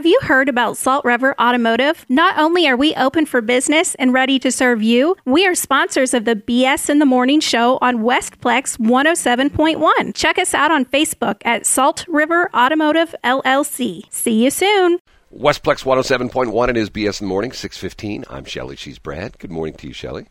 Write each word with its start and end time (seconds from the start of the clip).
Have 0.00 0.06
you 0.06 0.18
heard 0.22 0.48
about 0.48 0.78
Salt 0.78 1.04
River 1.04 1.38
Automotive? 1.38 2.06
Not 2.08 2.38
only 2.38 2.66
are 2.66 2.74
we 2.74 2.94
open 2.94 3.26
for 3.26 3.42
business 3.42 3.94
and 3.96 4.14
ready 4.14 4.38
to 4.38 4.50
serve 4.50 4.82
you, 4.82 5.14
we 5.26 5.46
are 5.46 5.54
sponsors 5.54 6.14
of 6.14 6.24
the 6.24 6.34
BS 6.34 6.88
in 6.88 7.00
the 7.00 7.04
Morning 7.04 7.38
show 7.38 7.76
on 7.82 7.98
Westplex 7.98 8.78
107.1. 8.78 10.14
Check 10.14 10.38
us 10.38 10.54
out 10.54 10.70
on 10.70 10.86
Facebook 10.86 11.42
at 11.44 11.66
Salt 11.66 12.06
River 12.08 12.48
Automotive 12.54 13.14
LLC. 13.22 14.04
See 14.08 14.42
you 14.42 14.50
soon. 14.50 15.00
Westplex 15.36 15.84
107.1 15.84 16.68
and 16.70 16.78
it 16.78 16.80
is 16.80 16.88
BS 16.88 17.20
in 17.20 17.26
the 17.26 17.28
morning, 17.28 17.52
615. 17.52 18.24
I'm 18.30 18.46
Shelly. 18.46 18.76
She's 18.76 18.98
Brad. 18.98 19.38
Good 19.38 19.50
morning 19.50 19.74
to 19.74 19.86
you, 19.86 19.92
Shelly. 19.92 20.28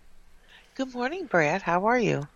Good 0.74 0.96
morning, 0.96 1.28
Brad. 1.28 1.62
How 1.62 1.86
are 1.86 2.00
you? 2.00 2.28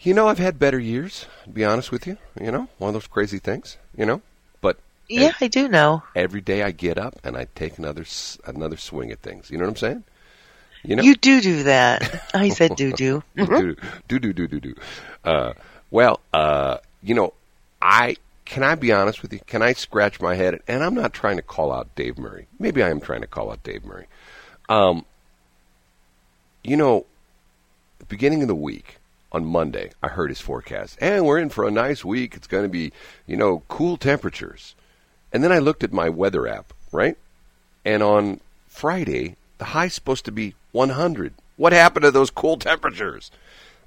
You 0.00 0.14
know, 0.14 0.26
I've 0.26 0.38
had 0.38 0.58
better 0.58 0.78
years, 0.78 1.26
to 1.44 1.50
be 1.50 1.66
honest 1.66 1.92
with 1.92 2.06
you. 2.06 2.16
You 2.40 2.50
know, 2.50 2.68
one 2.78 2.88
of 2.88 2.94
those 2.94 3.08
crazy 3.08 3.38
things, 3.38 3.76
you 3.94 4.06
know? 4.06 4.22
Yeah, 5.08 5.32
I 5.40 5.48
do 5.48 5.68
know. 5.68 6.02
every 6.14 6.40
day 6.40 6.62
I 6.62 6.70
get 6.70 6.98
up 6.98 7.18
and 7.24 7.36
I 7.36 7.46
take 7.54 7.78
another 7.78 8.04
another 8.44 8.76
swing 8.76 9.10
at 9.10 9.20
things. 9.20 9.50
You 9.50 9.58
know 9.58 9.64
what 9.64 9.70
I'm 9.70 9.76
saying? 9.76 10.04
You 10.84 10.96
know, 10.96 11.02
You 11.02 11.14
do 11.16 11.40
do 11.40 11.62
that. 11.64 12.24
I 12.34 12.50
said 12.50 12.76
do 12.76 12.92
do. 12.92 13.22
do 13.36 13.76
do 14.06 14.18
do 14.18 14.32
do 14.32 14.46
do 14.46 14.60
do. 14.60 14.74
Uh, 15.24 15.52
well, 15.90 16.20
uh, 16.32 16.78
you 17.02 17.14
know, 17.14 17.32
I 17.82 18.16
can 18.44 18.62
I 18.62 18.74
be 18.76 18.92
honest 18.92 19.22
with 19.22 19.32
you? 19.32 19.40
Can 19.46 19.62
I 19.62 19.72
scratch 19.72 20.20
my 20.20 20.34
head? 20.34 20.60
And 20.68 20.82
I'm 20.82 20.94
not 20.94 21.12
trying 21.12 21.36
to 21.36 21.42
call 21.42 21.72
out 21.72 21.94
Dave 21.96 22.16
Murray. 22.18 22.46
Maybe 22.58 22.82
I 22.82 22.90
am 22.90 23.00
trying 23.00 23.20
to 23.20 23.26
call 23.26 23.50
out 23.50 23.62
Dave 23.62 23.84
Murray. 23.84 24.06
Um, 24.68 25.04
you 26.64 26.76
know, 26.76 27.06
beginning 28.08 28.42
of 28.42 28.48
the 28.48 28.54
week 28.54 28.96
on 29.32 29.44
Monday, 29.44 29.90
I 30.02 30.08
heard 30.08 30.30
his 30.30 30.40
forecast, 30.40 30.96
and 31.00 31.26
we're 31.26 31.38
in 31.38 31.50
for 31.50 31.66
a 31.66 31.70
nice 31.70 32.04
week. 32.04 32.34
It's 32.34 32.46
going 32.46 32.64
to 32.64 32.68
be, 32.68 32.92
you 33.26 33.36
know, 33.36 33.62
cool 33.68 33.96
temperatures. 33.96 34.74
And 35.32 35.44
then 35.44 35.52
I 35.52 35.58
looked 35.58 35.84
at 35.84 35.92
my 35.92 36.08
weather 36.08 36.46
app, 36.46 36.72
right? 36.92 37.16
And 37.84 38.02
on 38.02 38.40
Friday, 38.66 39.36
the 39.58 39.66
high's 39.66 39.94
supposed 39.94 40.24
to 40.24 40.32
be 40.32 40.54
100. 40.72 41.34
What 41.56 41.72
happened 41.72 42.04
to 42.04 42.10
those 42.10 42.30
cool 42.30 42.56
temperatures? 42.56 43.30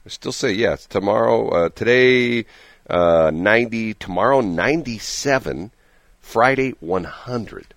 I 0.06 0.10
still 0.10 0.32
say 0.32 0.52
yes. 0.52 0.86
Tomorrow, 0.86 1.50
uh, 1.50 1.70
today, 1.70 2.46
uh, 2.90 3.32
90. 3.34 3.94
Tomorrow, 3.96 4.42
97. 4.42 5.72
Friday, 6.20 6.72
100. 6.80 7.74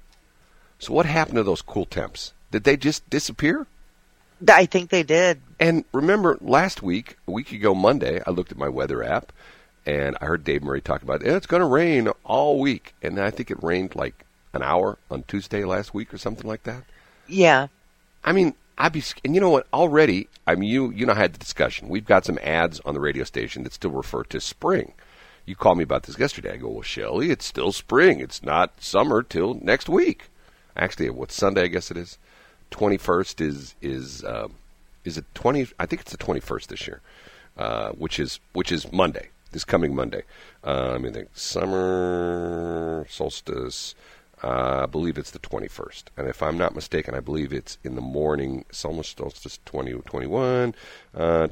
So 0.78 0.92
what 0.92 1.06
happened 1.06 1.36
to 1.36 1.42
those 1.42 1.62
cool 1.62 1.86
temps? 1.86 2.32
Did 2.50 2.64
they 2.64 2.76
just 2.76 3.08
disappear? 3.08 3.66
I 4.48 4.66
think 4.66 4.90
they 4.90 5.02
did. 5.02 5.40
And 5.58 5.84
remember, 5.92 6.36
last 6.40 6.82
week, 6.82 7.16
a 7.26 7.30
week 7.30 7.52
ago 7.52 7.74
Monday, 7.74 8.20
I 8.26 8.30
looked 8.30 8.52
at 8.52 8.58
my 8.58 8.68
weather 8.68 9.02
app 9.02 9.32
and 9.86 10.16
I 10.20 10.26
heard 10.26 10.44
Dave 10.44 10.62
Murray 10.62 10.80
talk 10.80 11.02
about 11.02 11.24
eh, 11.24 11.36
it's 11.36 11.46
going 11.46 11.60
to 11.60 11.66
rain 11.66 12.08
all 12.24 12.58
week. 12.60 12.94
And 13.02 13.18
I 13.20 13.30
think 13.30 13.50
it 13.50 13.62
rained 13.62 13.94
like 13.94 14.24
an 14.52 14.62
hour 14.62 14.98
on 15.10 15.24
Tuesday 15.24 15.64
last 15.64 15.94
week 15.94 16.12
or 16.14 16.18
something 16.18 16.46
like 16.46 16.62
that. 16.64 16.84
Yeah. 17.26 17.68
I 18.24 18.32
mean, 18.32 18.54
I'd 18.78 18.92
be, 18.92 19.02
and 19.24 19.34
you 19.34 19.40
know 19.40 19.50
what? 19.50 19.66
Already, 19.72 20.28
I 20.46 20.54
mean, 20.54 20.70
you 20.70 20.90
you 20.90 21.06
know, 21.06 21.12
I 21.12 21.16
had 21.16 21.34
the 21.34 21.38
discussion. 21.38 21.88
We've 21.88 22.06
got 22.06 22.24
some 22.24 22.38
ads 22.42 22.80
on 22.80 22.94
the 22.94 23.00
radio 23.00 23.24
station 23.24 23.62
that 23.64 23.74
still 23.74 23.90
refer 23.90 24.24
to 24.24 24.40
spring. 24.40 24.94
You 25.46 25.54
called 25.54 25.78
me 25.78 25.84
about 25.84 26.04
this 26.04 26.18
yesterday. 26.18 26.54
I 26.54 26.56
go, 26.56 26.68
well, 26.68 26.82
Shelley, 26.82 27.30
it's 27.30 27.44
still 27.44 27.70
spring. 27.70 28.20
It's 28.20 28.42
not 28.42 28.80
summer 28.82 29.22
till 29.22 29.54
next 29.54 29.88
week. 29.88 30.30
Actually, 30.74 31.10
what's 31.10 31.34
Sunday? 31.34 31.64
I 31.64 31.66
guess 31.68 31.90
it 31.90 31.96
is. 31.96 32.18
Twenty 32.70 32.96
first 32.96 33.40
is 33.40 33.74
is 33.80 34.24
um, 34.24 34.54
is 35.04 35.18
it 35.18 35.26
twenty? 35.34 35.68
I 35.78 35.86
think 35.86 36.02
it's 36.02 36.12
the 36.12 36.16
twenty 36.16 36.40
first 36.40 36.70
this 36.70 36.86
year, 36.86 37.00
uh, 37.56 37.90
which 37.90 38.18
is 38.18 38.40
which 38.54 38.72
is 38.72 38.90
Monday. 38.90 39.28
This 39.54 39.64
coming 39.64 39.94
Monday. 39.94 40.24
Uh, 40.64 40.94
I 40.94 40.98
the 40.98 41.28
summer 41.32 43.06
solstice. 43.08 43.94
Uh, 44.42 44.80
I 44.82 44.86
believe 44.86 45.16
it's 45.16 45.30
the 45.30 45.38
21st. 45.38 46.06
And 46.16 46.26
if 46.26 46.42
I'm 46.42 46.58
not 46.58 46.74
mistaken, 46.74 47.14
I 47.14 47.20
believe 47.20 47.52
it's 47.52 47.78
in 47.84 47.94
the 47.94 48.00
morning. 48.00 48.64
Solstice 48.72 49.60
2021. 49.64 50.74
Uh, 51.14 51.46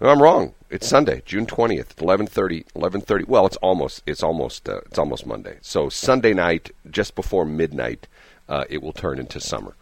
I'm 0.00 0.22
wrong. 0.22 0.54
It's 0.70 0.88
Sunday, 0.88 1.20
June 1.26 1.44
20th, 1.44 1.94
11:30. 1.96 2.64
11:30. 2.74 3.28
Well, 3.28 3.44
it's 3.44 3.56
almost 3.58 4.02
it's 4.06 4.22
almost 4.22 4.66
uh, 4.66 4.80
it's 4.86 4.98
almost 4.98 5.26
Monday. 5.26 5.58
So 5.60 5.90
Sunday 5.90 6.32
night, 6.32 6.70
just 6.90 7.14
before 7.14 7.44
midnight, 7.44 8.08
uh, 8.48 8.64
it 8.70 8.80
will 8.82 8.94
turn 8.94 9.18
into 9.18 9.40
summer. 9.40 9.74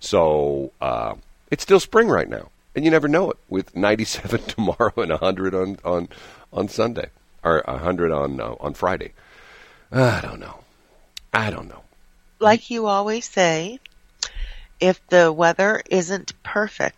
So 0.00 0.72
uh, 0.80 1.14
it's 1.52 1.62
still 1.62 1.78
spring 1.78 2.08
right 2.08 2.28
now, 2.28 2.50
and 2.74 2.84
you 2.84 2.90
never 2.90 3.08
know 3.08 3.30
it. 3.30 3.38
With 3.48 3.76
97 3.76 4.42
tomorrow 4.46 4.92
and 4.96 5.10
100 5.10 5.54
on 5.54 5.78
on 5.84 6.08
on 6.52 6.68
Sunday, 6.68 7.10
or 7.42 7.62
100 7.66 8.12
on 8.12 8.40
uh, 8.40 8.54
on 8.60 8.74
Friday. 8.74 9.12
I 9.92 10.20
don't 10.20 10.40
know. 10.40 10.60
I 11.32 11.50
don't 11.50 11.68
know. 11.68 11.82
Like 12.38 12.70
you 12.70 12.86
always 12.86 13.28
say, 13.28 13.80
if 14.78 15.04
the 15.08 15.32
weather 15.32 15.82
isn't 15.90 16.32
perfect, 16.42 16.96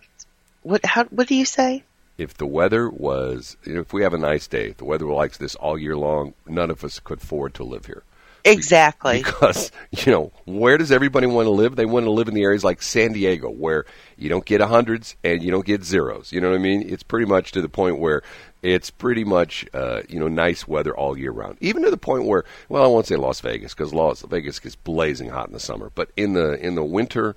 what 0.63 0.85
how 0.85 1.05
what 1.05 1.29
do 1.29 1.35
you 1.35 1.45
say? 1.45 1.85
If 2.19 2.35
the 2.35 2.47
weather 2.47 2.89
was, 2.89 3.57
you 3.65 3.75
know, 3.75 3.81
if 3.81 3.93
we 3.93 4.03
have 4.03 4.15
a 4.15 4.19
nice 4.19 4.47
day, 4.47 4.69
if 4.69 4.77
the 4.77 4.85
weather 4.85 5.07
were 5.07 5.15
like 5.15 5.39
this 5.39 5.55
all 5.55 5.79
year 5.79 5.97
long, 5.97 6.35
none 6.47 6.71
of 6.71 6.85
us 6.85 7.01
could 7.01 7.19
afford 7.23 7.55
to 7.55 7.65
live 7.65 7.87
here. 7.87 8.05
Exactly. 8.45 9.19
Because, 9.23 9.71
you 9.91 10.13
know, 10.13 10.33
where 10.45 10.79
does 10.79 10.91
everybody 10.91 11.27
want 11.27 11.47
to 11.47 11.51
live? 11.51 11.77
They 11.77 11.87
want 11.87 12.07
to 12.07 12.11
live 12.11 12.29
in 12.29 12.35
the 12.35 12.43
areas 12.43 12.65
like 12.65 12.83
San 12.83 13.13
Diego 13.13 13.49
where 13.51 13.85
you 14.17 14.29
don't 14.29 14.45
get 14.45 14.61
hundreds 14.61 15.17
and 15.23 15.43
you 15.43 15.51
don't 15.51 15.67
get 15.67 15.85
zeros. 15.85 16.33
You 16.33 16.41
know 16.41 16.51
what 16.51 16.57
I 16.57 16.63
mean? 16.63 16.89
It's 16.89 17.03
pretty 17.03 17.27
much 17.27 17.53
to 17.53 17.63
the 17.63 17.69
point 17.69 17.99
where 17.99 18.23
it's 18.63 18.91
pretty 18.91 19.25
much, 19.25 19.67
uh, 19.75 20.03
you 20.09 20.19
know, 20.19 20.29
nice 20.29 20.67
weather 20.67 20.97
all 20.97 21.19
year 21.19 21.33
round. 21.33 21.59
Even 21.61 21.83
to 21.83 21.91
the 21.91 21.97
point 21.97 22.27
where, 22.27 22.45
well, 22.69 22.85
I 22.85 22.87
won't 22.87 23.07
say 23.07 23.17
Las 23.17 23.41
Vegas 23.41 23.75
because 23.75 23.93
Las 23.93 24.23
Vegas 24.23 24.59
gets 24.59 24.77
blazing 24.77 25.29
hot 25.29 25.49
in 25.49 25.53
the 25.53 25.61
summer, 25.61 25.91
but 25.95 26.11
in 26.17 26.35
the 26.35 26.53
in 26.65 26.75
the 26.75 26.85
winter 26.85 27.35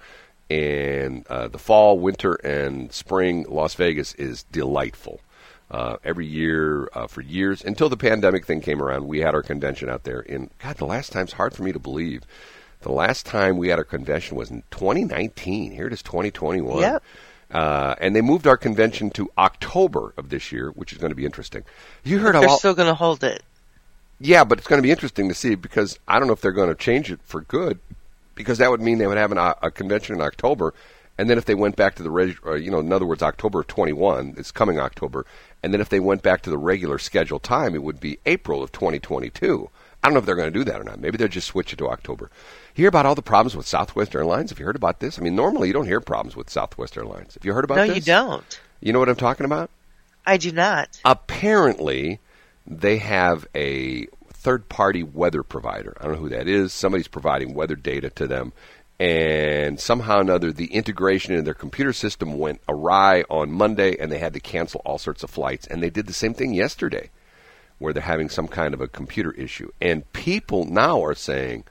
and 0.50 1.26
uh, 1.28 1.48
the 1.48 1.58
fall, 1.58 1.98
winter, 2.00 2.34
and 2.36 2.92
spring, 2.92 3.46
Las 3.50 3.74
Vegas 3.74 4.14
is 4.16 4.44
delightful. 4.44 5.20
Uh, 5.72 5.98
every 6.04 6.28
year 6.28 6.88
uh, 6.94 7.08
for 7.08 7.22
years 7.22 7.64
until 7.64 7.90
the 7.90 7.98
pandemic 7.98 8.46
thing 8.46 8.62
came 8.62 8.82
around, 8.82 9.08
we 9.08 9.20
had 9.20 9.34
our 9.34 9.42
convention 9.42 9.90
out 9.90 10.04
there. 10.04 10.20
In 10.20 10.52
God, 10.62 10.78
the 10.78 10.86
last 10.86 11.12
time's 11.12 11.34
hard 11.34 11.56
for 11.56 11.64
me 11.64 11.72
to 11.72 11.80
believe. 11.80 12.22
The 12.82 12.92
last 12.92 13.26
time 13.26 13.58
we 13.58 13.70
had 13.70 13.80
our 13.80 13.84
convention 13.86 14.38
was 14.38 14.52
in 14.52 14.62
2019. 14.70 15.72
Here 15.72 15.88
it 15.88 15.94
is, 15.94 16.04
2021. 16.04 16.82
Yep. 16.82 17.04
Uh, 17.50 17.96
and 18.00 18.16
they 18.16 18.22
moved 18.22 18.46
our 18.46 18.58
convention 18.58 19.10
to 19.12 19.32
October 19.40 20.14
of 20.18 20.30
this 20.30 20.52
year, 20.52 20.70
which 20.70 20.92
is 20.92 21.00
going 21.00 21.10
to 21.12 21.16
be 21.16 21.26
interesting. 21.26 21.64
You 22.04 22.20
heard 22.20 22.36
They're 22.36 22.48
all, 22.48 22.60
still 22.60 22.76
going 22.76 22.88
to 22.90 22.94
hold 22.96 23.24
it. 23.24 23.42
yeah, 24.20 24.44
but 24.44 24.60
it's 24.60 24.68
going 24.68 24.80
to 24.80 24.84
be 24.84 24.92
interesting 24.92 25.30
to 25.30 25.36
see 25.36 25.56
because 25.56 25.98
I 26.08 26.20
don't 26.20 26.28
know 26.28 26.34
if 26.34 26.42
they're 26.42 26.52
going 26.52 26.70
to 26.70 26.76
change 26.76 27.12
it 27.12 27.20
for 27.24 27.42
good, 27.42 27.80
because 28.36 28.60
that 28.60 28.70
would 28.70 28.82
mean 28.82 28.98
they 29.00 29.08
would 29.08 29.18
have 29.18 29.32
an, 29.32 29.38
a 29.40 29.72
convention 29.72 30.16
in 30.16 30.22
October, 30.22 30.74
and 31.18 31.30
then 31.30 31.38
if 31.38 31.46
they 31.46 31.56
went 31.56 31.76
back 31.76 31.96
to 31.96 32.04
the 32.04 32.10
reg, 32.12 32.38
uh, 32.46 32.54
you 32.56 32.70
know, 32.72 32.80
in 32.80 32.92
other 32.92 33.06
words, 33.06 33.24
October 33.24 33.62
of 33.62 33.68
21, 33.68 34.36
it's 34.38 34.52
coming 34.52 34.80
October, 34.80 35.26
and 35.64 35.74
then 35.74 35.82
if 35.82 35.90
they 35.90 36.00
went 36.00 36.22
back 36.22 36.42
to 36.44 36.50
the 36.50 36.58
regular 36.58 36.98
scheduled 37.00 37.44
time, 37.44 37.74
it 37.76 37.84
would 37.84 38.00
be 38.00 38.20
April 38.26 38.62
of 38.64 38.72
2022. 38.72 39.70
I 40.04 40.08
don't 40.08 40.14
know 40.14 40.20
if 40.20 40.26
they're 40.26 40.36
going 40.36 40.52
to 40.54 40.60
do 40.60 40.64
that 40.66 40.80
or 40.80 40.84
not. 40.84 41.00
Maybe 41.00 41.18
they'll 41.18 41.28
just 41.28 41.48
switch 41.48 41.74
it 41.74 41.78
to 41.78 41.88
October. 41.90 42.30
You 42.76 42.84
hear 42.84 42.90
about 42.90 43.08
all 43.08 43.16
the 43.16 43.24
problems 43.24 43.56
with 43.56 43.66
Southwest 43.66 44.14
Airlines? 44.14 44.52
Have 44.52 44.60
you 44.60 44.66
heard 44.66 44.76
about 44.76 45.00
this? 45.00 45.18
I 45.18 45.24
mean, 45.24 45.36
normally 45.36 45.68
you 45.68 45.74
don't 45.74 45.88
hear 45.88 46.00
problems 46.00 46.36
with 46.36 46.50
Southwest 46.50 46.96
Airlines. 46.96 47.34
Have 47.34 47.44
you 47.44 47.54
heard 47.54 47.64
about 47.64 47.78
No, 47.78 47.88
this? 47.88 47.96
you 47.96 48.02
don't. 48.04 48.60
You 48.82 48.94
know 48.94 49.00
what 49.00 49.10
I'm 49.10 49.16
talking 49.16 49.46
about? 49.46 49.72
I 50.28 50.38
do 50.38 50.52
not. 50.52 51.00
apparently 51.06 52.20
they 52.68 52.98
have 52.98 53.48
a 53.56 54.06
third 54.32 54.70
party 54.70 55.02
weather 55.04 55.42
provider. 55.44 55.96
I 56.00 56.04
don't 56.04 56.14
know 56.14 56.20
who 56.20 56.30
that 56.30 56.48
is. 56.48 56.72
Somebody's 56.74 57.08
providing 57.08 57.54
weather 57.56 57.76
data 57.76 58.10
to 58.12 58.28
them. 58.28 58.54
And 59.00 59.80
somehow 59.80 60.20
or 60.20 60.22
another, 60.22 60.52
the 60.52 60.74
integration 60.74 61.36
in 61.36 61.44
their 61.44 61.54
computer 61.54 61.92
system 61.92 62.38
went 62.38 62.62
awry 62.70 63.24
on 63.30 63.52
Monday, 63.52 63.98
and 63.98 64.10
they 64.12 64.20
had 64.20 64.34
to 64.34 64.40
cancel 64.40 64.82
all 64.86 64.98
sorts 64.98 65.22
of 65.24 65.30
flights. 65.30 65.68
And 65.68 65.84
they 65.84 65.90
did 65.90 66.08
the 66.08 66.14
same 66.14 66.34
thing 66.34 66.54
yesterday, 66.54 67.10
where 67.78 67.92
they're 67.92 68.02
having 68.02 68.30
some 68.30 68.48
kind 68.48 68.74
of 68.74 68.80
a 68.80 68.88
computer 68.88 69.32
issue. 69.34 69.70
And 69.82 70.12
people 70.14 70.66
now 70.66 71.04
are 71.04 71.16
saying, 71.16 71.66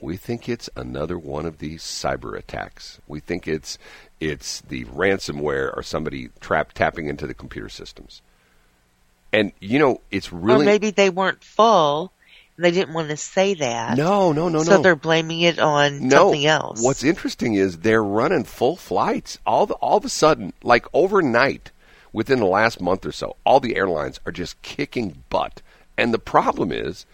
we 0.00 0.16
think 0.16 0.48
it's 0.48 0.70
another 0.76 1.18
one 1.18 1.46
of 1.46 1.58
these 1.58 1.82
cyber 1.82 2.36
attacks. 2.36 3.00
We 3.06 3.20
think 3.20 3.48
it's 3.48 3.78
it's 4.20 4.60
the 4.62 4.84
ransomware 4.86 5.76
or 5.76 5.82
somebody 5.82 6.30
trapped 6.40 6.76
tapping 6.76 7.08
into 7.08 7.26
the 7.26 7.34
computer 7.34 7.68
systems. 7.68 8.22
And 9.32 9.52
you 9.60 9.78
know, 9.78 10.00
it's 10.10 10.32
really 10.32 10.64
or 10.64 10.66
maybe 10.66 10.90
they 10.90 11.10
weren't 11.10 11.42
full 11.42 12.12
they 12.58 12.70
didn't 12.70 12.94
want 12.94 13.08
to 13.08 13.16
say 13.16 13.54
that. 13.54 13.96
no, 13.96 14.32
no, 14.32 14.48
no, 14.48 14.62
so 14.62 14.70
no. 14.70 14.76
So 14.76 14.82
they're 14.82 14.96
blaming 14.96 15.40
it 15.40 15.58
on 15.58 16.08
no. 16.08 16.16
something 16.16 16.46
else. 16.46 16.82
What's 16.82 17.04
interesting 17.04 17.54
is 17.54 17.78
they're 17.78 18.04
running 18.04 18.44
full 18.44 18.76
flights. 18.76 19.38
All 19.46 19.66
the, 19.66 19.74
all 19.74 19.96
of 19.96 20.04
a 20.04 20.08
sudden, 20.08 20.52
like 20.62 20.86
overnight, 20.92 21.70
within 22.12 22.40
the 22.40 22.46
last 22.46 22.80
month 22.80 23.06
or 23.06 23.12
so, 23.12 23.36
all 23.44 23.60
the 23.60 23.76
airlines 23.76 24.20
are 24.26 24.32
just 24.32 24.60
kicking 24.62 25.22
butt. 25.30 25.62
And 25.96 26.12
the 26.12 26.18
problem 26.18 26.72
is 26.72 27.06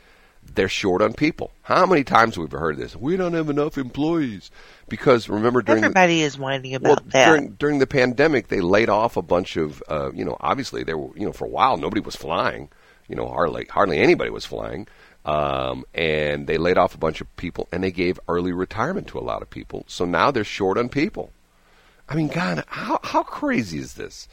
they're 0.54 0.68
short 0.68 1.02
on 1.02 1.14
people. 1.14 1.52
How 1.62 1.86
many 1.86 2.04
times 2.04 2.36
have 2.36 2.52
we 2.52 2.58
heard 2.58 2.76
this? 2.76 2.94
We 2.94 3.16
don't 3.16 3.32
have 3.34 3.50
enough 3.50 3.78
employees. 3.78 4.50
Because 4.88 5.28
remember 5.28 5.62
during 5.62 5.80
the, 5.80 5.86
Everybody 5.86 6.20
is 6.20 6.38
whining 6.38 6.74
about 6.74 6.88
well, 6.88 7.10
that. 7.12 7.26
during 7.26 7.48
during 7.52 7.78
the 7.78 7.86
pandemic, 7.86 8.48
they 8.48 8.60
laid 8.60 8.90
off 8.90 9.16
a 9.16 9.22
bunch 9.22 9.56
of, 9.56 9.82
uh, 9.88 10.12
you 10.12 10.24
know, 10.24 10.36
obviously 10.40 10.84
there 10.84 10.98
were, 10.98 11.16
you 11.16 11.24
know, 11.24 11.32
for 11.32 11.46
a 11.46 11.48
while 11.48 11.76
nobody 11.76 12.00
was 12.00 12.14
flying, 12.14 12.68
you 13.08 13.16
know, 13.16 13.26
hardly 13.26 13.64
hardly 13.70 13.98
anybody 13.98 14.30
was 14.30 14.44
flying, 14.44 14.86
Um, 15.24 15.84
and 15.94 16.46
they 16.46 16.58
laid 16.58 16.76
off 16.76 16.94
a 16.94 16.98
bunch 16.98 17.20
of 17.20 17.36
people 17.36 17.66
and 17.72 17.82
they 17.82 17.90
gave 17.90 18.20
early 18.28 18.52
retirement 18.52 19.06
to 19.08 19.18
a 19.18 19.20
lot 19.20 19.40
of 19.40 19.48
people. 19.48 19.84
So 19.88 20.04
now 20.04 20.30
they're 20.30 20.44
short 20.44 20.76
on 20.76 20.90
people. 20.90 21.30
I 22.08 22.14
mean, 22.14 22.28
God, 22.28 22.64
how, 22.66 23.00
how 23.02 23.22
crazy 23.22 23.78
is 23.78 23.94
this? 23.94 24.28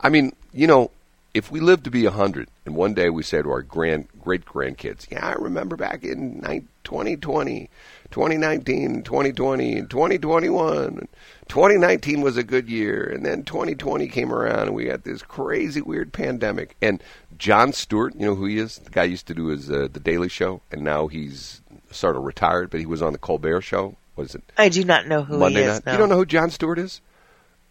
I 0.00 0.08
mean, 0.08 0.34
you 0.54 0.66
know, 0.66 0.90
if 1.34 1.50
we 1.50 1.60
live 1.60 1.82
to 1.82 1.90
be 1.90 2.04
100 2.04 2.48
and 2.64 2.74
one 2.74 2.94
day 2.94 3.10
we 3.10 3.22
say 3.22 3.42
to 3.42 3.50
our 3.50 3.62
grand 3.62 4.08
great 4.20 4.44
grandkids, 4.44 5.10
yeah, 5.10 5.26
I 5.26 5.32
remember 5.34 5.76
back 5.76 6.02
in 6.02 6.40
2020, 6.84 7.68
2019, 8.10 9.02
2020, 9.02 9.78
and 9.78 9.90
2021. 9.90 11.08
2019 11.48 12.20
was 12.20 12.36
a 12.36 12.42
good 12.42 12.68
year, 12.68 13.04
and 13.04 13.24
then 13.24 13.42
2020 13.44 14.06
came 14.08 14.32
around, 14.32 14.68
and 14.68 14.74
we 14.74 14.84
got 14.84 15.04
this 15.04 15.22
crazy, 15.22 15.80
weird 15.80 16.12
pandemic. 16.12 16.76
And 16.80 17.02
Jon 17.38 17.72
Stewart, 17.72 18.14
you 18.14 18.26
know 18.26 18.34
who 18.34 18.46
he 18.46 18.58
is? 18.58 18.78
The 18.78 18.90
guy 18.90 19.04
used 19.04 19.26
to 19.28 19.34
do 19.34 19.46
his 19.46 19.70
uh, 19.70 19.88
the 19.92 20.00
Daily 20.00 20.28
Show, 20.28 20.60
and 20.70 20.82
now 20.82 21.06
he's 21.06 21.60
sort 21.90 22.16
of 22.16 22.24
retired, 22.24 22.70
but 22.70 22.80
he 22.80 22.86
was 22.86 23.02
on 23.02 23.12
the 23.12 23.18
Colbert 23.18 23.62
Show. 23.62 23.96
What 24.14 24.24
is 24.24 24.34
it? 24.34 24.42
I 24.58 24.68
do 24.68 24.84
not 24.84 25.06
know 25.06 25.22
who 25.22 25.38
Monday 25.38 25.62
he 25.62 25.68
is. 25.68 25.84
No. 25.86 25.92
You 25.92 25.98
don't 25.98 26.08
know 26.08 26.16
who 26.16 26.26
Jon 26.26 26.50
Stewart 26.50 26.78
is? 26.78 27.00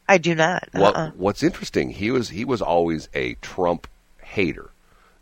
I 0.07 0.18
do 0.18 0.33
not. 0.36 0.68
What, 0.71 0.95
Uh-uh. 0.95 1.12
what's 1.15 1.44
interesting, 1.44 1.91
he 1.91 2.12
was 2.12 2.30
he 2.30 2.44
was 2.44 2.62
always 2.62 3.07
a 3.13 3.36
Trump 3.36 3.88
hater, 4.21 4.71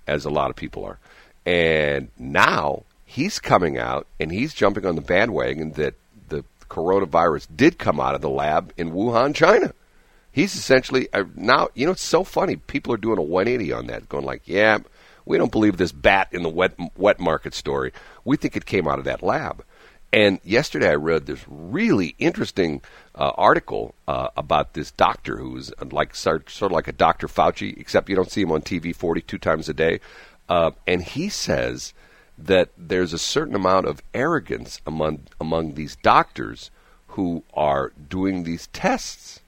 as 0.08 0.25
a 0.25 0.30
lot 0.30 0.50
of 0.50 0.56
people 0.56 0.86
are, 0.86 0.98
and 1.46 2.08
now 2.18 2.84
he's 3.07 3.39
coming 3.39 3.77
out 3.77 4.06
and 4.19 4.31
he's 4.31 4.54
jumping 4.54 4.86
on 4.86 4.95
the 4.95 5.01
bandwagon 5.01 5.71
that 5.71 5.95
the 6.27 6.44
coronavirus 6.69 7.48
did 7.56 7.80
come 7.80 8.00
out 8.00 8.13
of 8.13 8.21
the 8.21 8.30
lab 8.30 8.74
in 8.77 8.92
Wuhan, 8.92 9.33
China. 9.33 9.74
He's 10.30 10.54
essentially 10.54 11.07
uh, 11.13 11.24
now. 11.33 11.69
You 11.74 11.88
know, 11.88 11.94
it's 11.94 12.04
so 12.04 12.24
funny. 12.24 12.57
People 12.57 12.94
are 12.94 12.98
doing 12.98 13.18
a 13.18 13.24
180 13.24 13.74
on 13.74 13.88
that, 13.88 14.07
going 14.07 14.25
like, 14.25 14.44
"Yeah, 14.45 14.80
we 15.25 15.38
don't 15.38 15.51
believe 15.51 15.77
this 15.77 15.92
bat 15.92 16.27
in 16.31 16.44
the 16.44 16.50
wet 16.50 16.77
wet 16.95 17.19
market 17.19 17.56
story. 17.56 17.92
We 18.24 18.38
think 18.38 18.56
it 18.56 18.68
came 18.68 18.88
out 18.88 19.00
of 19.00 19.06
that 19.06 19.24
lab." 19.24 19.63
And 20.13 20.39
yesterday 20.44 20.89
I 20.89 20.95
read 20.95 21.25
this 21.25 21.44
really 21.48 22.15
interesting 22.19 22.81
uh, 23.15 23.31
article 23.36 23.95
uh, 24.07 24.30
about 24.38 24.74
this 24.74 24.92
doctor 24.92 25.38
who's 25.38 25.71
like 25.92 26.13
sort, 26.15 26.50
sort 26.50 26.71
of 26.71 26.75
like 26.75 26.88
a 26.88 26.94
Dr. 26.94 27.27
Fauci, 27.27 27.77
except 27.77 28.07
you 28.07 28.15
don't 28.15 28.31
see 28.31 28.42
him 28.42 28.51
on 28.51 28.62
TV 28.62 28.95
42 28.95 29.38
times 29.38 29.68
a 29.68 29.74
day. 29.74 30.00
Uh, 30.48 30.71
and 30.86 31.04
he 31.04 31.27
says 31.27 31.94
that 32.38 32.69
there's 32.78 33.13
a 33.13 33.19
certain 33.19 33.56
amount 33.56 33.88
of 33.88 34.01
arrogance 34.13 34.80
among 34.86 35.22
among 35.42 35.74
these 35.74 35.95
doctors 35.98 36.69
who 37.10 37.44
are 37.54 37.92
doing 38.10 38.44
these 38.44 38.68
tests. 38.68 39.42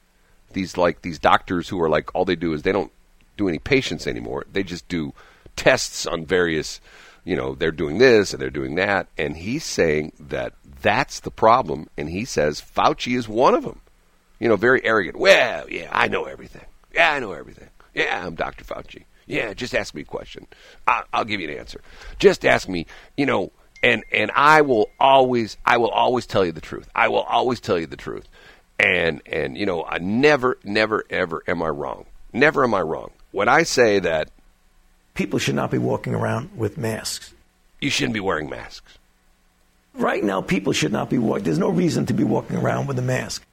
These 0.53 0.77
like 0.77 1.01
these 1.01 1.19
doctors 1.19 1.69
who 1.69 1.81
are 1.81 1.89
like 1.89 2.13
all 2.15 2.25
they 2.25 2.35
do 2.35 2.53
is 2.53 2.63
they 2.63 2.71
don't 2.71 2.91
do 3.37 3.47
any 3.47 3.59
patients 3.59 4.07
anymore. 4.07 4.45
They 4.51 4.63
just 4.63 4.87
do 4.87 5.13
tests 5.55 6.05
on 6.07 6.25
various 6.25 6.81
you 7.25 7.35
know, 7.35 7.53
they're 7.53 7.71
doing 7.71 7.97
this 7.99 8.33
and 8.33 8.41
they're 8.41 8.49
doing 8.49 8.75
that. 8.75 9.07
And 9.17 9.37
he's 9.37 9.63
saying 9.63 10.13
that 10.19 10.53
that's 10.81 11.19
the 11.19 11.31
problem. 11.31 11.87
And 11.97 12.09
he 12.09 12.25
says 12.25 12.61
Fauci 12.61 13.15
is 13.15 13.27
one 13.27 13.53
of 13.53 13.63
them. 13.63 13.81
You 14.39 14.47
know, 14.47 14.55
very 14.55 14.83
arrogant. 14.85 15.19
Well, 15.19 15.69
yeah, 15.69 15.89
I 15.91 16.07
know 16.07 16.25
everything. 16.25 16.65
Yeah, 16.93 17.11
I 17.11 17.19
know 17.19 17.33
everything. 17.33 17.69
Yeah, 17.93 18.25
I'm 18.25 18.35
Dr. 18.35 18.63
Fauci. 18.63 19.03
Yeah, 19.29 19.53
just 19.53 19.75
ask 19.75 19.93
me 19.93 20.01
a 20.01 20.05
question. 20.05 20.47
I, 20.87 21.03
I'll 21.13 21.23
give 21.23 21.39
you 21.39 21.47
an 21.49 21.57
answer. 21.57 21.81
Just 22.17 22.43
ask 22.45 22.67
me, 22.67 22.87
you 23.15 23.27
know, 23.27 23.51
and, 23.83 24.03
and 24.11 24.31
I 24.35 24.61
will 24.61 24.89
always, 24.99 25.55
I 25.63 25.77
will 25.77 25.91
always 25.91 26.25
tell 26.25 26.43
you 26.43 26.51
the 26.51 26.61
truth. 26.61 26.89
I 26.95 27.09
will 27.09 27.21
always 27.21 27.59
tell 27.59 27.77
you 27.77 27.85
the 27.85 27.95
truth. 27.95 28.27
And, 28.79 29.21
and, 29.27 29.55
you 29.55 29.67
know, 29.67 29.85
I 29.85 29.99
never, 29.99 30.57
never, 30.63 31.05
ever 31.11 31.43
am 31.47 31.61
I 31.61 31.67
wrong. 31.67 32.07
Never 32.33 32.63
am 32.63 32.73
I 32.73 32.81
wrong. 32.81 33.11
When 33.31 33.47
I 33.47 33.63
say 33.63 33.99
that 33.99 34.31
people 35.13 35.37
should 35.37 35.55
not 35.55 35.69
be 35.69 35.77
walking 35.77 36.15
around 36.15 36.57
with 36.57 36.77
masks. 36.77 37.33
you 37.79 37.91
shouldn't 37.91 38.15
be 38.15 38.19
wearing 38.19 38.49
masks. 38.49 38.97
Right 39.93 40.23
now, 40.23 40.41
people 40.41 40.73
should 40.73 40.91
not 40.91 41.09
be 41.09 41.19
walking. 41.19 41.43
There's 41.43 41.59
no 41.59 41.69
reason 41.69 42.07
to 42.07 42.13
be 42.13 42.23
walking 42.23 42.57
around 42.57 42.87
with 42.87 42.97
a 42.97 43.03
mask. 43.03 43.45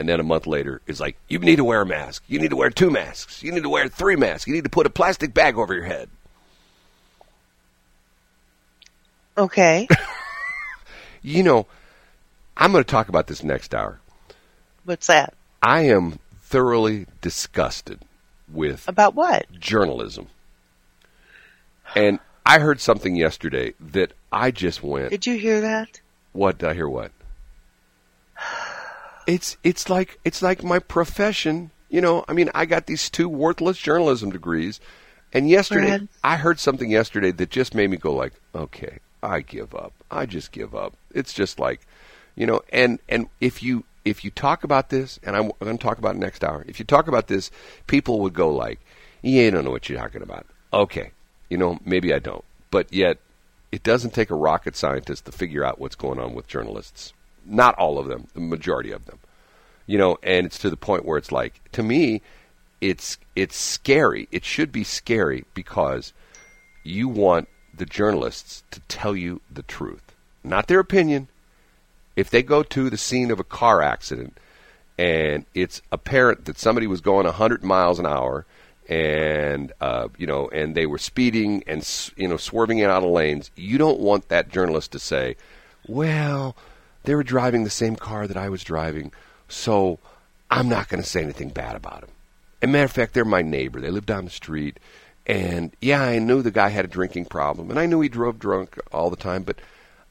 And 0.00 0.08
then 0.08 0.18
a 0.20 0.24
month 0.24 0.46
later, 0.46 0.80
it's 0.86 0.98
like, 1.00 1.16
you 1.28 1.38
need 1.38 1.56
to 1.56 1.64
wear 1.64 1.82
a 1.82 1.86
mask. 1.86 2.24
You 2.26 2.38
need 2.40 2.50
to 2.50 2.56
wear 2.56 2.70
two 2.70 2.90
masks. 2.90 3.42
You 3.42 3.52
need 3.52 3.62
to 3.62 3.68
wear 3.68 3.88
three 3.88 4.16
masks. 4.16 4.46
You 4.48 4.54
need 4.54 4.64
to 4.64 4.70
put 4.70 4.86
a 4.86 4.90
plastic 4.90 5.32
bag 5.32 5.56
over 5.56 5.72
your 5.74 5.84
head. 5.84 6.08
Okay. 9.36 9.88
You 11.26 11.42
know, 11.42 11.66
I'm 12.54 12.70
going 12.70 12.84
to 12.84 12.90
talk 12.90 13.08
about 13.08 13.28
this 13.28 13.42
next 13.42 13.74
hour. 13.74 13.98
What's 14.84 15.06
that? 15.06 15.32
I 15.62 15.80
am 15.86 16.18
thoroughly 16.42 17.06
disgusted 17.22 18.00
with 18.52 18.86
About 18.86 19.14
what? 19.14 19.50
journalism. 19.58 20.26
And 21.94 22.18
I 22.44 22.58
heard 22.58 22.78
something 22.78 23.16
yesterday 23.16 23.72
that 23.80 24.12
I 24.30 24.50
just 24.50 24.82
went, 24.82 25.08
Did 25.12 25.26
you 25.26 25.38
hear 25.38 25.62
that? 25.62 25.98
What 26.32 26.58
did 26.58 26.68
I 26.68 26.74
hear? 26.74 26.90
What? 26.90 27.10
It's 29.26 29.56
it's 29.62 29.88
like 29.88 30.18
it's 30.24 30.42
like 30.42 30.62
my 30.62 30.78
profession. 30.78 31.70
You 31.88 32.00
know, 32.00 32.24
I 32.26 32.32
mean, 32.32 32.50
I 32.54 32.64
got 32.66 32.86
these 32.86 33.08
two 33.08 33.28
worthless 33.28 33.78
journalism 33.78 34.30
degrees, 34.30 34.80
and 35.32 35.48
yesterday 35.48 35.98
Brad. 35.98 36.08
I 36.22 36.36
heard 36.36 36.58
something 36.58 36.90
yesterday 36.90 37.30
that 37.32 37.50
just 37.50 37.74
made 37.74 37.90
me 37.90 37.96
go 37.96 38.14
like, 38.14 38.32
okay, 38.54 38.98
I 39.22 39.40
give 39.40 39.74
up. 39.74 39.92
I 40.10 40.26
just 40.26 40.52
give 40.52 40.74
up. 40.74 40.94
It's 41.12 41.32
just 41.32 41.58
like, 41.58 41.80
you 42.36 42.46
know, 42.46 42.62
and 42.72 42.98
and 43.08 43.28
if 43.40 43.62
you 43.62 43.84
if 44.04 44.24
you 44.24 44.30
talk 44.30 44.64
about 44.64 44.90
this, 44.90 45.18
and 45.22 45.36
I'm 45.36 45.50
going 45.60 45.78
to 45.78 45.82
talk 45.82 45.98
about 45.98 46.16
it 46.16 46.18
next 46.18 46.44
hour. 46.44 46.64
If 46.68 46.78
you 46.78 46.84
talk 46.84 47.08
about 47.08 47.28
this, 47.28 47.50
people 47.86 48.20
would 48.20 48.34
go 48.34 48.50
like, 48.50 48.80
yeah, 49.22 49.46
I 49.46 49.50
don't 49.50 49.64
know 49.64 49.70
what 49.70 49.88
you're 49.88 49.98
talking 49.98 50.22
about. 50.22 50.46
Okay, 50.72 51.12
you 51.48 51.56
know, 51.56 51.78
maybe 51.84 52.12
I 52.12 52.18
don't, 52.18 52.44
but 52.70 52.92
yet 52.92 53.18
it 53.72 53.82
doesn't 53.82 54.14
take 54.14 54.30
a 54.30 54.36
rocket 54.36 54.76
scientist 54.76 55.24
to 55.24 55.32
figure 55.32 55.64
out 55.64 55.80
what's 55.80 55.96
going 55.96 56.18
on 56.18 56.34
with 56.34 56.46
journalists. 56.46 57.12
Not 57.46 57.74
all 57.76 57.98
of 57.98 58.06
them, 58.06 58.28
the 58.34 58.40
majority 58.40 58.90
of 58.90 59.04
them. 59.06 59.18
You 59.86 59.98
know, 59.98 60.18
and 60.22 60.46
it's 60.46 60.58
to 60.60 60.70
the 60.70 60.76
point 60.76 61.04
where 61.04 61.18
it's 61.18 61.32
like, 61.32 61.60
to 61.72 61.82
me, 61.82 62.22
it's 62.80 63.18
it's 63.36 63.56
scary. 63.56 64.28
It 64.30 64.44
should 64.44 64.72
be 64.72 64.84
scary 64.84 65.44
because 65.54 66.12
you 66.82 67.08
want 67.08 67.48
the 67.76 67.86
journalists 67.86 68.62
to 68.70 68.80
tell 68.80 69.16
you 69.16 69.40
the 69.50 69.62
truth, 69.62 70.14
not 70.42 70.68
their 70.68 70.80
opinion. 70.80 71.28
If 72.16 72.30
they 72.30 72.42
go 72.42 72.62
to 72.62 72.90
the 72.90 72.96
scene 72.96 73.30
of 73.30 73.40
a 73.40 73.44
car 73.44 73.82
accident 73.82 74.38
and 74.98 75.44
it's 75.54 75.82
apparent 75.90 76.44
that 76.44 76.58
somebody 76.58 76.86
was 76.86 77.00
going 77.00 77.26
100 77.26 77.64
miles 77.64 77.98
an 77.98 78.06
hour 78.06 78.46
and 78.88 79.72
uh, 79.80 80.08
you 80.18 80.26
know 80.26 80.48
and 80.48 80.74
they 80.74 80.86
were 80.86 80.98
speeding 80.98 81.64
and 81.66 81.88
you 82.16 82.28
know 82.28 82.36
swerving 82.36 82.78
in 82.78 82.90
out 82.90 83.02
of 83.02 83.10
lanes 83.10 83.50
you 83.56 83.78
don't 83.78 83.98
want 83.98 84.28
that 84.28 84.50
journalist 84.50 84.92
to 84.92 84.98
say 84.98 85.36
well 85.88 86.54
they 87.04 87.14
were 87.14 87.22
driving 87.22 87.64
the 87.64 87.70
same 87.70 87.96
car 87.96 88.26
that 88.26 88.36
I 88.36 88.48
was 88.48 88.64
driving 88.64 89.12
so 89.48 89.98
I'm 90.50 90.68
not 90.68 90.88
going 90.88 91.02
to 91.02 91.08
say 91.08 91.22
anything 91.22 91.50
bad 91.50 91.76
about 91.76 92.02
them 92.02 92.10
as 92.62 92.68
a 92.68 92.72
matter 92.72 92.84
of 92.84 92.92
fact 92.92 93.14
they're 93.14 93.24
my 93.24 93.42
neighbor. 93.42 93.80
They 93.80 93.90
live 93.90 94.06
down 94.06 94.24
the 94.24 94.30
street. 94.30 94.78
And 95.26 95.72
yeah 95.80 96.02
I 96.02 96.18
knew 96.18 96.42
the 96.42 96.50
guy 96.50 96.68
had 96.68 96.84
a 96.84 96.88
drinking 96.88 97.26
problem 97.26 97.70
and 97.70 97.78
I 97.78 97.86
knew 97.86 98.00
he 98.00 98.08
drove 98.08 98.38
drunk 98.38 98.78
all 98.92 99.10
the 99.10 99.16
time 99.16 99.42
but 99.42 99.58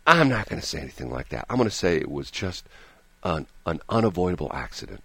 I'm 0.06 0.30
not 0.30 0.50
going 0.50 0.62
to 0.62 0.68
say 0.68 0.80
anything 0.80 1.12
like 1.12 1.30
that. 1.30 1.46
I'm 1.50 1.58
going 1.58 1.70
to 1.70 1.76
say 1.76 1.98
it 1.98 2.12
was 2.12 2.30
just 2.32 2.66
an, 3.24 3.48
an 3.66 3.80
unavoidable 3.90 4.52
accident. 4.54 5.02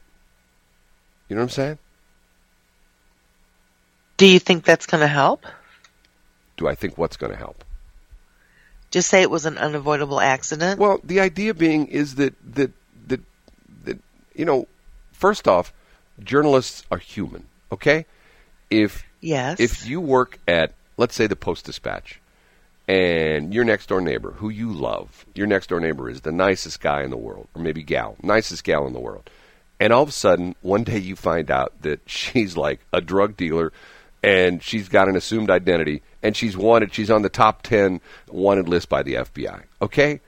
You 1.28 1.36
know 1.36 1.42
what 1.42 1.50
I'm 1.50 1.50
saying? 1.50 1.78
Do 4.16 4.26
you 4.26 4.40
think 4.40 4.64
that's 4.64 4.86
going 4.86 5.02
to 5.02 5.08
help? 5.08 5.46
do 6.58 6.68
I 6.68 6.74
think 6.74 6.98
what's 6.98 7.16
going 7.16 7.32
to 7.32 7.38
help 7.38 7.64
Just 8.90 9.10
say 9.10 9.22
it 9.22 9.30
was 9.30 9.44
an 9.44 9.58
unavoidable 9.58 10.20
accident. 10.20 10.80
Well, 10.80 11.00
the 11.04 11.20
idea 11.20 11.54
being 11.54 11.86
is 11.88 12.14
that 12.14 12.34
that 12.54 12.72
that 13.06 13.20
that 13.84 13.98
you 14.34 14.44
know, 14.44 14.66
first 15.12 15.46
off, 15.46 15.72
journalists 16.22 16.84
are 16.90 16.98
human. 16.98 17.46
Okay, 17.70 18.06
if 18.70 19.04
yes. 19.20 19.60
if 19.60 19.86
you 19.86 20.00
work 20.00 20.38
at 20.48 20.72
let's 20.96 21.14
say 21.14 21.26
the 21.26 21.36
Post 21.36 21.66
Dispatch, 21.66 22.20
and 22.86 23.52
your 23.52 23.64
next 23.64 23.88
door 23.88 24.00
neighbor 24.00 24.32
who 24.32 24.48
you 24.48 24.72
love, 24.72 25.26
your 25.34 25.46
next 25.46 25.68
door 25.68 25.80
neighbor 25.80 26.08
is 26.08 26.22
the 26.22 26.32
nicest 26.32 26.80
guy 26.80 27.02
in 27.02 27.10
the 27.10 27.16
world, 27.16 27.48
or 27.54 27.60
maybe 27.60 27.82
gal, 27.82 28.16
nicest 28.22 28.64
gal 28.64 28.86
in 28.86 28.94
the 28.94 29.00
world, 29.00 29.28
and 29.78 29.92
all 29.92 30.02
of 30.02 30.08
a 30.08 30.12
sudden 30.12 30.54
one 30.62 30.84
day 30.84 30.98
you 30.98 31.14
find 31.14 31.50
out 31.50 31.72
that 31.82 32.00
she's 32.06 32.56
like 32.56 32.80
a 32.92 33.00
drug 33.00 33.36
dealer. 33.36 33.72
And 34.22 34.62
she's 34.62 34.88
got 34.88 35.08
an 35.08 35.16
assumed 35.16 35.50
identity, 35.50 36.02
and 36.22 36.36
she's 36.36 36.56
wanted. 36.56 36.92
She's 36.92 37.10
on 37.10 37.22
the 37.22 37.28
top 37.28 37.62
ten 37.62 38.00
wanted 38.28 38.68
list 38.68 38.88
by 38.88 39.02
the 39.02 39.14
FBI. 39.14 39.62
Okay, 39.80 40.20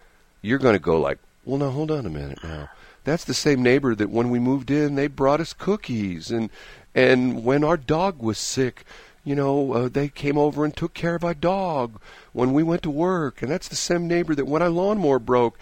you're 0.43 0.59
going 0.59 0.75
to 0.75 0.81
go 0.81 1.01
like, 1.01 1.19
well, 1.45 1.59
now 1.59 1.71
hold 1.71 1.91
on 1.91 2.07
a 2.07 2.11
minute. 2.11 2.39
Now, 2.45 2.69
that's 3.05 3.25
the 3.25 3.35
same 3.35 3.63
neighbor 3.63 3.95
that 3.95 4.11
when 4.11 4.31
we 4.31 4.39
moved 4.39 4.71
in, 4.71 4.95
they 4.95 5.09
brought 5.09 5.41
us 5.41 5.53
cookies, 5.53 6.31
and 6.31 6.51
and 6.95 7.45
when 7.45 7.65
our 7.65 7.77
dog 7.77 8.23
was 8.23 8.39
sick, 8.39 8.85
you 9.25 9.35
know, 9.35 9.73
uh, 9.73 9.89
they 9.89 10.09
came 10.09 10.39
over 10.39 10.65
and 10.65 10.77
took 10.77 10.95
care 10.95 11.15
of 11.15 11.25
our 11.25 11.35
dog 11.35 12.01
when 12.33 12.53
we 12.53 12.63
went 12.63 12.83
to 12.83 12.91
work, 12.91 13.43
and 13.43 13.51
that's 13.51 13.69
the 13.69 13.77
same 13.77 14.07
neighbor 14.07 14.35
that 14.35 14.47
when 14.47 14.63
our 14.63 14.71
lawnmower 14.71 15.19
broke, 15.19 15.59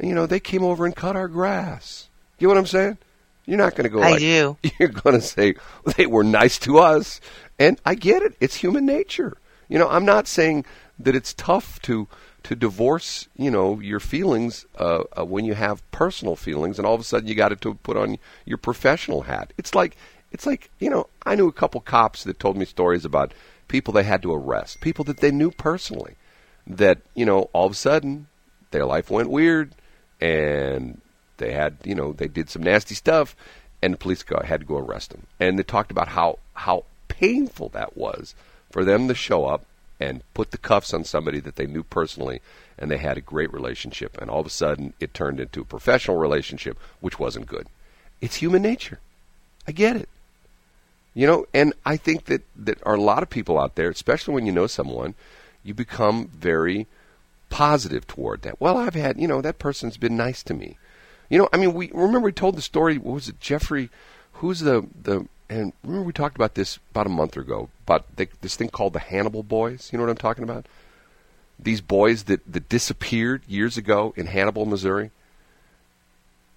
you 0.00 0.14
know, 0.14 0.26
they 0.26 0.40
came 0.40 0.62
over 0.62 0.84
and 0.84 0.96
cut 0.96 1.16
our 1.16 1.28
grass. 1.28 2.08
You 2.38 2.48
know 2.48 2.54
what 2.54 2.60
I'm 2.60 2.66
saying? 2.66 2.98
You're 3.46 3.58
not 3.58 3.76
going 3.76 3.84
to 3.84 3.88
go. 3.88 4.02
I 4.02 4.10
like, 4.10 4.18
do. 4.18 4.56
You're 4.78 4.88
going 4.88 5.14
to 5.14 5.22
say 5.22 5.54
they 5.96 6.06
were 6.06 6.24
nice 6.24 6.58
to 6.60 6.78
us, 6.78 7.20
and 7.58 7.80
I 7.86 7.94
get 7.94 8.22
it. 8.22 8.34
It's 8.40 8.56
human 8.56 8.84
nature. 8.84 9.36
You 9.68 9.78
know, 9.78 9.88
I'm 9.88 10.04
not 10.04 10.28
saying 10.28 10.64
that 10.98 11.14
it's 11.14 11.32
tough 11.32 11.80
to 11.82 12.08
to 12.42 12.54
divorce, 12.54 13.26
you 13.36 13.50
know, 13.50 13.80
your 13.80 13.98
feelings 13.98 14.66
uh, 14.78 15.02
uh, 15.18 15.24
when 15.24 15.44
you 15.44 15.54
have 15.54 15.88
personal 15.90 16.36
feelings, 16.36 16.78
and 16.78 16.86
all 16.86 16.94
of 16.94 17.00
a 17.00 17.04
sudden 17.04 17.28
you 17.28 17.34
got 17.34 17.48
to 17.48 17.74
put 17.74 17.96
on 17.96 18.18
your 18.44 18.58
professional 18.58 19.22
hat. 19.22 19.52
It's 19.58 19.74
like 19.74 19.96
it's 20.30 20.46
like 20.46 20.70
you 20.78 20.90
know, 20.90 21.08
I 21.24 21.34
knew 21.34 21.48
a 21.48 21.52
couple 21.52 21.80
cops 21.80 22.24
that 22.24 22.38
told 22.38 22.56
me 22.56 22.64
stories 22.64 23.04
about 23.04 23.32
people 23.68 23.92
they 23.92 24.04
had 24.04 24.22
to 24.22 24.32
arrest, 24.32 24.80
people 24.80 25.04
that 25.06 25.18
they 25.18 25.30
knew 25.30 25.50
personally, 25.50 26.14
that 26.66 26.98
you 27.14 27.24
know, 27.24 27.50
all 27.52 27.66
of 27.66 27.72
a 27.72 27.76
sudden 27.76 28.28
their 28.70 28.86
life 28.86 29.10
went 29.10 29.30
weird, 29.30 29.72
and 30.20 31.00
they 31.38 31.52
had 31.52 31.76
you 31.84 31.94
know 31.94 32.12
they 32.12 32.28
did 32.28 32.50
some 32.50 32.62
nasty 32.62 32.94
stuff, 32.94 33.36
and 33.82 33.94
the 33.94 33.98
police 33.98 34.24
had 34.44 34.60
to 34.60 34.66
go 34.66 34.78
arrest 34.78 35.10
them, 35.10 35.26
and 35.38 35.58
they 35.58 35.62
talked 35.62 35.90
about 35.90 36.08
how 36.08 36.38
how 36.54 36.84
painful 37.08 37.68
that 37.70 37.96
was 37.96 38.34
for 38.70 38.84
them 38.84 39.08
to 39.08 39.14
show 39.14 39.46
up 39.46 39.64
and 39.98 40.22
put 40.34 40.50
the 40.50 40.58
cuffs 40.58 40.92
on 40.92 41.04
somebody 41.04 41.40
that 41.40 41.56
they 41.56 41.66
knew 41.66 41.82
personally 41.82 42.40
and 42.78 42.90
they 42.90 42.98
had 42.98 43.16
a 43.16 43.22
great 43.22 43.52
relationship. 43.52 44.18
And 44.20 44.30
all 44.30 44.40
of 44.40 44.46
a 44.46 44.50
sudden 44.50 44.92
it 45.00 45.14
turned 45.14 45.40
into 45.40 45.62
a 45.62 45.64
professional 45.64 46.18
relationship 46.18 46.78
which 47.00 47.18
wasn't 47.18 47.46
good. 47.46 47.66
It's 48.20 48.36
human 48.36 48.62
nature. 48.62 49.00
I 49.66 49.72
get 49.72 49.96
it. 49.96 50.08
You 51.14 51.26
know 51.26 51.46
and 51.54 51.72
i 51.86 51.96
think 51.96 52.26
that 52.26 52.42
that 52.54 52.78
are 52.84 52.96
a 52.96 53.00
lot 53.00 53.22
of 53.22 53.30
people 53.30 53.58
out 53.58 53.74
there 53.74 53.88
especially 53.88 54.34
when 54.34 54.44
you 54.44 54.52
know 54.52 54.66
someone 54.66 55.14
you 55.64 55.72
become 55.72 56.28
very 56.28 56.86
positive 57.48 58.06
toward 58.06 58.42
that. 58.42 58.60
Well 58.60 58.76
i've 58.76 58.92
had 58.92 59.18
you 59.18 59.26
know 59.26 59.40
that 59.40 59.58
person's 59.58 59.96
been 59.96 60.14
nice 60.14 60.42
to 60.42 60.52
me 60.52 60.76
you 61.28 61.38
know 61.38 61.48
i 61.52 61.56
mean 61.56 61.72
we 61.74 61.90
remember 61.92 62.26
we 62.26 62.32
told 62.32 62.56
the 62.56 62.62
story 62.62 62.98
what 62.98 63.14
was 63.14 63.28
it 63.28 63.40
jeffrey 63.40 63.90
who's 64.34 64.60
the 64.60 64.86
the 65.02 65.26
and 65.48 65.72
remember 65.84 66.06
we 66.06 66.12
talked 66.12 66.36
about 66.36 66.54
this 66.54 66.78
about 66.90 67.06
a 67.06 67.10
month 67.10 67.36
ago 67.36 67.68
about 67.86 68.16
the, 68.16 68.28
this 68.40 68.56
thing 68.56 68.68
called 68.68 68.92
the 68.92 68.98
Hannibal 68.98 69.42
Boys. 69.42 69.90
You 69.92 69.98
know 69.98 70.04
what 70.04 70.10
I'm 70.10 70.16
talking 70.16 70.44
about? 70.44 70.66
These 71.58 71.80
boys 71.80 72.24
that, 72.24 72.40
that 72.52 72.68
disappeared 72.68 73.42
years 73.46 73.76
ago 73.76 74.12
in 74.16 74.26
Hannibal, 74.26 74.66
Missouri. 74.66 75.10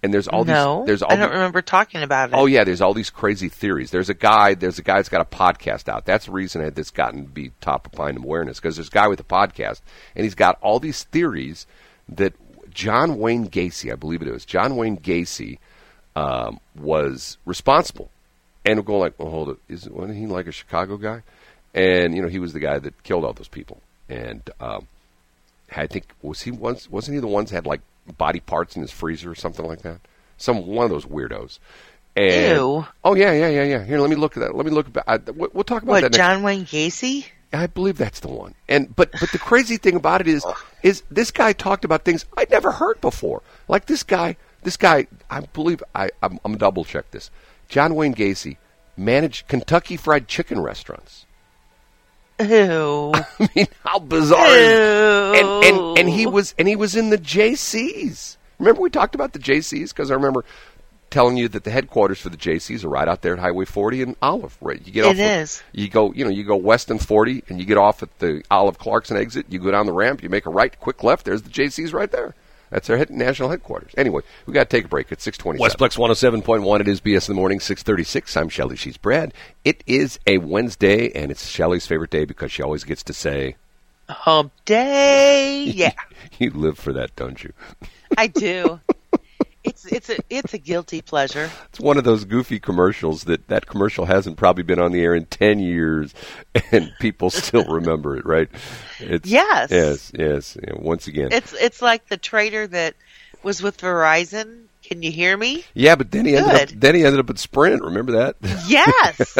And 0.02 0.12
there's 0.14 0.28
all 0.28 0.44
no, 0.44 0.80
these. 0.80 0.86
There's 0.86 1.02
all 1.02 1.12
I 1.12 1.16
don't 1.16 1.30
remember 1.30 1.60
talking 1.60 2.02
about 2.02 2.30
it. 2.30 2.34
Oh 2.34 2.46
yeah, 2.46 2.64
there's 2.64 2.80
all 2.80 2.94
these 2.94 3.10
crazy 3.10 3.50
theories. 3.50 3.90
There's 3.90 4.08
a 4.08 4.14
guy. 4.14 4.54
There's 4.54 4.78
a 4.78 4.82
guy 4.82 4.96
that's 4.96 5.10
got 5.10 5.20
a 5.20 5.24
podcast 5.36 5.90
out. 5.90 6.06
That's 6.06 6.24
the 6.24 6.32
reason 6.32 6.62
that 6.62 6.74
that's 6.74 6.90
gotten 6.90 7.24
to 7.24 7.30
be 7.30 7.52
top 7.60 7.86
of 7.86 7.98
mind 7.98 8.16
awareness 8.16 8.58
because 8.58 8.76
there's 8.76 8.88
a 8.88 8.92
guy 8.92 9.08
with 9.08 9.20
a 9.20 9.24
podcast 9.24 9.82
and 10.16 10.24
he's 10.24 10.34
got 10.34 10.58
all 10.62 10.80
these 10.80 11.04
theories 11.04 11.66
that 12.08 12.32
John 12.70 13.18
Wayne 13.18 13.48
Gacy, 13.48 13.92
I 13.92 13.96
believe 13.96 14.22
it 14.22 14.32
was 14.32 14.44
John 14.44 14.76
Wayne 14.76 14.96
Gacy, 14.96 15.58
um, 16.16 16.60
was 16.76 17.38
responsible 17.44 18.10
and 18.64 18.78
we're 18.78 18.84
going 18.84 19.00
like, 19.00 19.18
well, 19.18 19.30
hold 19.30 19.48
it, 19.50 19.56
is 19.68 19.88
wasn't 19.88 20.18
he 20.18 20.26
like 20.26 20.46
a 20.46 20.52
Chicago 20.52 20.96
guy? 20.96 21.22
And 21.74 22.14
you 22.14 22.22
know, 22.22 22.28
he 22.28 22.38
was 22.38 22.52
the 22.52 22.60
guy 22.60 22.78
that 22.78 23.02
killed 23.02 23.24
all 23.24 23.32
those 23.32 23.48
people. 23.48 23.80
And 24.08 24.48
um, 24.60 24.86
I 25.74 25.86
think 25.86 26.06
was 26.22 26.42
he 26.42 26.50
once 26.50 26.90
wasn't 26.90 27.14
he 27.14 27.20
the 27.20 27.26
ones 27.26 27.50
that 27.50 27.56
had 27.56 27.66
like 27.66 27.80
body 28.18 28.40
parts 28.40 28.76
in 28.76 28.82
his 28.82 28.90
freezer 28.90 29.30
or 29.30 29.34
something 29.34 29.66
like 29.66 29.82
that? 29.82 30.00
Some 30.36 30.66
one 30.66 30.84
of 30.84 30.90
those 30.90 31.06
weirdos. 31.06 31.58
And, 32.16 32.56
Ew. 32.56 32.86
Oh 33.04 33.14
yeah, 33.14 33.32
yeah, 33.32 33.48
yeah, 33.48 33.62
yeah. 33.62 33.84
Here, 33.84 33.98
let 33.98 34.10
me 34.10 34.16
look 34.16 34.36
at 34.36 34.40
that. 34.40 34.54
Let 34.54 34.66
me 34.66 34.72
look. 34.72 34.88
At, 34.96 35.04
I, 35.06 35.18
we'll 35.30 35.64
talk 35.64 35.82
about 35.82 35.92
what, 35.92 36.00
that. 36.02 36.12
Next. 36.12 36.16
John 36.16 36.42
Wayne 36.42 36.66
Gacy? 36.66 37.26
I 37.52 37.66
believe 37.66 37.98
that's 37.98 38.20
the 38.20 38.28
one. 38.28 38.54
And 38.68 38.94
but 38.94 39.10
but 39.12 39.30
the 39.32 39.38
crazy 39.38 39.76
thing 39.76 39.96
about 39.96 40.20
it 40.20 40.28
is 40.28 40.44
is 40.82 41.02
this 41.10 41.30
guy 41.30 41.52
talked 41.52 41.84
about 41.84 42.04
things 42.04 42.24
I'd 42.36 42.50
never 42.50 42.72
heard 42.72 43.00
before. 43.00 43.42
Like 43.68 43.86
this 43.86 44.02
guy, 44.02 44.36
this 44.62 44.76
guy. 44.76 45.06
I 45.28 45.40
believe 45.40 45.82
I 45.94 46.10
I'm, 46.22 46.38
I'm 46.44 46.56
double 46.56 46.84
check 46.84 47.10
this. 47.10 47.30
John 47.68 47.94
Wayne 47.94 48.14
Gacy 48.14 48.56
managed 48.96 49.48
Kentucky 49.48 49.96
Fried 49.96 50.28
Chicken 50.28 50.60
restaurants. 50.60 51.26
Ew. 52.40 53.12
I 53.14 53.48
mean, 53.54 53.66
how 53.84 53.98
bizarre! 53.98 54.46
Is, 54.56 55.40
and, 55.40 55.64
and 55.64 55.98
and 55.98 56.08
he 56.08 56.26
was 56.26 56.54
and 56.58 56.68
he 56.68 56.76
was 56.76 56.94
in 56.94 57.10
the 57.10 57.18
Jaycees. 57.18 58.36
Remember 58.58 58.82
we 58.82 58.90
talked 58.90 59.14
about 59.14 59.32
the 59.32 59.38
Jaycees 59.38 59.88
because 59.88 60.10
I 60.10 60.14
remember 60.14 60.44
telling 61.10 61.36
you 61.36 61.48
that 61.48 61.64
the 61.64 61.70
headquarters 61.70 62.20
for 62.20 62.28
the 62.28 62.36
Jaycees 62.36 62.84
are 62.84 62.88
right 62.88 63.08
out 63.08 63.22
there 63.22 63.34
at 63.34 63.38
Highway 63.38 63.64
40 63.64 64.02
and 64.02 64.16
Olive. 64.22 64.56
Right, 64.60 64.80
you 64.84 64.92
get 64.92 65.04
off. 65.04 65.12
It 65.12 65.20
is. 65.20 65.62
You 65.72 65.88
go, 65.88 66.12
you 66.12 66.24
know, 66.24 66.30
you 66.30 66.44
go 66.44 66.56
west 66.56 66.90
and 66.90 67.04
40, 67.04 67.44
and 67.48 67.58
you 67.58 67.64
get 67.66 67.76
off 67.78 68.02
at 68.02 68.18
the 68.18 68.42
Olive 68.50 68.78
Clarkson 68.78 69.16
exit. 69.16 69.46
You 69.48 69.58
go 69.58 69.70
down 69.70 69.86
the 69.86 69.92
ramp, 69.92 70.22
you 70.22 70.28
make 70.28 70.46
a 70.46 70.50
right, 70.50 70.78
quick 70.80 71.02
left. 71.02 71.24
There's 71.26 71.42
the 71.42 71.50
Jaycees 71.50 71.92
right 71.92 72.10
there. 72.10 72.34
That's 72.70 72.86
their 72.86 72.96
head, 72.96 73.10
national 73.10 73.48
headquarters. 73.50 73.92
Anyway, 73.96 74.22
we 74.46 74.54
got 74.54 74.70
to 74.70 74.76
take 74.76 74.84
a 74.84 74.88
break 74.88 75.10
at 75.10 75.20
627. 75.20 75.90
Westplex 75.90 76.42
107.1. 76.44 76.80
It 76.80 76.86
is 76.86 77.00
BS 77.00 77.28
in 77.28 77.34
the 77.34 77.40
morning, 77.40 77.58
636. 77.58 78.36
I'm 78.36 78.48
Shelly. 78.48 78.76
She's 78.76 78.96
Brad. 78.96 79.34
It 79.64 79.82
is 79.88 80.20
a 80.28 80.38
Wednesday, 80.38 81.10
and 81.12 81.32
it's 81.32 81.48
Shelly's 81.48 81.86
favorite 81.88 82.10
day 82.10 82.24
because 82.24 82.52
she 82.52 82.62
always 82.62 82.84
gets 82.84 83.02
to 83.04 83.12
say, 83.12 83.56
Hump 84.08 84.52
day. 84.64 85.64
Yeah. 85.74 85.92
you 86.38 86.50
live 86.50 86.78
for 86.78 86.92
that, 86.92 87.14
don't 87.16 87.42
you? 87.42 87.52
I 88.16 88.28
do. 88.28 88.80
It's 89.62 89.84
it's 89.84 90.08
a 90.08 90.16
it's 90.30 90.54
a 90.54 90.58
guilty 90.58 91.02
pleasure. 91.02 91.50
It's 91.68 91.80
one 91.80 91.98
of 91.98 92.04
those 92.04 92.24
goofy 92.24 92.58
commercials 92.58 93.24
that 93.24 93.46
that 93.48 93.66
commercial 93.66 94.06
hasn't 94.06 94.38
probably 94.38 94.62
been 94.62 94.78
on 94.78 94.92
the 94.92 95.02
air 95.02 95.14
in 95.14 95.26
ten 95.26 95.58
years, 95.58 96.14
and 96.72 96.90
people 96.98 97.28
still 97.28 97.64
remember 97.64 98.16
it, 98.16 98.24
right? 98.24 98.48
It's, 99.00 99.28
yes, 99.28 99.70
yes, 99.70 100.12
yes. 100.18 100.56
Once 100.72 101.08
again, 101.08 101.28
it's 101.32 101.52
it's 101.52 101.82
like 101.82 102.08
the 102.08 102.16
trader 102.16 102.66
that 102.68 102.94
was 103.42 103.62
with 103.62 103.78
Verizon. 103.78 104.64
Can 104.90 105.04
you 105.04 105.12
hear 105.12 105.36
me? 105.36 105.64
Yeah, 105.72 105.94
but 105.94 106.10
then 106.10 106.24
he 106.26 106.32
Good. 106.32 106.42
ended 106.42 106.72
up 106.72 106.80
then 106.80 106.94
he 106.96 107.04
ended 107.04 107.20
up 107.20 107.30
at 107.30 107.38
Sprint. 107.38 107.80
Remember 107.80 108.10
that? 108.10 108.34
Yes. 108.66 109.38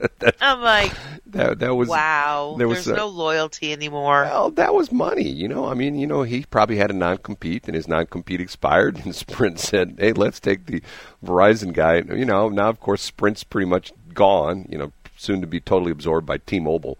I'm 0.40 0.60
like 0.60 0.92
that. 1.26 1.58
That 1.58 1.74
was 1.74 1.88
wow. 1.88 2.54
There 2.56 2.68
was 2.68 2.84
There's 2.84 2.96
a, 2.96 3.00
no 3.00 3.08
loyalty 3.08 3.72
anymore. 3.72 4.22
Well, 4.22 4.50
that 4.52 4.72
was 4.72 4.92
money. 4.92 5.28
You 5.28 5.48
know, 5.48 5.66
I 5.66 5.74
mean, 5.74 5.98
you 5.98 6.06
know, 6.06 6.22
he 6.22 6.44
probably 6.44 6.76
had 6.76 6.92
a 6.92 6.94
non 6.94 7.18
compete, 7.18 7.66
and 7.66 7.74
his 7.74 7.88
non 7.88 8.06
compete 8.06 8.40
expired, 8.40 9.00
and 9.04 9.16
Sprint 9.16 9.58
said, 9.58 9.96
"Hey, 9.98 10.12
let's 10.12 10.38
take 10.38 10.66
the 10.66 10.80
Verizon 11.24 11.72
guy." 11.72 11.96
You 11.96 12.24
know, 12.24 12.48
now 12.48 12.68
of 12.68 12.78
course 12.78 13.02
Sprint's 13.02 13.42
pretty 13.42 13.68
much 13.68 13.92
gone. 14.14 14.66
You 14.70 14.78
know, 14.78 14.92
soon 15.16 15.40
to 15.40 15.48
be 15.48 15.58
totally 15.58 15.90
absorbed 15.90 16.24
by 16.24 16.38
T-Mobile. 16.38 16.98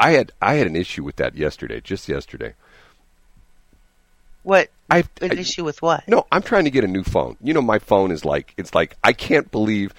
I 0.00 0.10
had 0.12 0.32
I 0.42 0.54
had 0.54 0.66
an 0.66 0.74
issue 0.74 1.04
with 1.04 1.14
that 1.16 1.36
yesterday, 1.36 1.80
just 1.80 2.08
yesterday. 2.08 2.54
What? 4.42 4.70
I 4.90 5.04
an 5.20 5.32
I, 5.32 5.34
issue 5.34 5.64
with 5.64 5.82
what? 5.82 6.06
No, 6.08 6.26
I'm 6.32 6.42
trying 6.42 6.64
to 6.64 6.70
get 6.70 6.84
a 6.84 6.88
new 6.88 7.02
phone. 7.04 7.36
You 7.42 7.52
know, 7.52 7.62
my 7.62 7.78
phone 7.78 8.10
is 8.10 8.24
like 8.24 8.54
it's 8.56 8.74
like 8.74 8.96
I 9.04 9.12
can't 9.12 9.50
believe 9.50 9.92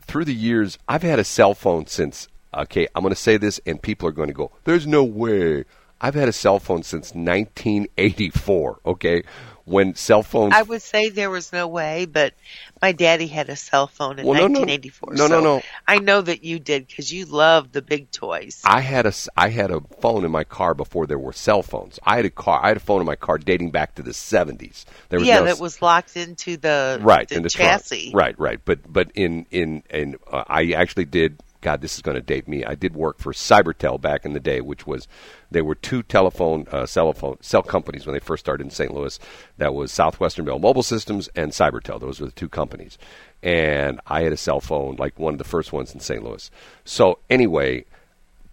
through 0.00 0.24
the 0.24 0.34
years 0.34 0.78
I've 0.88 1.02
had 1.02 1.18
a 1.18 1.24
cell 1.24 1.54
phone 1.54 1.86
since. 1.86 2.28
Okay, 2.52 2.88
I'm 2.94 3.02
going 3.02 3.14
to 3.14 3.20
say 3.20 3.36
this, 3.36 3.60
and 3.66 3.80
people 3.80 4.08
are 4.08 4.12
going 4.12 4.28
to 4.28 4.34
go, 4.34 4.50
"There's 4.64 4.86
no 4.86 5.04
way." 5.04 5.64
I've 6.00 6.14
had 6.14 6.28
a 6.28 6.32
cell 6.32 6.60
phone 6.60 6.84
since 6.84 7.12
1984. 7.12 8.80
Okay, 8.86 9.22
when 9.68 9.94
cell 9.94 10.22
phones. 10.22 10.54
I 10.54 10.62
would 10.62 10.82
say 10.82 11.10
there 11.10 11.30
was 11.30 11.52
no 11.52 11.68
way, 11.68 12.06
but 12.06 12.34
my 12.80 12.92
daddy 12.92 13.26
had 13.26 13.48
a 13.48 13.56
cell 13.56 13.86
phone 13.86 14.18
in 14.18 14.26
well, 14.26 14.40
1984. 14.40 15.14
No, 15.14 15.26
no, 15.26 15.40
no, 15.40 15.44
no. 15.56 15.62
I 15.86 15.98
know 15.98 16.20
that 16.20 16.44
you 16.44 16.58
did 16.58 16.86
because 16.86 17.12
you 17.12 17.26
loved 17.26 17.72
the 17.72 17.82
big 17.82 18.10
toys. 18.10 18.62
I 18.64 18.80
had 18.80 19.06
a 19.06 19.12
I 19.36 19.50
had 19.50 19.70
a 19.70 19.80
phone 20.00 20.24
in 20.24 20.30
my 20.30 20.44
car 20.44 20.74
before 20.74 21.06
there 21.06 21.18
were 21.18 21.32
cell 21.32 21.62
phones. 21.62 21.98
I 22.02 22.16
had 22.16 22.24
a 22.24 22.30
car. 22.30 22.60
I 22.62 22.68
had 22.68 22.76
a 22.76 22.80
phone 22.80 23.00
in 23.00 23.06
my 23.06 23.16
car 23.16 23.38
dating 23.38 23.70
back 23.70 23.94
to 23.96 24.02
the 24.02 24.12
70s. 24.12 24.84
There 25.08 25.18
was 25.18 25.28
yeah, 25.28 25.40
no, 25.40 25.44
that 25.46 25.60
was 25.60 25.82
locked 25.82 26.16
into 26.16 26.56
the 26.56 26.98
right 27.02 27.28
the 27.28 27.36
in 27.36 27.42
the 27.42 27.50
chassis. 27.50 28.10
Trunk. 28.10 28.16
Right, 28.16 28.40
right. 28.40 28.60
But 28.64 28.90
but 28.90 29.10
in 29.14 29.46
in 29.50 29.82
in 29.90 30.16
uh, 30.30 30.44
I 30.46 30.72
actually 30.72 31.04
did 31.04 31.42
God, 31.60 31.80
this 31.80 31.96
is 31.96 32.02
going 32.02 32.14
to 32.14 32.22
date 32.22 32.46
me. 32.46 32.64
I 32.64 32.74
did 32.74 32.94
work 32.94 33.18
for 33.18 33.32
Cybertel 33.32 34.00
back 34.00 34.24
in 34.24 34.32
the 34.32 34.40
day, 34.40 34.60
which 34.60 34.86
was 34.86 35.08
there 35.50 35.64
were 35.64 35.74
two 35.74 36.02
telephone 36.02 36.66
uh, 36.70 36.86
cell 36.86 37.12
phone 37.12 37.38
cell 37.40 37.62
companies 37.62 38.06
when 38.06 38.12
they 38.12 38.20
first 38.20 38.44
started 38.44 38.64
in 38.64 38.70
St. 38.70 38.94
Louis. 38.94 39.18
That 39.56 39.74
was 39.74 39.90
Southwestern 39.90 40.44
Bell 40.44 40.58
Mobile 40.58 40.84
Systems 40.84 41.28
and 41.34 41.50
Cybertel. 41.50 42.00
Those 42.00 42.20
were 42.20 42.26
the 42.26 42.32
two 42.32 42.48
companies. 42.48 42.96
And 43.42 44.00
I 44.06 44.22
had 44.22 44.32
a 44.32 44.36
cell 44.36 44.60
phone, 44.60 44.96
like 44.96 45.18
one 45.18 45.34
of 45.34 45.38
the 45.38 45.44
first 45.44 45.72
ones 45.72 45.92
in 45.92 46.00
St. 46.00 46.22
Louis. 46.22 46.50
So 46.84 47.18
anyway, 47.28 47.84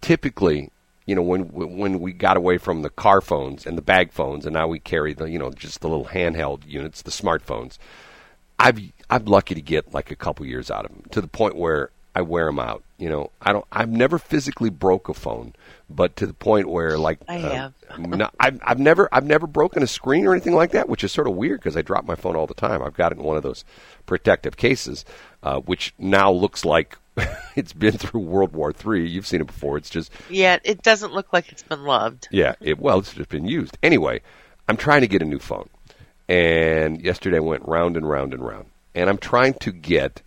typically, 0.00 0.70
you 1.06 1.14
know, 1.14 1.22
when 1.22 1.42
when 1.52 2.00
we 2.00 2.12
got 2.12 2.36
away 2.36 2.58
from 2.58 2.82
the 2.82 2.90
car 2.90 3.20
phones 3.20 3.66
and 3.66 3.78
the 3.78 3.82
bag 3.82 4.12
phones, 4.12 4.46
and 4.46 4.54
now 4.54 4.66
we 4.66 4.80
carry 4.80 5.14
the 5.14 5.30
you 5.30 5.38
know 5.38 5.50
just 5.50 5.80
the 5.80 5.88
little 5.88 6.06
handheld 6.06 6.66
units, 6.66 7.02
the 7.02 7.12
smartphones. 7.12 7.78
I've 8.58 8.80
I'm 9.08 9.26
lucky 9.26 9.54
to 9.54 9.62
get 9.62 9.94
like 9.94 10.10
a 10.10 10.16
couple 10.16 10.44
years 10.46 10.70
out 10.70 10.84
of 10.84 10.90
them 10.90 11.04
to 11.12 11.20
the 11.20 11.28
point 11.28 11.56
where 11.56 11.90
I 12.16 12.22
wear 12.22 12.46
them 12.46 12.58
out. 12.58 12.82
You 12.96 13.10
know, 13.10 13.30
I 13.42 13.52
don't. 13.52 13.66
I've 13.70 13.90
never 13.90 14.18
physically 14.18 14.70
broke 14.70 15.10
a 15.10 15.14
phone, 15.14 15.52
but 15.90 16.16
to 16.16 16.26
the 16.26 16.32
point 16.32 16.66
where, 16.66 16.96
like, 16.96 17.18
I 17.28 17.36
uh, 17.36 17.70
have. 17.90 18.08
not, 18.08 18.34
I've, 18.40 18.58
I've 18.64 18.78
never, 18.78 19.06
I've 19.12 19.26
never 19.26 19.46
broken 19.46 19.82
a 19.82 19.86
screen 19.86 20.26
or 20.26 20.32
anything 20.32 20.54
like 20.54 20.70
that, 20.70 20.88
which 20.88 21.04
is 21.04 21.12
sort 21.12 21.26
of 21.26 21.34
weird 21.34 21.60
because 21.60 21.76
I 21.76 21.82
drop 21.82 22.06
my 22.06 22.14
phone 22.14 22.34
all 22.34 22.46
the 22.46 22.54
time. 22.54 22.82
I've 22.82 22.94
got 22.94 23.12
it 23.12 23.18
in 23.18 23.24
one 23.24 23.36
of 23.36 23.42
those 23.42 23.66
protective 24.06 24.56
cases, 24.56 25.04
uh, 25.42 25.60
which 25.60 25.92
now 25.98 26.32
looks 26.32 26.64
like 26.64 26.96
it's 27.54 27.74
been 27.74 27.98
through 27.98 28.20
World 28.20 28.54
War 28.54 28.72
Three. 28.72 29.06
You've 29.06 29.26
seen 29.26 29.42
it 29.42 29.46
before. 29.46 29.76
It's 29.76 29.90
just 29.90 30.10
yeah, 30.30 30.56
it 30.64 30.82
doesn't 30.82 31.12
look 31.12 31.34
like 31.34 31.52
it's 31.52 31.64
been 31.64 31.84
loved. 31.84 32.28
Yeah, 32.30 32.54
it, 32.62 32.78
well, 32.78 33.00
it's 33.00 33.12
just 33.12 33.28
been 33.28 33.46
used 33.46 33.76
anyway. 33.82 34.22
I'm 34.68 34.78
trying 34.78 35.02
to 35.02 35.06
get 35.06 35.20
a 35.20 35.26
new 35.26 35.38
phone, 35.38 35.68
and 36.30 36.98
yesterday 37.02 37.36
I 37.36 37.40
went 37.40 37.68
round 37.68 37.94
and 37.94 38.08
round 38.08 38.32
and 38.32 38.42
round, 38.42 38.70
and 38.94 39.10
I'm 39.10 39.18
trying 39.18 39.52
to 39.60 39.70
get 39.70 40.22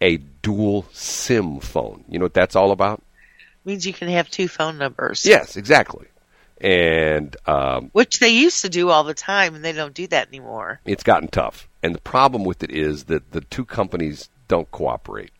a 0.00 0.16
dual 0.16 0.86
SIM 0.92 1.60
phone. 1.60 2.04
You 2.08 2.18
know 2.18 2.24
what 2.26 2.34
that's 2.34 2.56
all 2.56 2.72
about? 2.72 3.02
Means 3.64 3.86
you 3.86 3.92
can 3.92 4.08
have 4.08 4.30
two 4.30 4.48
phone 4.48 4.78
numbers. 4.78 5.24
Yes, 5.26 5.56
exactly. 5.56 6.06
and 6.60 7.36
um, 7.46 7.90
which 7.92 8.18
they 8.20 8.28
used 8.30 8.62
to 8.62 8.68
do 8.68 8.90
all 8.90 9.04
the 9.04 9.14
time, 9.14 9.54
and 9.54 9.64
they 9.64 9.72
don't 9.72 9.94
do 9.94 10.06
that 10.08 10.28
anymore. 10.28 10.80
It's 10.84 11.02
gotten 11.02 11.28
tough, 11.28 11.68
and 11.82 11.94
the 11.94 12.00
problem 12.00 12.44
with 12.44 12.62
it 12.62 12.70
is 12.70 13.04
that 13.04 13.32
the 13.32 13.40
two 13.40 13.64
companies 13.64 14.28
don't 14.48 14.70
cooperate. 14.70 15.32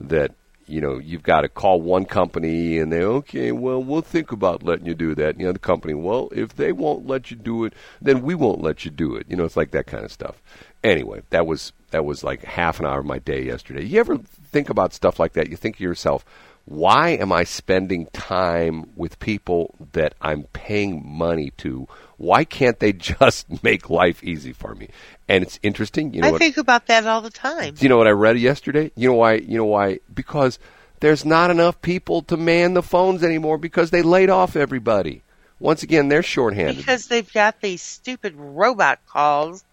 That 0.00 0.32
you 0.66 0.80
know 0.80 0.98
you've 0.98 1.22
got 1.22 1.42
to 1.42 1.48
call 1.48 1.80
one 1.80 2.04
company, 2.06 2.78
and 2.78 2.92
they 2.92 3.02
okay, 3.02 3.52
well 3.52 3.82
we'll 3.82 4.02
think 4.02 4.32
about 4.32 4.62
letting 4.62 4.86
you 4.86 4.94
do 4.94 5.14
that. 5.14 5.30
And 5.30 5.38
the 5.38 5.48
other 5.48 5.58
company, 5.58 5.94
well 5.94 6.28
if 6.32 6.54
they 6.56 6.72
won't 6.72 7.06
let 7.06 7.30
you 7.30 7.36
do 7.36 7.64
it, 7.64 7.74
then 8.00 8.22
we 8.22 8.34
won't 8.34 8.62
let 8.62 8.84
you 8.84 8.90
do 8.90 9.16
it. 9.16 9.26
You 9.28 9.36
know, 9.36 9.44
it's 9.44 9.56
like 9.56 9.70
that 9.72 9.86
kind 9.86 10.04
of 10.04 10.12
stuff. 10.12 10.42
Anyway, 10.84 11.22
that 11.30 11.46
was 11.46 11.72
that 11.90 12.04
was 12.04 12.22
like 12.22 12.44
half 12.44 12.78
an 12.78 12.86
hour 12.86 13.00
of 13.00 13.06
my 13.06 13.18
day 13.18 13.42
yesterday. 13.42 13.84
You 13.84 13.98
ever 13.98 14.18
think 14.18 14.70
about 14.70 14.92
stuff 14.92 15.18
like 15.18 15.32
that? 15.32 15.48
You 15.50 15.56
think 15.56 15.78
to 15.78 15.82
yourself 15.82 16.24
why 16.66 17.10
am 17.10 17.30
I 17.30 17.44
spending 17.44 18.06
time 18.06 18.90
with 18.96 19.18
people 19.18 19.74
that 19.92 20.14
I'm 20.20 20.44
paying 20.52 21.02
money 21.06 21.50
to? 21.58 21.86
Why 22.16 22.44
can't 22.44 22.78
they 22.78 22.92
just 22.92 23.62
make 23.62 23.90
life 23.90 24.22
easy 24.24 24.52
for 24.52 24.74
me? 24.74 24.88
And 25.28 25.44
it's 25.44 25.58
interesting. 25.62 26.14
You 26.14 26.22
know, 26.22 26.28
I 26.28 26.32
what, 26.32 26.38
think 26.38 26.56
about 26.56 26.86
that 26.86 27.06
all 27.06 27.20
the 27.20 27.30
time. 27.30 27.74
Do 27.74 27.82
you 27.82 27.88
know 27.88 27.98
what 27.98 28.06
I 28.06 28.12
read 28.12 28.38
yesterday? 28.38 28.90
You 28.96 29.08
know 29.08 29.14
why? 29.14 29.34
You 29.34 29.58
know 29.58 29.64
why? 29.66 30.00
Because 30.12 30.58
there's 31.00 31.24
not 31.24 31.50
enough 31.50 31.80
people 31.82 32.22
to 32.22 32.36
man 32.36 32.74
the 32.74 32.82
phones 32.82 33.22
anymore 33.22 33.58
because 33.58 33.90
they 33.90 34.02
laid 34.02 34.30
off 34.30 34.56
everybody. 34.56 35.22
Once 35.60 35.82
again, 35.82 36.08
they're 36.08 36.22
shorthanded 36.22 36.76
because 36.76 37.06
they've 37.06 37.32
got 37.32 37.60
these 37.60 37.80
stupid 37.80 38.34
robot 38.36 38.98
calls. 39.06 39.64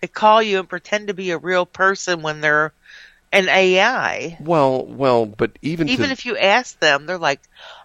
They 0.00 0.08
call 0.08 0.42
you 0.42 0.58
and 0.58 0.68
pretend 0.68 1.08
to 1.08 1.14
be 1.14 1.30
a 1.30 1.38
real 1.38 1.66
person 1.66 2.22
when 2.22 2.40
they're 2.40 2.72
an 3.32 3.48
AI. 3.48 4.36
Well, 4.40 4.84
well, 4.86 5.26
but 5.26 5.58
even 5.62 5.88
even 5.88 6.06
to... 6.06 6.12
if 6.12 6.24
you 6.24 6.36
ask 6.36 6.78
them, 6.80 7.06
they're 7.06 7.18
like, 7.18 7.40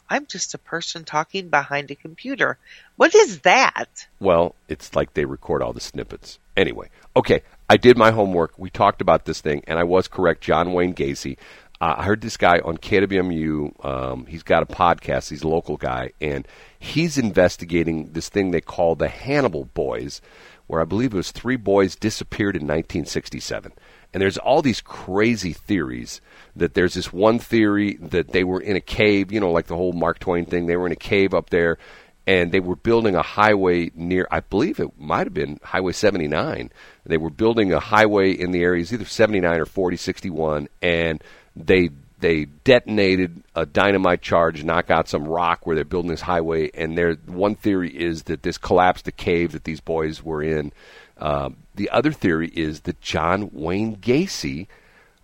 "I'm 0.09 0.25
just 0.25 0.53
a 0.53 0.57
person 0.57 1.03
talking 1.03 1.49
behind 1.49 1.91
a 1.91 1.95
computer." 1.95 2.57
What 2.95 3.15
is 3.15 3.39
that? 3.39 4.07
Well, 4.19 4.55
it's 4.67 4.95
like 4.95 5.13
they 5.13 5.25
record 5.25 5.61
all 5.61 5.73
the 5.73 5.81
snippets. 5.81 6.39
Anyway, 6.55 6.89
okay, 7.15 7.41
I 7.69 7.77
did 7.77 7.97
my 7.97 8.11
homework. 8.11 8.53
We 8.57 8.69
talked 8.69 9.01
about 9.01 9.25
this 9.25 9.41
thing, 9.41 9.63
and 9.67 9.79
I 9.79 9.83
was 9.83 10.07
correct. 10.07 10.41
John 10.41 10.73
Wayne 10.73 10.93
Gacy. 10.93 11.37
Uh, 11.83 11.95
I 11.97 12.05
heard 12.05 12.21
this 12.21 12.37
guy 12.37 12.59
on 12.59 12.77
KWMU. 12.77 13.85
Um, 13.85 14.25
he's 14.25 14.41
got 14.41 14.63
a 14.63 14.65
podcast. 14.65 15.29
He's 15.29 15.43
a 15.43 15.49
local 15.49 15.75
guy, 15.75 16.11
and 16.21 16.47
he's 16.79 17.17
investigating 17.17 18.13
this 18.13 18.29
thing 18.29 18.51
they 18.51 18.61
call 18.61 18.95
the 18.95 19.09
Hannibal 19.09 19.65
Boys, 19.65 20.21
where 20.67 20.79
I 20.79 20.85
believe 20.85 21.13
it 21.13 21.17
was 21.17 21.31
three 21.31 21.57
boys 21.57 21.97
disappeared 21.97 22.55
in 22.55 22.61
1967. 22.61 23.73
And 24.13 24.21
there's 24.21 24.37
all 24.37 24.61
these 24.61 24.79
crazy 24.79 25.51
theories 25.51 26.21
that 26.55 26.73
there's 26.73 26.93
this 26.93 27.11
one 27.11 27.37
theory 27.37 27.95
that 27.95 28.31
they 28.31 28.45
were 28.45 28.61
in 28.61 28.77
a 28.77 28.81
cave, 28.81 29.33
you 29.33 29.41
know, 29.41 29.51
like 29.51 29.67
the 29.67 29.75
whole 29.75 29.91
Mark 29.91 30.19
Twain 30.19 30.45
thing. 30.45 30.67
They 30.67 30.77
were 30.77 30.85
in 30.85 30.93
a 30.93 30.95
cave 30.95 31.33
up 31.33 31.49
there 31.49 31.77
and 32.25 32.51
they 32.51 32.59
were 32.59 32.75
building 32.75 33.15
a 33.15 33.21
highway 33.21 33.91
near, 33.95 34.27
I 34.31 34.39
believe 34.39 34.79
it 34.79 34.97
might 34.97 35.27
have 35.27 35.33
been 35.33 35.59
Highway 35.61 35.91
79. 35.91 36.71
They 37.05 37.17
were 37.17 37.29
building 37.29 37.73
a 37.73 37.81
highway 37.81 38.31
in 38.31 38.51
the 38.51 38.63
areas, 38.63 38.93
either 38.93 39.05
79 39.05 39.59
or 39.59 39.65
4061, 39.65 40.69
and 40.81 41.21
they 41.55 41.89
they 42.19 42.45
detonated 42.45 43.43
a 43.53 43.65
dynamite 43.65 44.21
charge, 44.21 44.63
knock 44.63 44.89
out 44.89 45.09
some 45.09 45.25
rock 45.25 45.65
where 45.67 45.75
they're 45.75 45.83
building 45.83 46.09
this 46.09 46.21
highway. 46.21 46.71
And 46.73 46.97
their 46.97 47.15
one 47.25 47.55
theory 47.55 47.89
is 47.89 48.23
that 48.23 48.43
this 48.43 48.57
collapsed 48.57 49.03
the 49.03 49.11
cave 49.11 49.51
that 49.51 49.65
these 49.65 49.81
boys 49.81 50.23
were 50.23 50.41
in. 50.41 50.71
Um, 51.17 51.57
the 51.75 51.89
other 51.89 52.13
theory 52.13 52.47
is 52.47 52.81
that 52.81 53.01
John 53.01 53.49
Wayne 53.51 53.97
Gacy, 53.97 54.67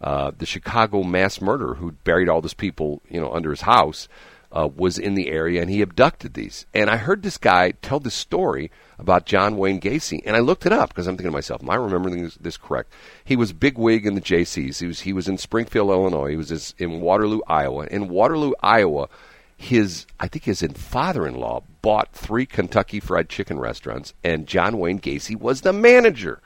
uh, 0.01 0.31
the 0.37 0.45
Chicago 0.45 1.03
mass 1.03 1.39
murderer 1.39 1.75
who 1.75 1.93
buried 2.03 2.27
all 2.27 2.41
these 2.41 2.53
people, 2.53 3.01
you 3.09 3.21
know, 3.21 3.31
under 3.31 3.51
his 3.51 3.61
house, 3.61 4.09
uh, 4.51 4.69
was 4.75 4.97
in 4.97 5.15
the 5.15 5.29
area 5.29 5.61
and 5.61 5.69
he 5.69 5.81
abducted 5.81 6.33
these. 6.33 6.65
And 6.73 6.89
I 6.89 6.97
heard 6.97 7.21
this 7.21 7.37
guy 7.37 7.71
tell 7.71 7.99
this 7.99 8.15
story 8.15 8.71
about 8.97 9.25
John 9.25 9.57
Wayne 9.57 9.79
Gacy, 9.79 10.21
and 10.25 10.35
I 10.35 10.39
looked 10.39 10.65
it 10.65 10.73
up 10.73 10.89
because 10.89 11.07
I'm 11.07 11.15
thinking 11.15 11.31
to 11.31 11.37
myself, 11.37 11.63
am 11.63 11.69
I 11.69 11.75
remembering 11.75 12.23
this, 12.23 12.35
this, 12.35 12.57
correct? 12.57 12.91
He 13.23 13.35
was 13.35 13.53
big 13.53 13.77
wig 13.77 14.05
in 14.05 14.15
the 14.15 14.21
Jaycees. 14.21 14.79
He 14.79 14.87
was 14.87 15.01
he 15.01 15.13
was 15.13 15.27
in 15.27 15.37
Springfield, 15.37 15.89
Illinois. 15.89 16.31
He 16.31 16.35
was 16.35 16.75
in 16.77 16.99
Waterloo, 16.99 17.39
Iowa. 17.47 17.87
In 17.87 18.09
Waterloo, 18.09 18.53
Iowa, 18.61 19.07
his 19.55 20.05
I 20.19 20.27
think 20.27 20.45
his 20.45 20.61
father-in-law 20.61 21.63
bought 21.81 22.11
three 22.11 22.45
Kentucky 22.45 22.99
Fried 22.99 23.29
Chicken 23.29 23.59
restaurants, 23.59 24.13
and 24.23 24.47
John 24.47 24.79
Wayne 24.79 24.99
Gacy 24.99 25.39
was 25.39 25.61
the 25.61 25.73
manager. 25.73 26.41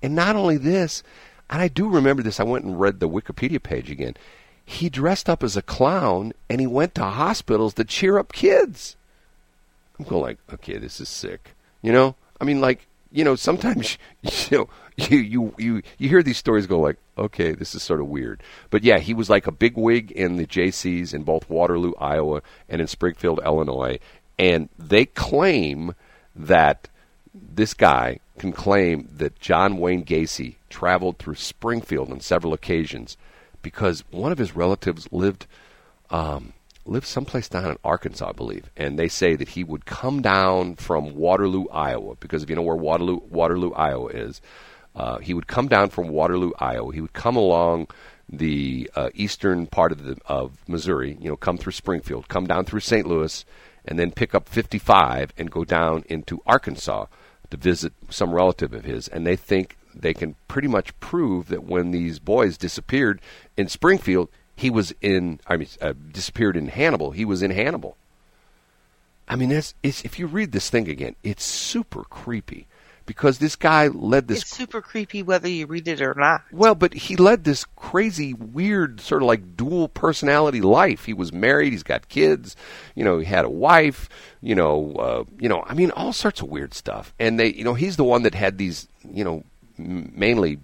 And 0.00 0.14
not 0.14 0.36
only 0.36 0.56
this, 0.56 1.02
and 1.50 1.60
I 1.60 1.68
do 1.68 1.88
remember 1.88 2.22
this. 2.22 2.40
I 2.40 2.44
went 2.44 2.64
and 2.64 2.78
read 2.78 3.00
the 3.00 3.08
Wikipedia 3.08 3.62
page 3.62 3.90
again. 3.90 4.14
He 4.70 4.90
dressed 4.90 5.30
up 5.30 5.42
as 5.42 5.56
a 5.56 5.62
clown 5.62 6.34
and 6.50 6.60
he 6.60 6.66
went 6.66 6.94
to 6.96 7.04
hospitals 7.04 7.72
to 7.74 7.84
cheer 7.84 8.18
up 8.18 8.34
kids. 8.34 8.96
I'm 9.98 10.04
going 10.04 10.20
like, 10.20 10.38
okay, 10.52 10.76
this 10.76 11.00
is 11.00 11.08
sick. 11.08 11.54
You 11.80 11.90
know, 11.90 12.16
I 12.38 12.44
mean, 12.44 12.60
like, 12.60 12.86
you 13.10 13.24
know, 13.24 13.34
sometimes 13.34 13.96
you 14.22 14.58
know 14.58 14.68
you 14.98 15.16
you 15.16 15.54
you 15.56 15.82
you 15.96 16.08
hear 16.10 16.22
these 16.22 16.36
stories 16.36 16.66
go 16.66 16.80
like, 16.80 16.98
okay, 17.16 17.52
this 17.52 17.74
is 17.74 17.82
sort 17.82 18.00
of 18.00 18.08
weird. 18.08 18.42
But 18.68 18.84
yeah, 18.84 18.98
he 18.98 19.14
was 19.14 19.30
like 19.30 19.46
a 19.46 19.52
big 19.52 19.78
wig 19.78 20.10
in 20.10 20.36
the 20.36 20.46
Jaycees 20.46 21.14
in 21.14 21.22
both 21.22 21.48
Waterloo, 21.48 21.94
Iowa, 21.98 22.42
and 22.68 22.82
in 22.82 22.88
Springfield, 22.88 23.40
Illinois, 23.42 23.98
and 24.38 24.68
they 24.78 25.06
claim 25.06 25.94
that 26.36 26.88
this 27.32 27.72
guy 27.72 28.20
can 28.38 28.52
claim 28.52 29.08
that 29.16 29.40
John 29.40 29.78
Wayne 29.78 30.04
Gacy 30.04 30.56
traveled 30.68 31.16
through 31.16 31.36
Springfield 31.36 32.12
on 32.12 32.20
several 32.20 32.52
occasions 32.52 33.16
because 33.62 34.04
one 34.10 34.32
of 34.32 34.38
his 34.38 34.54
relatives 34.54 35.08
lived 35.10 35.46
um, 36.10 36.52
lived 36.86 37.06
someplace 37.06 37.48
down 37.48 37.70
in 37.70 37.76
Arkansas, 37.84 38.28
I 38.28 38.32
believe, 38.32 38.70
and 38.76 38.98
they 38.98 39.08
say 39.08 39.36
that 39.36 39.50
he 39.50 39.62
would 39.62 39.84
come 39.84 40.22
down 40.22 40.76
from 40.76 41.14
Waterloo, 41.14 41.66
Iowa, 41.70 42.16
because 42.18 42.42
if 42.42 42.50
you 42.50 42.56
know 42.56 42.62
where 42.62 42.76
Waterloo 42.76 43.20
Waterloo, 43.30 43.72
Iowa 43.72 44.08
is, 44.08 44.40
uh, 44.94 45.18
he 45.18 45.34
would 45.34 45.46
come 45.46 45.68
down 45.68 45.90
from 45.90 46.08
Waterloo, 46.08 46.52
Iowa. 46.58 46.92
He 46.92 47.00
would 47.00 47.12
come 47.12 47.36
along 47.36 47.88
the 48.28 48.90
uh, 48.94 49.10
eastern 49.14 49.66
part 49.66 49.92
of 49.92 50.04
the 50.04 50.16
of 50.26 50.58
Missouri, 50.66 51.16
you 51.20 51.28
know, 51.28 51.36
come 51.36 51.56
through 51.56 51.72
Springfield, 51.72 52.28
come 52.28 52.46
down 52.46 52.64
through 52.64 52.80
St. 52.80 53.06
Louis, 53.06 53.44
and 53.84 53.98
then 53.98 54.10
pick 54.10 54.34
up 54.34 54.48
55 54.48 55.32
and 55.38 55.50
go 55.50 55.64
down 55.64 56.04
into 56.08 56.42
Arkansas 56.46 57.06
to 57.50 57.56
visit 57.56 57.92
some 58.10 58.34
relative 58.34 58.74
of 58.74 58.84
his. 58.84 59.08
And 59.08 59.26
they 59.26 59.36
think 59.36 59.77
they 59.94 60.14
can 60.14 60.36
pretty 60.46 60.68
much 60.68 60.98
prove 61.00 61.48
that 61.48 61.64
when 61.64 61.90
these 61.90 62.18
boys 62.18 62.56
disappeared 62.56 63.20
in 63.56 63.68
Springfield, 63.68 64.28
he 64.54 64.70
was 64.70 64.94
in. 65.00 65.40
I 65.46 65.56
mean, 65.56 65.68
uh, 65.80 65.94
disappeared 66.12 66.56
in 66.56 66.68
Hannibal. 66.68 67.12
He 67.12 67.24
was 67.24 67.42
in 67.42 67.50
Hannibal. 67.50 67.96
I 69.28 69.36
mean, 69.36 69.52
it's, 69.52 69.74
it's, 69.82 70.04
if 70.04 70.18
you 70.18 70.26
read 70.26 70.52
this 70.52 70.70
thing 70.70 70.88
again, 70.88 71.14
it's 71.22 71.44
super 71.44 72.02
creepy 72.04 72.66
because 73.08 73.38
this 73.38 73.56
guy 73.56 73.88
led 73.88 74.28
this. 74.28 74.42
It's 74.42 74.56
super 74.56 74.80
creepy 74.80 75.22
whether 75.22 75.48
you 75.48 75.66
read 75.66 75.88
it 75.88 76.00
or 76.00 76.14
not. 76.14 76.42
Well, 76.52 76.74
but 76.74 76.92
he 76.94 77.16
led 77.16 77.44
this 77.44 77.64
crazy, 77.76 78.34
weird, 78.34 79.00
sort 79.00 79.22
of 79.22 79.28
like 79.28 79.56
dual 79.56 79.88
personality 79.88 80.60
life. 80.60 81.04
He 81.04 81.14
was 81.14 81.32
married. 81.32 81.72
He's 81.72 81.82
got 81.82 82.08
kids. 82.08 82.56
You 82.94 83.04
know, 83.04 83.18
he 83.18 83.26
had 83.26 83.44
a 83.44 83.50
wife. 83.50 84.08
You 84.40 84.54
know, 84.54 84.92
uh, 84.94 85.24
you 85.38 85.48
know. 85.48 85.64
I 85.66 85.74
mean, 85.74 85.90
all 85.90 86.12
sorts 86.12 86.42
of 86.42 86.48
weird 86.48 86.74
stuff. 86.74 87.14
And 87.18 87.40
they, 87.40 87.52
you 87.52 87.64
know, 87.64 87.74
he's 87.74 87.96
the 87.96 88.04
one 88.04 88.22
that 88.22 88.34
had 88.34 88.58
these. 88.58 88.88
You 89.10 89.24
know, 89.24 89.44
mainly. 89.78 90.58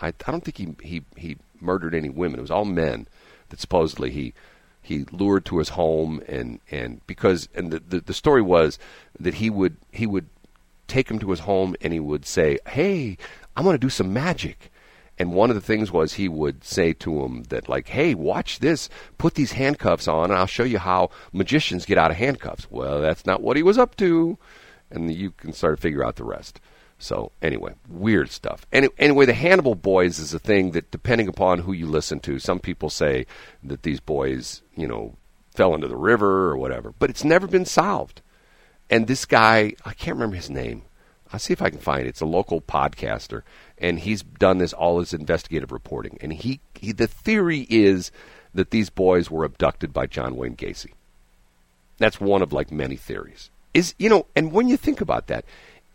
I, 0.00 0.08
I 0.08 0.30
don't 0.30 0.44
think 0.44 0.56
he 0.56 0.74
he 0.82 1.04
he 1.16 1.36
murdered 1.60 1.94
any 1.94 2.08
women. 2.08 2.38
It 2.38 2.42
was 2.42 2.50
all 2.50 2.64
men 2.64 3.06
that 3.50 3.60
supposedly 3.60 4.10
he 4.10 4.34
he 4.82 5.04
lured 5.12 5.44
to 5.46 5.58
his 5.58 5.70
home 5.70 6.22
and 6.28 6.60
and 6.70 7.00
because 7.06 7.48
and 7.54 7.70
the, 7.70 7.80
the, 7.80 8.00
the 8.00 8.14
story 8.14 8.42
was 8.42 8.78
that 9.18 9.34
he 9.34 9.50
would 9.50 9.76
he 9.92 10.06
would 10.06 10.28
take 10.86 11.10
him 11.10 11.18
to 11.18 11.30
his 11.30 11.40
home 11.40 11.74
and 11.80 11.92
he 11.92 12.00
would 12.00 12.26
say, 12.26 12.58
Hey, 12.68 13.16
I'm 13.56 13.64
going 13.64 13.74
to 13.74 13.78
do 13.78 13.90
some 13.90 14.12
magic. 14.12 14.70
And 15.16 15.32
one 15.32 15.48
of 15.48 15.54
the 15.54 15.62
things 15.62 15.92
was 15.92 16.14
he 16.14 16.28
would 16.28 16.64
say 16.64 16.92
to 16.94 17.22
him 17.22 17.44
that, 17.44 17.68
like, 17.68 17.88
hey, 17.88 18.14
watch 18.14 18.58
this, 18.58 18.88
put 19.16 19.34
these 19.34 19.52
handcuffs 19.52 20.08
on, 20.08 20.30
and 20.30 20.34
I'll 20.34 20.46
show 20.46 20.64
you 20.64 20.78
how 20.78 21.10
magicians 21.32 21.86
get 21.86 21.98
out 21.98 22.10
of 22.10 22.16
handcuffs. 22.16 22.66
Well, 22.68 23.00
that's 23.00 23.24
not 23.24 23.40
what 23.40 23.56
he 23.56 23.62
was 23.62 23.78
up 23.78 23.96
to. 23.98 24.36
And 24.90 25.12
you 25.12 25.30
can 25.30 25.52
start 25.52 25.76
to 25.76 25.80
figure 25.80 26.04
out 26.04 26.16
the 26.16 26.24
rest. 26.24 26.60
So, 26.98 27.32
anyway, 27.42 27.74
weird 27.88 28.30
stuff. 28.30 28.66
Any, 28.72 28.88
anyway, 28.98 29.26
the 29.26 29.34
Hannibal 29.34 29.74
Boys 29.74 30.18
is 30.18 30.32
a 30.32 30.38
thing 30.38 30.70
that, 30.70 30.90
depending 30.90 31.28
upon 31.28 31.60
who 31.60 31.72
you 31.72 31.86
listen 31.86 32.20
to, 32.20 32.38
some 32.38 32.60
people 32.60 32.88
say 32.88 33.26
that 33.62 33.82
these 33.82 34.00
boys, 34.00 34.62
you 34.74 34.86
know, 34.86 35.16
fell 35.54 35.74
into 35.74 35.88
the 35.88 35.96
river 35.96 36.48
or 36.48 36.56
whatever. 36.56 36.94
But 36.98 37.10
it's 37.10 37.24
never 37.24 37.46
been 37.46 37.66
solved. 37.66 38.22
And 38.88 39.06
this 39.06 39.24
guy, 39.24 39.74
I 39.84 39.92
can't 39.94 40.16
remember 40.16 40.36
his 40.36 40.50
name. 40.50 40.82
I'll 41.32 41.40
see 41.40 41.52
if 41.52 41.62
I 41.62 41.70
can 41.70 41.80
find 41.80 42.02
it. 42.02 42.08
It's 42.08 42.20
a 42.20 42.26
local 42.26 42.60
podcaster, 42.60 43.42
and 43.76 43.98
he's 43.98 44.22
done 44.22 44.58
this 44.58 44.72
all 44.72 45.00
his 45.00 45.12
investigative 45.12 45.72
reporting. 45.72 46.16
And 46.20 46.32
he, 46.32 46.60
he 46.74 46.92
the 46.92 47.08
theory 47.08 47.66
is 47.68 48.12
that 48.52 48.70
these 48.70 48.88
boys 48.88 49.30
were 49.30 49.44
abducted 49.44 49.92
by 49.92 50.06
John 50.06 50.36
Wayne 50.36 50.54
Gacy. 50.54 50.92
That's 51.98 52.20
one 52.20 52.40
of 52.40 52.52
like 52.52 52.70
many 52.70 52.96
theories. 52.96 53.50
Is 53.72 53.94
you 53.98 54.08
know, 54.08 54.26
and 54.36 54.52
when 54.52 54.68
you 54.68 54.76
think 54.76 55.00
about 55.00 55.26
that, 55.26 55.44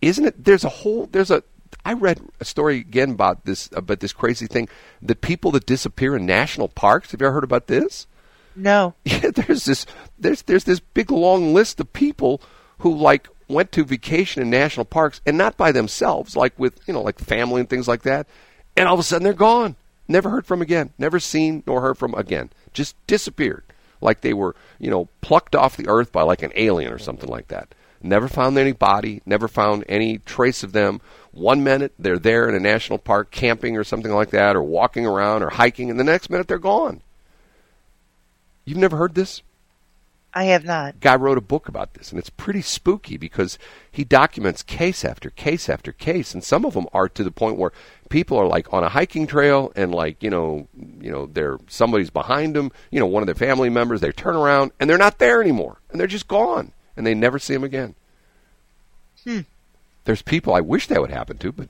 isn't 0.01 0.25
it? 0.25 0.43
There's 0.43 0.63
a 0.63 0.69
whole 0.69 1.07
there's 1.07 1.31
a 1.31 1.43
I 1.85 1.93
read 1.93 2.19
a 2.39 2.45
story 2.45 2.77
again 2.77 3.12
about 3.12 3.45
this 3.45 3.69
about 3.73 3.99
this 3.99 4.13
crazy 4.13 4.47
thing 4.47 4.67
the 5.01 5.15
people 5.15 5.51
that 5.51 5.65
disappear 5.65 6.15
in 6.15 6.25
national 6.25 6.67
parks. 6.67 7.12
Have 7.12 7.21
you 7.21 7.27
ever 7.27 7.33
heard 7.33 7.43
about 7.43 7.67
this? 7.67 8.07
No. 8.55 8.95
Yeah, 9.05 9.31
there's 9.31 9.65
this 9.65 9.85
there's 10.17 10.41
there's 10.43 10.65
this 10.65 10.79
big 10.79 11.12
long 11.12 11.53
list 11.53 11.79
of 11.79 11.91
people 11.93 12.41
who 12.79 12.95
like 12.95 13.27
went 13.47 13.71
to 13.73 13.83
vacation 13.83 14.41
in 14.41 14.49
national 14.49 14.85
parks 14.85 15.21
and 15.25 15.38
not 15.38 15.57
by 15.57 15.71
themselves, 15.71 16.35
like 16.35 16.57
with 16.57 16.79
you 16.88 16.93
know 16.93 17.01
like 17.01 17.19
family 17.19 17.59
and 17.62 17.69
things 17.69 17.88
like 17.88 18.03
that, 18.03 18.27
and 18.77 18.88
all 18.88 18.93
of 18.93 18.99
a 18.99 19.03
sudden 19.03 19.23
they're 19.23 19.33
gone, 19.33 19.75
never 20.07 20.29
heard 20.29 20.45
from 20.45 20.62
again, 20.62 20.91
never 20.97 21.19
seen 21.19 21.63
nor 21.65 21.81
heard 21.81 21.97
from 21.97 22.13
again, 22.15 22.49
just 22.73 22.95
disappeared, 23.07 23.63
like 24.01 24.21
they 24.21 24.33
were 24.33 24.55
you 24.79 24.89
know 24.89 25.07
plucked 25.21 25.55
off 25.55 25.77
the 25.77 25.88
earth 25.88 26.12
by 26.12 26.21
like 26.21 26.43
an 26.43 26.51
alien 26.55 26.91
or 26.91 26.99
something 26.99 27.29
like 27.29 27.47
that. 27.47 27.73
Never 28.01 28.27
found 28.27 28.57
any 28.57 28.71
body, 28.71 29.21
never 29.25 29.47
found 29.47 29.83
any 29.89 30.19
trace 30.19 30.63
of 30.63 30.71
them. 30.71 31.01
One 31.31 31.63
minute 31.63 31.93
they're 31.99 32.17
there 32.17 32.47
in 32.47 32.55
a 32.55 32.59
national 32.59 32.99
park 32.99 33.29
camping 33.31 33.77
or 33.77 33.83
something 33.83 34.12
like 34.12 34.29
that, 34.31 34.55
or 34.55 34.63
walking 34.63 35.05
around 35.05 35.43
or 35.43 35.49
hiking, 35.49 35.89
and 35.89 35.99
the 35.99 36.03
next 36.03 36.29
minute 36.29 36.47
they're 36.47 36.57
gone. 36.57 37.01
You've 38.65 38.77
never 38.77 38.97
heard 38.97 39.15
this? 39.15 39.41
I 40.33 40.43
have 40.45 40.63
not. 40.63 40.99
Guy 40.99 41.15
wrote 41.15 41.39
a 41.39 41.41
book 41.41 41.67
about 41.67 41.95
this, 41.95 42.12
and 42.12 42.19
it's 42.19 42.29
pretty 42.29 42.62
spooky 42.62 43.17
because 43.17 43.57
he 43.91 44.03
documents 44.03 44.62
case 44.62 45.03
after 45.03 45.31
case 45.31 45.67
after 45.67 45.91
case, 45.91 46.33
and 46.33 46.43
some 46.43 46.65
of 46.65 46.75
them 46.75 46.85
are 46.93 47.09
to 47.09 47.23
the 47.23 47.31
point 47.31 47.57
where 47.57 47.73
people 48.09 48.38
are 48.38 48.45
like 48.45 48.71
on 48.71 48.83
a 48.83 48.89
hiking 48.89 49.25
trail, 49.25 49.73
and 49.75 49.93
like 49.93 50.21
you 50.21 50.29
know, 50.29 50.67
you 51.01 51.12
know, 51.12 51.25
they're 51.25 51.57
somebody's 51.67 52.12
behind 52.12 52.55
them, 52.55 52.71
you 52.91 52.99
know, 52.99 53.07
one 53.07 53.23
of 53.23 53.27
their 53.27 53.35
family 53.35 53.69
members. 53.69 54.01
They 54.01 54.12
turn 54.12 54.35
around 54.35 54.71
and 54.79 54.88
they're 54.88 54.99
not 54.99 55.17
there 55.17 55.41
anymore, 55.41 55.81
and 55.89 55.99
they're 55.99 56.07
just 56.07 56.27
gone, 56.27 56.73
and 56.99 57.07
they 57.07 57.15
never 57.15 57.39
see 57.39 57.53
them 57.53 57.63
again. 57.63 57.95
Hmm. 59.23 59.39
There's 60.03 60.21
people 60.21 60.53
I 60.53 60.59
wish 60.59 60.88
that 60.88 60.99
would 60.99 61.12
happen 61.12 61.38
to, 61.38 61.51
but 61.53 61.69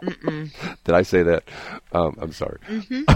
did 0.84 0.94
I 0.94 1.02
say 1.02 1.24
that? 1.24 1.42
Um, 1.90 2.16
I'm 2.20 2.32
sorry. 2.32 2.58
Mm-hmm. 2.68 3.12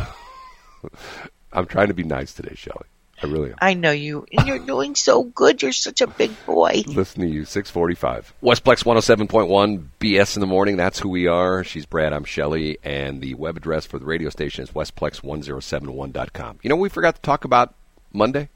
I'm 1.52 1.66
trying 1.66 1.86
to 1.88 1.94
be 1.94 2.02
nice 2.02 2.32
today, 2.32 2.54
Shelley. 2.56 2.86
I 3.22 3.26
really 3.26 3.50
am. 3.50 3.56
I 3.62 3.74
know 3.74 3.92
you, 3.92 4.26
and 4.32 4.48
you're 4.48 4.58
doing 4.58 4.96
so 4.96 5.22
good. 5.22 5.62
You're 5.62 5.70
such 5.72 6.00
a 6.00 6.08
big 6.08 6.32
boy. 6.44 6.82
Listen 6.86 7.22
to 7.22 7.28
you, 7.28 7.44
645. 7.44 8.34
Westplex 8.42 8.82
107.1, 8.82 9.84
BS 10.00 10.36
in 10.36 10.40
the 10.40 10.46
morning. 10.48 10.76
That's 10.76 10.98
who 10.98 11.08
we 11.08 11.28
are. 11.28 11.62
She's 11.62 11.86
Brad, 11.86 12.12
I'm 12.12 12.24
Shelley, 12.24 12.78
and 12.82 13.20
the 13.20 13.34
web 13.34 13.56
address 13.56 13.86
for 13.86 14.00
the 14.00 14.04
radio 14.04 14.30
station 14.30 14.64
is 14.64 14.70
westplex1071.com. 14.72 16.58
You 16.62 16.70
know 16.70 16.76
we 16.76 16.88
forgot 16.88 17.14
to 17.14 17.22
talk 17.22 17.44
about 17.44 17.74
Monday? 18.12 18.48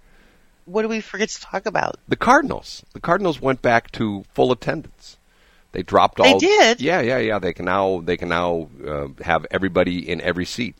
What 0.64 0.83
do 0.83 0.88
we 0.88 1.01
forget 1.01 1.29
to 1.31 1.40
talk 1.40 1.66
about? 1.66 1.96
The 2.09 2.16
Cardinals. 2.16 2.85
The 2.92 3.01
Cardinals 3.01 3.40
went 3.40 3.62
back 3.62 3.90
to 3.92 4.25
full 4.35 4.53
attendance. 4.53 5.16
They 5.73 5.83
dropped 5.83 6.20
all. 6.20 6.38
They 6.38 6.46
did. 6.46 6.81
Yeah, 6.81 7.01
yeah, 7.01 7.18
yeah. 7.18 7.38
They 7.38 7.53
can 7.53 7.64
now 7.64 8.01
they 8.01 8.16
can 8.16 8.29
now 8.29 8.68
uh, 8.87 9.09
have 9.23 9.46
everybody 9.51 10.09
in 10.09 10.20
every 10.20 10.44
seat 10.44 10.75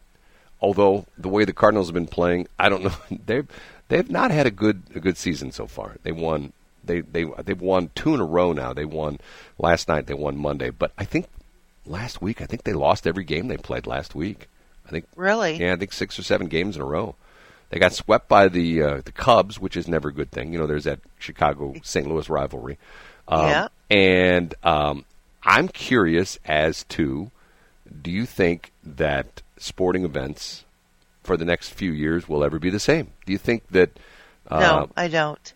although 0.61 1.07
the 1.17 1.29
way 1.29 1.45
the 1.45 1.53
Cardinals 1.53 1.89
have 1.89 1.95
been 1.95 2.07
playing, 2.07 2.49
I 2.59 2.69
don't 2.69 2.85
know. 2.85 2.95
They've 3.27 3.47
they've 3.89 4.11
not 4.11 4.31
had 4.31 4.47
a 4.47 4.51
good 4.51 4.83
a 4.95 5.01
good 5.01 5.17
season 5.17 5.53
so 5.53 5.67
far. 5.67 5.97
They 6.03 6.13
won 6.13 6.53
they 6.85 7.01
they 7.01 7.25
they've 7.45 7.61
won 7.61 7.91
two 7.95 8.15
in 8.15 8.21
a 8.21 8.25
row 8.25 8.53
now. 8.53 8.73
They 8.73 8.85
won 8.85 9.19
last 9.59 9.89
night. 9.89 10.07
They 10.07 10.15
won 10.15 10.37
Monday, 10.37 10.71
but 10.71 10.93
I 10.99 11.05
think 11.05 11.27
last 11.87 12.23
week 12.23 12.41
I 12.41 12.47
think 12.47 12.65
they 12.65 12.73
lost 12.73 13.07
every 13.07 13.25
game 13.25 13.49
they 13.49 13.57
played 13.57 13.87
last 13.87 14.15
week. 14.15 14.49
I 14.87 14.91
think 14.91 15.07
really 15.17 15.57
yeah 15.57 15.73
I 15.73 15.77
think 15.77 15.93
six 15.93 16.19
or 16.19 16.23
seven 16.23 16.49
games 16.49 16.77
in 16.77 16.83
a 16.83 16.87
row. 16.87 17.15
They 17.71 17.79
got 17.79 17.93
swept 17.93 18.29
by 18.29 18.49
the 18.49 18.83
uh, 18.83 19.01
the 19.05 19.13
Cubs, 19.13 19.59
which 19.61 19.77
is 19.77 19.89
never 19.89 20.09
a 20.09 20.13
good 20.13 20.31
thing. 20.31 20.53
You 20.53 20.59
know, 20.59 20.67
there's 20.67 20.85
that 20.85 21.01
Chicago 21.19 21.75
St. 21.83 22.07
Louis 22.07 22.29
rivalry. 22.29 22.79
Um, 23.29 23.47
yeah. 23.49 23.69
And 23.89 24.55
um, 24.63 25.05
I'm 25.43 25.69
curious 25.69 26.39
as 26.45 26.85
to 26.91 27.31
do 28.03 28.11
you 28.11 28.27
think 28.27 28.73
that 28.85 29.43
sporting 29.57 30.05
events 30.05 30.65
for 31.23 31.37
the 31.37 31.45
next 31.45 31.71
few 31.71 31.93
years 31.93 32.29
will 32.29 32.45
ever 32.45 32.59
be 32.59 32.71
the 32.71 32.81
same? 32.81 33.13
Do 33.27 33.33
you 33.33 33.39
think 33.39 33.67
that? 33.69 33.99
Uh, 34.49 34.61
no, 34.61 34.91
I 34.97 35.09
don't. 35.09 35.53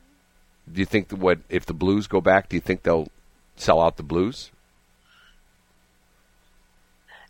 Do 0.73 0.81
you 0.81 0.87
think 0.87 1.09
that 1.09 1.17
what 1.17 1.41
if 1.49 1.67
the 1.67 1.75
Blues 1.75 2.07
go 2.07 2.21
back? 2.21 2.49
Do 2.49 2.57
you 2.57 2.61
think 2.61 2.83
they'll 2.83 3.09
sell 3.57 3.81
out 3.81 3.97
the 3.97 4.03
Blues? 4.03 4.51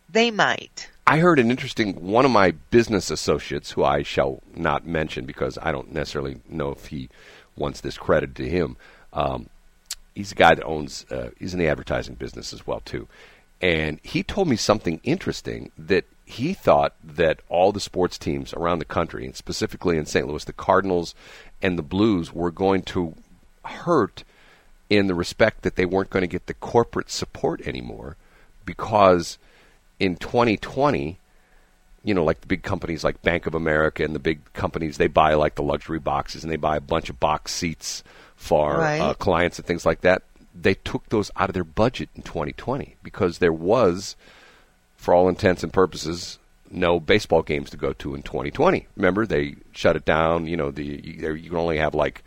They 0.09 0.31
might. 0.31 0.91
I 1.07 1.19
heard 1.19 1.39
an 1.39 1.51
interesting 1.51 1.95
one 2.07 2.25
of 2.25 2.31
my 2.31 2.53
business 2.71 3.11
associates, 3.11 3.73
who 3.73 3.85
I 3.85 4.03
shall 4.03 4.43
not 4.55 4.87
mention 4.87 5.27
because 5.27 5.59
I 5.61 5.71
don't 5.71 5.93
necessarily 5.93 6.41
know 6.49 6.71
if 6.71 6.87
he 6.87 7.11
wants 7.57 7.81
this 7.81 7.99
credit 7.99 8.35
to 8.37 8.49
him. 8.49 8.77
Um, 9.13 9.51
he's 10.15 10.33
a 10.33 10.37
guy 10.37 10.55
that 10.55 10.65
owns. 10.65 11.05
Uh, 11.11 11.31
he's 11.39 11.53
in 11.53 11.61
the 11.61 11.69
advertising 11.69 12.15
business 12.15 12.53
as 12.55 12.67
well 12.67 12.81
too, 12.81 13.07
and 13.61 14.01
he 14.03 14.23
told 14.23 14.49
me 14.49 14.57
something 14.57 15.01
interesting 15.05 15.71
that 15.77 16.07
he 16.25 16.55
thought 16.55 16.95
that 17.05 17.41
all 17.51 17.71
the 17.71 17.81
sports 17.81 18.17
teams 18.17 18.55
around 18.55 18.79
the 18.79 18.87
country, 18.87 19.27
and 19.27 19.37
specifically 19.37 19.99
in 19.99 20.07
St. 20.07 20.27
Louis, 20.27 20.45
the 20.45 20.55
Cardinals 20.55 21.15
and 21.61 21.77
the 21.77 21.83
Blues, 21.83 22.33
were 22.33 22.51
going 22.51 22.83
to 22.83 23.15
hurt 23.65 24.25
in 24.89 25.07
the 25.07 25.15
respect 25.15 25.63
that 25.63 25.77
they 25.77 25.85
weren't 25.85 26.11
going 26.11 26.23
to 26.23 26.27
get 26.27 26.47
the 26.47 26.55
corporate 26.55 27.11
support 27.11 27.61
anymore 27.67 28.17
because 28.65 29.39
in 30.05 30.17
2020, 30.17 31.19
you 32.03 32.15
know, 32.15 32.25
like 32.25 32.41
the 32.43 32.47
big 32.47 32.63
companies 32.63 33.03
like 33.03 33.23
Bank 33.23 33.47
of 33.47 33.55
America 33.55 34.05
and 34.05 34.15
the 34.15 34.21
big 34.21 34.41
companies, 34.53 34.99
they 34.99 35.07
buy 35.07 35.35
like 35.35 35.55
the 35.55 35.63
luxury 35.63 35.99
boxes 35.99 36.45
and 36.45 36.53
they 36.53 36.57
buy 36.57 36.77
a 36.77 36.81
bunch 36.81 37.09
of 37.09 37.19
box 37.19 37.53
seats 37.53 38.05
for 38.37 38.79
right. 38.79 39.01
uh, 39.01 39.15
clients 39.15 39.59
and 39.59 39.67
things 39.67 39.87
like 39.87 40.03
that. 40.03 40.23
They 40.55 40.75
took 40.75 41.09
those 41.09 41.31
out 41.37 41.49
of 41.49 41.55
their 41.55 41.65
budget 41.65 42.11
in 42.15 42.23
2020 42.23 42.97
because 43.03 43.39
there 43.39 43.53
was 43.53 44.15
for 44.97 45.15
all 45.15 45.29
intents 45.29 45.63
and 45.63 45.73
purposes, 45.73 46.39
no 46.71 47.01
baseball 47.01 47.43
games 47.43 47.71
to 47.71 47.77
go 47.77 47.93
to 47.95 48.15
in 48.15 48.23
2020. 48.23 48.87
Remember, 48.97 49.27
they 49.27 49.57
shut 49.73 49.97
it 49.97 50.05
down. 50.05 50.47
You 50.47 50.57
know, 50.57 50.71
the 50.71 50.85
you, 50.85 51.35
you 51.35 51.49
can 51.49 51.59
only 51.59 51.79
have 51.79 51.95
like, 51.95 52.23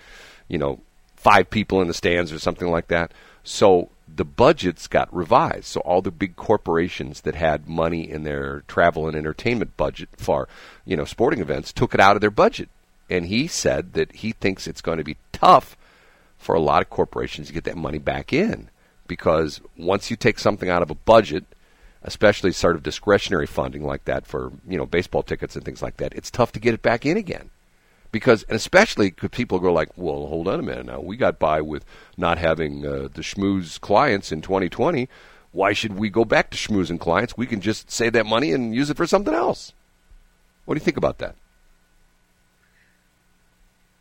you 0.48 0.58
know, 0.58 0.80
five 1.16 1.50
people 1.50 1.82
in 1.82 1.88
the 1.88 1.94
stands 1.94 2.32
or 2.32 2.40
something 2.40 2.70
like 2.70 2.88
that. 2.88 3.12
So 3.48 3.90
the 4.08 4.26
budgets 4.26 4.88
got 4.88 5.14
revised. 5.14 5.66
So 5.66 5.80
all 5.82 6.02
the 6.02 6.12
big 6.12 6.36
corporations 6.36 7.22
that 7.22 7.36
had 7.36 7.68
money 7.68 8.10
in 8.10 8.24
their 8.24 8.62
travel 8.68 9.08
and 9.08 9.16
entertainment 9.16 9.78
budget 9.78 10.10
for, 10.18 10.48
you 10.86 10.98
know, 10.98 11.06
sporting 11.06 11.40
events 11.40 11.72
took 11.72 11.94
it 11.94 12.00
out 12.00 12.16
of 12.16 12.22
their 12.22 12.32
budget. 12.32 12.70
And 13.10 13.28
he 13.28 13.48
said 13.48 13.94
that 13.94 14.18
he 14.18 14.32
thinks 14.34 14.68
it's 14.68 14.82
going 14.82 14.98
to 14.98 15.04
be 15.04 15.18
tough 15.32 15.78
for 16.38 16.56
a 16.56 16.60
lot 16.60 16.82
of 16.82 16.90
corporations 16.90 17.48
to 17.48 17.54
get 17.54 17.64
that 17.64 17.78
money 17.78 18.00
back 18.00 18.34
in 18.34 18.70
because 19.08 19.62
once 19.78 20.12
you 20.12 20.18
take 20.18 20.40
something 20.40 20.70
out 20.70 20.82
of 20.82 20.92
a 20.92 20.96
budget– 20.96 21.46
especially 22.04 22.52
sort 22.52 22.76
of 22.76 22.84
discretionary 22.84 23.46
funding 23.46 23.84
like 23.84 24.06
that 24.06 24.26
for 24.26 24.52
you 24.68 24.78
know 24.78 24.86
baseball 24.86 25.24
tickets 25.24 25.56
and 25.56 25.66
things 25.66 25.82
like 25.82 25.98
that, 25.98 26.14
it's 26.14 26.32
tough 26.32 26.52
to 26.52 26.60
get 26.60 26.74
it 26.74 26.82
back 26.82 27.06
in 27.06 27.18
again. 27.18 27.50
Because, 28.18 28.44
and 28.44 28.56
especially 28.56 29.12
because 29.12 29.30
people 29.30 29.60
go 29.60 29.72
like, 29.72 29.90
well, 29.96 30.28
hold 30.28 30.48
on 30.48 30.60
a 30.60 30.64
minute 30.64 30.86
now. 30.86 31.00
We 31.00 31.18
got 31.18 31.40
by 31.40 31.62
with 31.62 31.86
not 32.18 32.38
having 32.38 32.86
uh, 32.86 33.10
the 33.14 33.22
schmooze 33.22 33.80
clients 33.80 34.32
in 34.32 34.42
2020. 34.42 35.08
Why 35.52 35.74
should 35.74 35.98
we 35.98 36.10
go 36.10 36.26
back 36.26 36.50
to 36.52 36.58
schmooze 36.58 36.90
and 36.90 37.00
clients? 37.00 37.38
We 37.38 37.48
can 37.48 37.62
just 37.62 37.92
save 37.92 38.14
that 38.14 38.26
money 38.26 38.52
and 38.54 38.76
use 38.76 38.90
it 38.90 38.98
for 38.98 39.08
something 39.08 39.34
else. 39.34 39.74
What 40.66 40.76
do 40.76 40.80
you 40.80 40.86
think 40.86 40.98
about 40.98 41.20
that? 41.20 41.36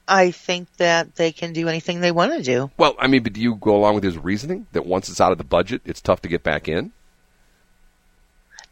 I 0.08 0.30
think 0.30 0.68
that 0.76 1.16
they 1.16 1.32
can 1.32 1.52
do 1.52 1.68
anything 1.68 2.00
they 2.00 2.12
want 2.12 2.32
to 2.32 2.42
do. 2.42 2.70
Well, 2.76 2.94
I 2.98 3.06
mean, 3.06 3.22
but 3.22 3.32
do 3.32 3.40
you 3.40 3.56
go 3.56 3.76
along 3.76 3.96
with 3.96 4.04
his 4.04 4.18
reasoning 4.18 4.66
that 4.72 4.86
once 4.86 5.08
it's 5.08 5.20
out 5.20 5.32
of 5.32 5.38
the 5.38 5.44
budget, 5.44 5.82
it's 5.84 6.00
tough 6.00 6.22
to 6.22 6.28
get 6.28 6.42
back 6.42 6.68
in? 6.68 6.92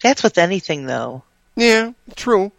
That's 0.03 0.23
with 0.23 0.39
anything, 0.39 0.87
though. 0.87 1.23
Yeah, 1.57 1.93
true. 2.15 2.53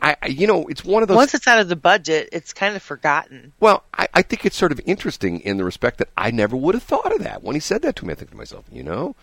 I, 0.00 0.16
you 0.26 0.46
know, 0.46 0.66
it's 0.66 0.84
one 0.84 1.02
of 1.02 1.08
those. 1.08 1.16
Once 1.16 1.34
it's 1.34 1.46
out 1.46 1.58
of 1.58 1.68
the 1.68 1.76
budget, 1.76 2.28
it's 2.32 2.52
kind 2.52 2.76
of 2.76 2.82
forgotten. 2.82 3.52
Well, 3.60 3.84
I, 3.94 4.08
I 4.14 4.22
think 4.22 4.44
it's 4.44 4.56
sort 4.56 4.72
of 4.72 4.80
interesting 4.84 5.40
in 5.40 5.56
the 5.56 5.64
respect 5.64 5.98
that 5.98 6.08
I 6.16 6.30
never 6.30 6.54
would 6.54 6.74
have 6.74 6.82
thought 6.82 7.12
of 7.12 7.22
that 7.22 7.42
when 7.42 7.54
he 7.54 7.60
said 7.60 7.82
that 7.82 7.96
to 7.96 8.06
me. 8.06 8.12
I 8.12 8.16
think 8.16 8.30
to 8.30 8.36
myself, 8.36 8.66
you 8.70 8.82
know, 8.82 9.16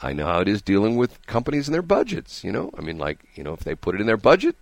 I 0.00 0.12
know 0.12 0.26
how 0.26 0.40
it 0.40 0.48
is 0.48 0.62
dealing 0.62 0.96
with 0.96 1.24
companies 1.26 1.68
and 1.68 1.74
their 1.74 1.82
budgets. 1.82 2.42
You 2.44 2.52
know, 2.52 2.70
I 2.76 2.80
mean, 2.80 2.98
like, 2.98 3.24
you 3.34 3.44
know, 3.44 3.52
if 3.52 3.60
they 3.60 3.74
put 3.74 3.94
it 3.94 4.00
in 4.00 4.06
their 4.06 4.16
budget, 4.16 4.56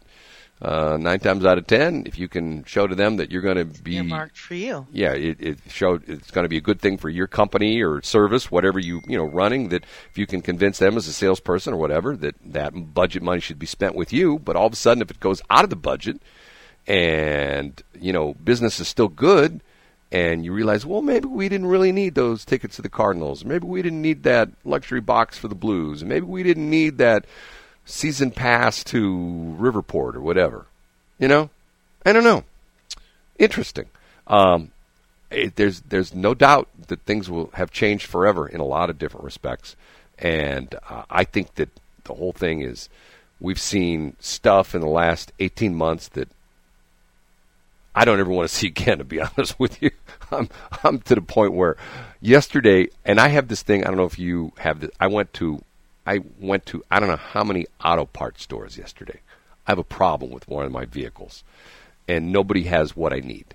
uh, 0.63 0.97
nine 0.99 1.19
times 1.19 1.45
out 1.45 1.59
of 1.59 1.67
ten, 1.67 2.05
if 2.07 2.19
you 2.19 2.29
can 2.29 2.65
show 2.65 2.87
to 2.87 2.95
them 2.95 3.17
that 3.17 3.31
you're 3.31 3.43
going 3.43 3.57
to 3.57 3.83
be 3.83 4.01
marked 4.01 4.39
for 4.39 4.55
you, 4.55 4.87
yeah, 4.93 5.13
it, 5.13 5.37
it 5.41 5.59
showed 5.69 6.09
it's 6.09 6.31
going 6.31 6.45
to 6.45 6.49
be 6.49 6.57
a 6.57 6.63
good 6.63 6.81
thing 6.81 6.97
for 6.97 7.09
your 7.09 7.27
company 7.27 7.83
or 7.83 8.01
service, 8.03 8.51
whatever 8.51 8.79
you 8.79 9.03
you 9.07 9.19
know 9.19 9.25
running. 9.25 9.69
That 9.71 9.85
if 10.11 10.17
you 10.17 10.27
can 10.27 10.41
convince 10.41 10.79
them 10.79 10.97
as 10.97 11.09
a 11.09 11.13
salesperson 11.13 11.75
or 11.75 11.77
whatever 11.77 12.17
that 12.17 12.37
that 12.45 12.95
budget 12.95 13.23
money 13.23 13.41
should 13.41 13.59
be 13.59 13.67
spent 13.67 13.95
with 13.95 14.13
you, 14.13 14.39
but 14.39 14.57
all 14.57 14.67
of 14.67 14.73
a 14.73 14.77
sudden 14.77 15.03
if 15.03 15.11
it 15.11 15.21
goes 15.21 15.43
out 15.51 15.65
of 15.65 15.71
the 15.71 15.77
budget 15.77 16.23
and 16.87 17.83
you 18.01 18.13
know 18.13 18.35
business 18.35 18.79
is 18.79 18.89
still 18.89 19.09
good, 19.09 19.61
and 20.13 20.45
you 20.45 20.53
realize, 20.53 20.87
well, 20.87 21.03
maybe 21.03 21.27
we 21.27 21.49
didn't 21.49 21.67
really 21.67 21.91
need 21.91 22.15
those 22.15 22.45
tickets 22.45 22.77
to 22.77 22.83
the 22.83 22.89
Cardinals, 22.89 23.45
maybe 23.45 23.67
we 23.67 23.83
didn't 23.83 24.03
need 24.03 24.23
that 24.23 24.51
luxury 24.65 25.01
box 25.01 25.37
for 25.37 25.49
the 25.49 25.55
Blues, 25.55 26.05
maybe 26.05 26.27
we 26.27 26.43
didn't 26.43 26.71
need 26.71 26.99
that 26.99 27.27
season 27.85 28.31
pass 28.31 28.83
to 28.85 29.57
Riverport 29.59 30.15
or 30.15 30.21
whatever. 30.21 30.67
You 31.19 31.29
know, 31.29 31.51
I 32.05 32.13
don't 32.13 32.25
know. 32.25 32.45
Interesting. 33.39 33.87
Um, 34.27 34.71
it, 35.31 35.57
there's 35.57 35.81
there's 35.83 36.15
no 36.15 36.35
doubt 36.35 36.69
that 36.89 37.01
things 37.01 37.29
will 37.29 37.51
have 37.55 37.71
changed 37.71 38.07
forever 38.07 38.47
in 38.47 38.61
a 38.61 38.65
lot 38.65 38.91
of 38.91 38.99
different 38.99 39.25
respects, 39.25 39.77
and 40.19 40.75
uh, 40.89 41.05
I 41.11 41.25
think 41.25 41.55
that 41.57 41.71
the 42.05 42.15
whole 42.15 42.33
thing 42.33 42.63
is 42.63 42.89
we've 43.41 43.61
seen 43.61 44.17
stuff 44.21 44.75
in 44.75 44.81
the 44.81 44.87
last 44.87 45.33
18 45.41 45.75
months 45.75 46.09
that 46.09 46.29
I 47.95 48.05
don't 48.05 48.21
ever 48.21 48.31
want 48.31 48.49
to 48.49 48.55
see 48.55 48.69
again. 48.69 48.99
To 48.99 49.05
be 49.05 49.21
honest 49.21 49.59
with 49.59 49.83
you, 49.83 49.91
I'm 50.31 50.49
I'm 50.83 51.01
to 51.01 51.15
the 51.15 51.23
point 51.23 51.53
where 51.53 51.77
yesterday, 52.21 52.89
and 53.05 53.21
I 53.21 53.29
have 53.29 53.49
this 53.49 53.63
thing. 53.63 53.85
I 53.85 53.89
don't 53.89 53.97
know 53.97 54.05
if 54.05 54.19
you 54.19 54.53
have 54.59 54.81
this. 54.81 54.91
I 55.01 55.07
went 55.07 55.33
to 55.35 55.63
I 56.07 56.21
went 56.39 56.67
to 56.67 56.85
I 56.91 57.01
don't 57.01 57.09
know 57.09 57.17
how 57.17 57.45
many 57.45 57.67
auto 57.83 58.07
parts 58.07 58.43
stores 58.43 58.77
yesterday. 58.77 59.21
I 59.67 59.71
have 59.71 59.79
a 59.79 59.85
problem 59.85 60.31
with 60.31 60.47
one 60.49 60.67
of 60.67 60.73
my 60.73 60.85
vehicles, 60.85 61.43
and 62.07 62.33
nobody 62.33 62.65
has 62.65 62.95
what 62.95 63.13
I 63.13 63.21
need. 63.21 63.55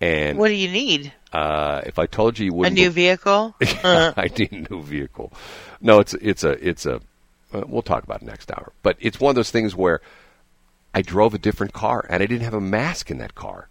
And 0.00 0.38
what 0.38 0.48
do 0.48 0.54
you 0.54 0.68
need? 0.70 1.12
Uh, 1.32 1.82
if 1.86 1.98
I 1.98 2.06
told 2.06 2.38
you, 2.38 2.46
you 2.46 2.52
wouldn't. 2.54 2.76
A 2.76 2.80
new 2.80 2.90
vehicle. 2.90 3.54
I 3.62 4.28
need 4.36 4.52
a 4.52 4.72
new 4.72 4.82
vehicle. 4.82 5.32
No, 5.80 6.00
it's 6.00 6.14
it's 6.14 6.42
a 6.42 6.68
it's 6.68 6.86
a. 6.86 7.00
Uh, 7.52 7.62
we'll 7.66 7.82
talk 7.82 8.02
about 8.02 8.22
it 8.22 8.24
next 8.24 8.50
hour. 8.50 8.72
But 8.82 8.96
it's 8.98 9.20
one 9.20 9.30
of 9.30 9.36
those 9.36 9.50
things 9.50 9.76
where 9.76 10.00
I 10.94 11.02
drove 11.02 11.34
a 11.34 11.38
different 11.38 11.72
car 11.72 12.06
and 12.08 12.22
I 12.22 12.26
didn't 12.26 12.44
have 12.44 12.54
a 12.54 12.60
mask 12.60 13.10
in 13.10 13.18
that 13.18 13.34
car. 13.34 13.68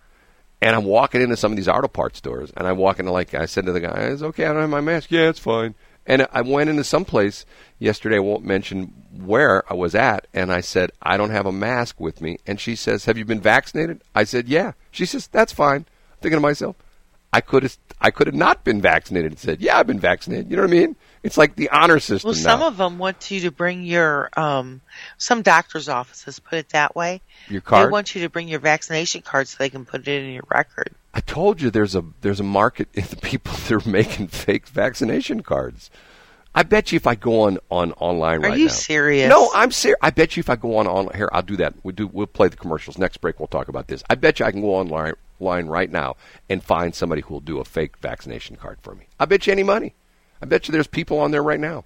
And 0.62 0.76
I'm 0.76 0.86
walking 0.86 1.22
into 1.22 1.36
some 1.36 1.52
of 1.52 1.56
these 1.56 1.68
auto 1.68 1.88
parts 1.88 2.20
stores, 2.20 2.54
and 2.56 2.68
I 2.68 2.72
walk 2.72 3.00
into 3.00 3.12
like 3.12 3.34
I 3.34 3.48
said 3.48 3.66
to 3.66 3.72
the 3.72 3.80
guy, 3.80 3.96
"It's 4.12 4.22
okay, 4.22 4.46
I 4.46 4.54
don't 4.54 4.62
have 4.62 4.70
my 4.70 4.80
mask. 4.80 5.10
Yeah, 5.10 5.28
it's 5.28 5.40
fine." 5.40 5.74
And 6.06 6.28
I 6.32 6.42
went 6.42 6.70
into 6.70 6.84
some 6.84 7.06
place 7.06 7.46
yesterday. 7.80 8.16
I 8.18 8.20
won't 8.20 8.44
mention 8.44 8.94
where 9.16 9.64
I 9.72 9.76
was 9.76 9.94
at, 9.94 10.28
and 10.34 10.52
I 10.52 10.62
said, 10.62 10.92
"I 11.02 11.16
don't 11.16 11.30
have 11.30 11.46
a 11.46 11.52
mask 11.52 12.00
with 12.00 12.22
me." 12.22 12.40
And 12.48 12.60
she 12.60 12.76
says, 12.76 13.06
"Have 13.06 13.18
you 13.18 13.26
been 13.26 13.42
vaccinated?" 13.42 14.02
I 14.16 14.24
said, 14.24 14.48
"Yeah." 14.48 14.74
She 14.90 15.06
says, 15.06 15.28
"That's 15.28 15.54
fine." 15.54 15.86
I'm 16.12 16.18
thinking 16.22 16.38
to 16.38 16.42
myself, 16.42 16.76
I 17.34 17.42
could 17.42 17.64
have 17.64 17.78
I 18.00 18.10
could 18.12 18.28
have 18.28 18.36
not 18.36 18.64
been 18.64 18.82
vaccinated 18.82 19.32
and 19.32 19.40
said, 19.40 19.62
"Yeah, 19.62 19.78
I've 19.78 19.88
been 19.88 20.00
vaccinated." 20.00 20.50
You 20.50 20.58
know 20.58 20.64
what 20.64 20.72
I 20.72 20.74
mean? 20.74 20.96
It's 21.24 21.38
like 21.38 21.56
the 21.56 21.70
honor 21.70 22.00
system. 22.00 22.30
Well, 22.30 22.36
some 22.36 22.62
now. 22.62 22.68
of 22.68 22.78
them 22.78 22.98
want 22.98 23.30
you 23.30 23.42
to 23.42 23.52
bring 23.52 23.84
your. 23.84 24.30
Um, 24.36 24.82
some 25.18 25.42
doctors' 25.44 25.88
offices 25.88 26.40
put 26.40 26.58
it 26.58 26.70
that 26.70 26.96
way. 26.96 27.22
Your 27.48 27.62
card. 27.62 27.88
They 27.88 27.92
want 27.92 28.16
you 28.16 28.24
to 28.24 28.30
bring 28.30 28.48
your 28.48 28.60
vaccination 28.60 29.22
card 29.22 29.48
so 29.48 29.58
they 29.60 29.70
can 29.70 29.86
put 29.86 30.08
it 30.08 30.08
in 30.08 30.34
your 30.34 30.44
record. 30.50 30.90
I 31.14 31.20
told 31.20 31.62
you 31.62 31.70
there's 31.70 31.96
a 31.96 32.04
there's 32.22 32.40
a 32.40 32.44
market 32.44 32.88
in 32.94 33.06
the 33.10 33.18
people 33.18 33.54
that 33.54 33.72
are 33.72 33.90
making 33.90 34.28
fake 34.30 34.68
vaccination 34.68 35.44
cards. 35.44 35.90
I 36.54 36.64
bet 36.64 36.92
you 36.92 36.98
if 36.98 37.08
I 37.08 37.16
go 37.16 37.44
on, 37.44 37.60
on 37.70 37.94
online 37.94 38.40
Are 38.40 38.42
right 38.42 38.50
now. 38.50 38.56
Are 38.56 38.58
you 38.58 38.70
serious? 38.70 39.30
No, 39.30 39.50
I'm 39.54 39.72
serious. 39.72 39.98
I 40.02 40.10
bet 40.10 40.36
you 40.36 40.42
if 40.42 40.50
I 40.50 40.58
go 40.58 40.78
on 40.78 40.88
on 40.88 41.10
here, 41.16 41.30
I'll 41.32 41.42
do 41.42 41.56
that. 41.58 41.76
We 41.84 41.94
do. 41.94 42.08
We'll 42.08 42.28
play 42.28 42.50
the 42.50 42.58
commercials 42.58 42.98
next 42.98 43.18
break. 43.18 43.40
We'll 43.40 43.48
talk 43.48 43.70
about 43.70 43.88
this. 43.88 44.04
I 44.10 44.16
bet 44.16 44.40
you 44.40 44.46
I 44.46 44.52
can 44.52 44.62
go 44.62 44.76
online 44.76 45.14
line 45.40 45.68
right 45.68 45.90
now 45.90 46.16
and 46.50 46.64
find 46.64 46.94
somebody 46.94 47.22
who 47.22 47.34
will 47.34 47.42
do 47.42 47.60
a 47.60 47.66
fake 47.66 47.98
vaccination 47.98 48.56
card 48.56 48.78
for 48.82 48.96
me. 48.96 49.06
I 49.20 49.26
bet 49.26 49.48
you 49.48 49.54
any 49.54 49.64
money. 49.64 49.96
I 50.42 50.46
bet 50.46 50.68
you 50.68 50.72
there's 50.72 50.88
people 50.88 51.20
on 51.20 51.32
there 51.32 51.44
right 51.44 51.60
now. 51.60 51.86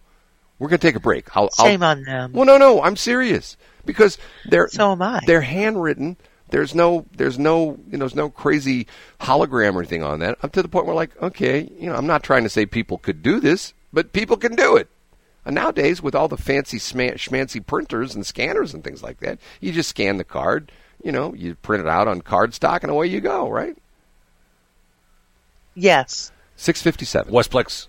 We're 0.59 0.69
going 0.69 0.79
to 0.79 0.87
take 0.87 0.95
a 0.95 1.01
break. 1.01 1.35
I'll, 1.35 1.49
Shame 1.51 1.83
I'll, 1.83 1.91
on 1.91 2.03
them. 2.03 2.31
Well, 2.31 2.45
no, 2.45 2.57
no, 2.57 2.81
I'm 2.81 2.95
serious 2.95 3.57
because 3.85 4.17
they're 4.45 4.69
So 4.69 4.93
am 4.93 5.01
I. 5.01 5.21
They're 5.25 5.41
handwritten. 5.41 6.17
There's 6.49 6.75
no, 6.75 7.05
there's 7.17 7.39
no, 7.39 7.79
you 7.89 7.97
know, 7.97 7.99
there's 7.99 8.15
no 8.15 8.29
crazy 8.29 8.87
hologram 9.21 9.73
or 9.73 9.79
anything 9.79 10.03
on 10.03 10.19
that. 10.19 10.37
Up 10.43 10.51
to 10.53 10.61
the 10.61 10.67
point 10.67 10.85
where, 10.85 10.95
like, 10.95 11.19
okay, 11.21 11.69
you 11.79 11.89
know, 11.89 11.95
I'm 11.95 12.07
not 12.07 12.23
trying 12.23 12.43
to 12.43 12.49
say 12.49 12.65
people 12.65 12.97
could 12.97 13.23
do 13.23 13.39
this, 13.39 13.73
but 13.91 14.13
people 14.13 14.37
can 14.37 14.55
do 14.55 14.75
it. 14.75 14.87
And 15.43 15.55
nowadays, 15.55 16.01
with 16.01 16.15
all 16.15 16.27
the 16.27 16.37
fancy 16.37 16.79
sma- 16.79 17.13
schmancy 17.13 17.65
printers 17.65 18.15
and 18.15 18.25
scanners 18.25 18.73
and 18.73 18.83
things 18.83 19.03
like 19.03 19.19
that, 19.19 19.39
you 19.59 19.71
just 19.71 19.89
scan 19.89 20.17
the 20.17 20.23
card. 20.23 20.71
You 21.03 21.11
know, 21.11 21.33
you 21.33 21.55
print 21.55 21.83
it 21.83 21.89
out 21.89 22.07
on 22.07 22.21
cardstock, 22.21 22.81
and 22.81 22.91
away 22.91 23.07
you 23.07 23.21
go. 23.21 23.49
Right? 23.49 23.77
Yes. 25.75 26.31
Six 26.55 26.81
fifty-seven. 26.81 27.33
Westplex. 27.33 27.87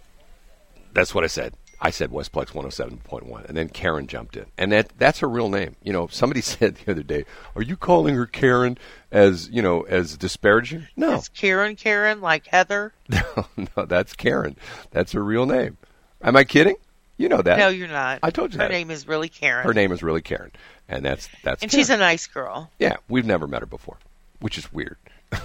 That's 0.92 1.14
what 1.14 1.24
I 1.24 1.28
said. 1.28 1.54
I 1.80 1.90
said 1.90 2.10
Westplex 2.10 2.48
107.1, 2.52 3.44
and 3.46 3.56
then 3.56 3.68
Karen 3.68 4.06
jumped 4.06 4.36
in, 4.36 4.46
and 4.56 4.72
that 4.72 4.92
that's 4.98 5.18
her 5.20 5.28
real 5.28 5.48
name. 5.50 5.76
You 5.82 5.92
know, 5.92 6.06
somebody 6.06 6.40
said 6.42 6.76
the 6.76 6.90
other 6.92 7.02
day, 7.02 7.24
"Are 7.54 7.62
you 7.62 7.76
calling 7.76 8.14
her 8.14 8.26
Karen 8.26 8.78
as 9.10 9.48
you 9.50 9.60
know 9.62 9.82
as 9.82 10.16
disparaging?" 10.16 10.86
No, 10.96 11.14
It's 11.14 11.28
Karen, 11.28 11.76
Karen, 11.76 12.20
like 12.20 12.46
Heather. 12.46 12.92
no, 13.08 13.46
no, 13.76 13.84
that's 13.84 14.14
Karen. 14.14 14.56
That's 14.90 15.12
her 15.12 15.22
real 15.22 15.44
name. 15.46 15.76
Am 16.22 16.34
I 16.36 16.44
kidding? 16.44 16.76
You 17.18 17.28
know 17.28 17.42
that. 17.42 17.58
No, 17.58 17.68
you're 17.68 17.88
not. 17.88 18.20
I 18.22 18.30
told 18.30 18.52
you 18.52 18.58
Her 18.60 18.64
that. 18.68 18.72
name 18.72 18.90
is 18.90 19.06
really 19.08 19.28
Karen. 19.28 19.64
Her 19.66 19.72
name 19.74 19.92
is 19.92 20.02
really 20.02 20.22
Karen, 20.22 20.52
and 20.88 21.04
that's 21.04 21.28
that's. 21.44 21.62
and 21.62 21.70
Karen. 21.70 21.80
she's 21.82 21.90
a 21.90 21.96
nice 21.96 22.26
girl. 22.26 22.70
yeah. 22.78 22.96
We've 23.08 23.26
never 23.26 23.46
met 23.46 23.60
her 23.60 23.66
before, 23.66 23.98
which 24.40 24.56
is 24.58 24.72
weird. 24.72 24.96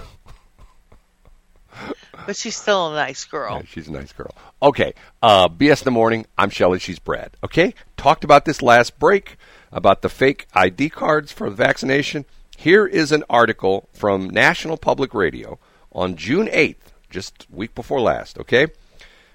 But 2.25 2.35
she's 2.35 2.55
still 2.55 2.91
a 2.91 2.95
nice 2.95 3.25
girl. 3.25 3.55
Yeah, 3.55 3.65
she's 3.65 3.87
a 3.87 3.91
nice 3.91 4.11
girl. 4.13 4.35
Okay, 4.61 4.93
uh, 5.23 5.49
BS 5.49 5.81
in 5.81 5.85
the 5.85 5.91
morning. 5.91 6.27
I'm 6.37 6.51
Shelly. 6.51 6.77
She's 6.77 6.99
Brad. 6.99 7.31
Okay, 7.43 7.73
talked 7.97 8.23
about 8.23 8.45
this 8.45 8.61
last 8.61 8.99
break 8.99 9.37
about 9.71 10.01
the 10.03 10.09
fake 10.09 10.45
ID 10.53 10.89
cards 10.89 11.31
for 11.31 11.49
the 11.49 11.55
vaccination. 11.55 12.25
Here 12.57 12.85
is 12.85 13.11
an 13.11 13.23
article 13.27 13.89
from 13.91 14.29
National 14.29 14.77
Public 14.77 15.15
Radio 15.15 15.57
on 15.91 16.15
June 16.15 16.47
8th, 16.47 16.91
just 17.09 17.47
week 17.49 17.73
before 17.73 17.99
last. 17.99 18.37
Okay, 18.37 18.67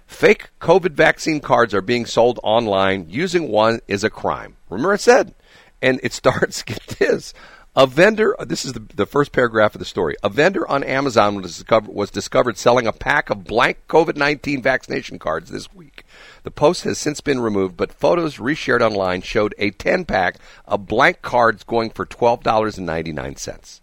fake 0.06 0.50
COVID 0.60 0.92
vaccine 0.92 1.40
cards 1.40 1.74
are 1.74 1.82
being 1.82 2.06
sold 2.06 2.38
online. 2.44 3.06
Using 3.08 3.48
one 3.48 3.80
is 3.88 4.04
a 4.04 4.10
crime. 4.10 4.56
Remember 4.70 4.92
I 4.92 4.96
said, 4.96 5.34
and 5.82 5.98
it 6.04 6.12
starts. 6.12 6.62
Get 6.62 6.86
this. 6.86 7.34
A 7.78 7.86
vendor, 7.86 8.34
this 8.40 8.64
is 8.64 8.72
the, 8.72 8.80
the 8.80 9.04
first 9.04 9.32
paragraph 9.32 9.74
of 9.74 9.80
the 9.80 9.84
story. 9.84 10.16
A 10.22 10.30
vendor 10.30 10.66
on 10.66 10.82
Amazon 10.82 11.34
was 11.34 11.58
discovered, 11.58 11.94
was 11.94 12.10
discovered 12.10 12.56
selling 12.56 12.86
a 12.86 12.92
pack 12.92 13.28
of 13.28 13.44
blank 13.44 13.80
COVID 13.86 14.16
19 14.16 14.62
vaccination 14.62 15.18
cards 15.18 15.50
this 15.50 15.74
week. 15.74 16.02
The 16.42 16.50
post 16.50 16.84
has 16.84 16.96
since 16.96 17.20
been 17.20 17.38
removed, 17.38 17.76
but 17.76 17.92
photos 17.92 18.38
reshared 18.38 18.80
online 18.80 19.20
showed 19.20 19.54
a 19.58 19.72
10 19.72 20.06
pack 20.06 20.36
of 20.64 20.86
blank 20.86 21.20
cards 21.20 21.64
going 21.64 21.90
for 21.90 22.06
$12.99. 22.06 23.80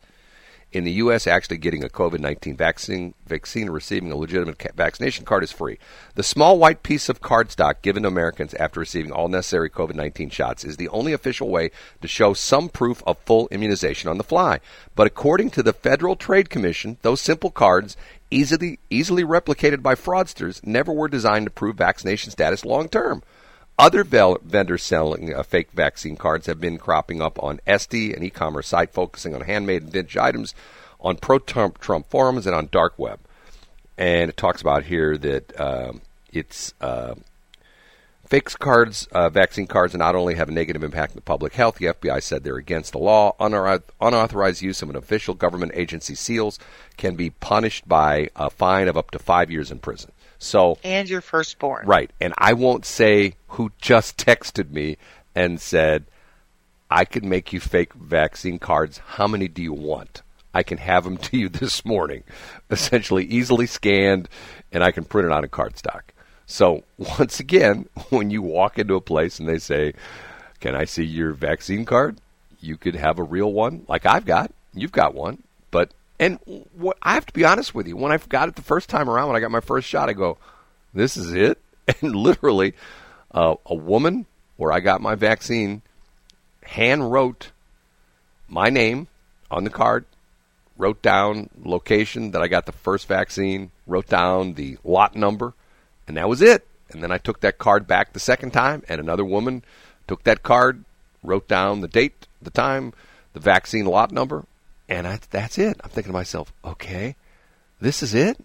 In 0.73 0.85
the 0.85 0.91
U.S., 0.93 1.27
actually 1.27 1.59
getting 1.59 1.83
a 1.83 1.87
COVID 1.87 2.19
19 2.19 2.57
vaccine, 2.57 3.13
vaccine 3.27 3.69
or 3.69 3.73
receiving 3.73 4.11
a 4.11 4.15
legitimate 4.15 4.57
ca- 4.57 4.71
vaccination 4.75 5.23
card 5.23 5.43
is 5.43 5.51
free. 5.51 5.77
The 6.15 6.23
small 6.23 6.57
white 6.57 6.81
piece 6.81 7.09
of 7.09 7.21
cardstock 7.21 7.83
given 7.83 8.01
to 8.03 8.09
Americans 8.09 8.55
after 8.55 8.79
receiving 8.79 9.11
all 9.11 9.27
necessary 9.27 9.69
COVID 9.69 9.93
19 9.93 10.31
shots 10.31 10.65
is 10.65 10.77
the 10.77 10.89
only 10.89 11.13
official 11.13 11.49
way 11.49 11.69
to 12.01 12.07
show 12.07 12.33
some 12.33 12.69
proof 12.69 13.03
of 13.05 13.19
full 13.19 13.47
immunization 13.51 14.09
on 14.09 14.17
the 14.17 14.23
fly. 14.23 14.59
But 14.95 15.05
according 15.05 15.51
to 15.51 15.61
the 15.61 15.73
Federal 15.73 16.15
Trade 16.15 16.49
Commission, 16.49 16.97
those 17.03 17.21
simple 17.21 17.51
cards, 17.51 17.95
easily, 18.31 18.79
easily 18.89 19.23
replicated 19.23 19.83
by 19.83 19.93
fraudsters, 19.93 20.65
never 20.65 20.91
were 20.91 21.07
designed 21.07 21.45
to 21.45 21.51
prove 21.51 21.75
vaccination 21.75 22.31
status 22.31 22.65
long 22.65 22.89
term. 22.89 23.21
Other 23.77 24.03
vendors 24.03 24.83
selling 24.83 25.33
uh, 25.33 25.41
fake 25.41 25.71
vaccine 25.71 26.15
cards 26.15 26.45
have 26.45 26.61
been 26.61 26.77
cropping 26.77 27.21
up 27.21 27.41
on 27.41 27.59
Etsy, 27.65 28.15
an 28.15 28.23
e-commerce 28.23 28.67
site 28.67 28.93
focusing 28.93 29.33
on 29.33 29.41
handmade 29.41 29.83
and 29.83 29.91
vintage 29.91 30.15
items, 30.15 30.53
on 30.99 31.17
pro-Trump 31.17 31.79
Trump 31.79 32.07
forums, 32.07 32.45
and 32.45 32.55
on 32.55 32.69
dark 32.71 32.97
web. 32.99 33.19
And 33.97 34.29
it 34.29 34.37
talks 34.37 34.61
about 34.61 34.85
here 34.85 35.17
that 35.17 35.59
um, 35.59 36.01
it's 36.31 36.73
uh, 36.81 37.15
fake 38.25 38.57
cards, 38.59 39.07
uh, 39.11 39.29
vaccine 39.29 39.67
cards, 39.67 39.95
not 39.95 40.15
only 40.15 40.35
have 40.35 40.49
a 40.49 40.53
negative 40.53 40.83
impact 40.83 41.15
on 41.15 41.21
public 41.21 41.53
health. 41.53 41.77
The 41.77 41.85
FBI 41.85 42.21
said 42.21 42.43
they're 42.43 42.57
against 42.57 42.91
the 42.91 42.99
law. 42.99 43.35
Unauth- 43.39 43.83
unauthorized 43.99 44.61
use 44.61 44.81
of 44.83 44.89
an 44.89 44.95
official 44.95 45.33
government 45.33 45.71
agency 45.75 46.15
seals 46.15 46.59
can 46.97 47.15
be 47.15 47.31
punished 47.31 47.87
by 47.87 48.29
a 48.35 48.49
fine 48.51 48.87
of 48.87 48.97
up 48.97 49.11
to 49.11 49.19
five 49.19 49.49
years 49.49 49.71
in 49.71 49.79
prison. 49.79 50.11
So 50.43 50.77
And 50.83 51.09
your 51.09 51.21
firstborn. 51.21 51.87
Right. 51.87 52.11
And 52.19 52.33
I 52.37 52.53
won't 52.53 52.85
say 52.85 53.35
who 53.49 53.71
just 53.79 54.17
texted 54.25 54.71
me 54.71 54.97
and 55.35 55.59
said, 55.59 56.05
I 56.91 57.05
can 57.05 57.27
make 57.27 57.53
you 57.53 57.59
fake 57.59 57.93
vaccine 57.93 58.59
cards. 58.59 58.99
How 58.99 59.27
many 59.27 59.47
do 59.47 59.63
you 59.63 59.73
want? 59.73 60.21
I 60.53 60.61
can 60.61 60.77
have 60.77 61.03
them 61.03 61.17
to 61.29 61.37
you 61.37 61.49
this 61.49 61.83
morning, 61.85 62.23
essentially 62.69 63.25
easily 63.25 63.65
scanned, 63.65 64.29
and 64.71 64.83
I 64.83 64.91
can 64.91 65.05
print 65.05 65.25
it 65.27 65.31
on 65.31 65.43
a 65.43 65.47
cardstock. 65.47 66.01
So, 66.45 66.83
once 66.97 67.39
again, 67.39 67.87
when 68.09 68.29
you 68.29 68.41
walk 68.41 68.77
into 68.77 68.95
a 68.95 69.01
place 69.01 69.39
and 69.39 69.47
they 69.47 69.59
say, 69.59 69.93
Can 70.59 70.75
I 70.75 70.85
see 70.85 71.03
your 71.03 71.33
vaccine 71.33 71.85
card? 71.85 72.17
You 72.59 72.77
could 72.77 72.95
have 72.95 73.19
a 73.19 73.23
real 73.23 73.51
one, 73.51 73.85
like 73.87 74.05
I've 74.05 74.25
got. 74.25 74.51
You've 74.73 74.91
got 74.91 75.15
one. 75.15 75.41
But, 75.71 75.91
and 76.23 76.39
what, 76.73 76.97
I 77.01 77.15
have 77.15 77.25
to 77.25 77.33
be 77.33 77.43
honest 77.43 77.75
with 77.75 77.85
you, 77.85 77.97
when 77.97 78.13
I 78.13 78.17
got 78.17 78.47
it 78.47 78.55
the 78.55 78.61
first 78.61 78.87
time 78.87 79.09
around, 79.09 79.27
when 79.27 79.35
I 79.35 79.41
got 79.41 79.51
my 79.51 79.59
first 79.59 79.89
shot, 79.89 80.07
I 80.07 80.13
go, 80.13 80.37
This 80.93 81.17
is 81.17 81.33
it? 81.33 81.59
And 82.01 82.15
literally, 82.15 82.75
uh, 83.31 83.55
a 83.65 83.75
woman 83.75 84.25
where 84.55 84.71
I 84.71 84.79
got 84.79 85.01
my 85.01 85.15
vaccine 85.15 85.81
hand 86.61 87.11
wrote 87.11 87.51
my 88.47 88.69
name 88.69 89.07
on 89.51 89.65
the 89.65 89.69
card, 89.69 90.05
wrote 90.77 91.01
down 91.01 91.49
location 91.61 92.31
that 92.31 92.41
I 92.41 92.47
got 92.47 92.67
the 92.67 92.71
first 92.71 93.05
vaccine, 93.05 93.71
wrote 93.85 94.07
down 94.07 94.53
the 94.53 94.77
lot 94.85 95.13
number, 95.13 95.53
and 96.07 96.15
that 96.15 96.29
was 96.29 96.41
it. 96.41 96.65
And 96.91 97.03
then 97.03 97.11
I 97.11 97.17
took 97.17 97.41
that 97.41 97.57
card 97.57 97.85
back 97.85 98.13
the 98.13 98.19
second 98.21 98.51
time, 98.51 98.83
and 98.87 99.01
another 99.01 99.25
woman 99.25 99.61
took 100.07 100.23
that 100.23 100.41
card, 100.41 100.85
wrote 101.21 101.49
down 101.49 101.81
the 101.81 101.89
date, 101.89 102.27
the 102.41 102.49
time, 102.49 102.93
the 103.33 103.41
vaccine 103.41 103.85
lot 103.85 104.13
number, 104.13 104.45
and 104.97 105.07
I, 105.07 105.19
that's 105.29 105.57
it. 105.57 105.79
I'm 105.83 105.89
thinking 105.89 106.11
to 106.11 106.17
myself, 106.17 106.53
okay, 106.63 107.15
this 107.81 108.03
is 108.03 108.13
it. 108.13 108.37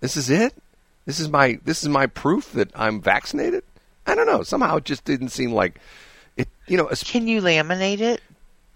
This 0.00 0.16
is 0.16 0.30
it. 0.30 0.54
This 1.06 1.20
is 1.20 1.28
my 1.28 1.58
this 1.64 1.82
is 1.82 1.88
my 1.88 2.06
proof 2.06 2.52
that 2.52 2.70
I'm 2.74 3.00
vaccinated. 3.00 3.64
I 4.06 4.14
don't 4.14 4.26
know. 4.26 4.42
Somehow 4.42 4.76
it 4.76 4.84
just 4.84 5.04
didn't 5.04 5.30
seem 5.30 5.52
like 5.52 5.80
it. 6.36 6.48
You 6.66 6.76
know, 6.76 6.88
Can 7.04 7.26
you 7.26 7.40
laminate 7.40 8.00
it? 8.00 8.20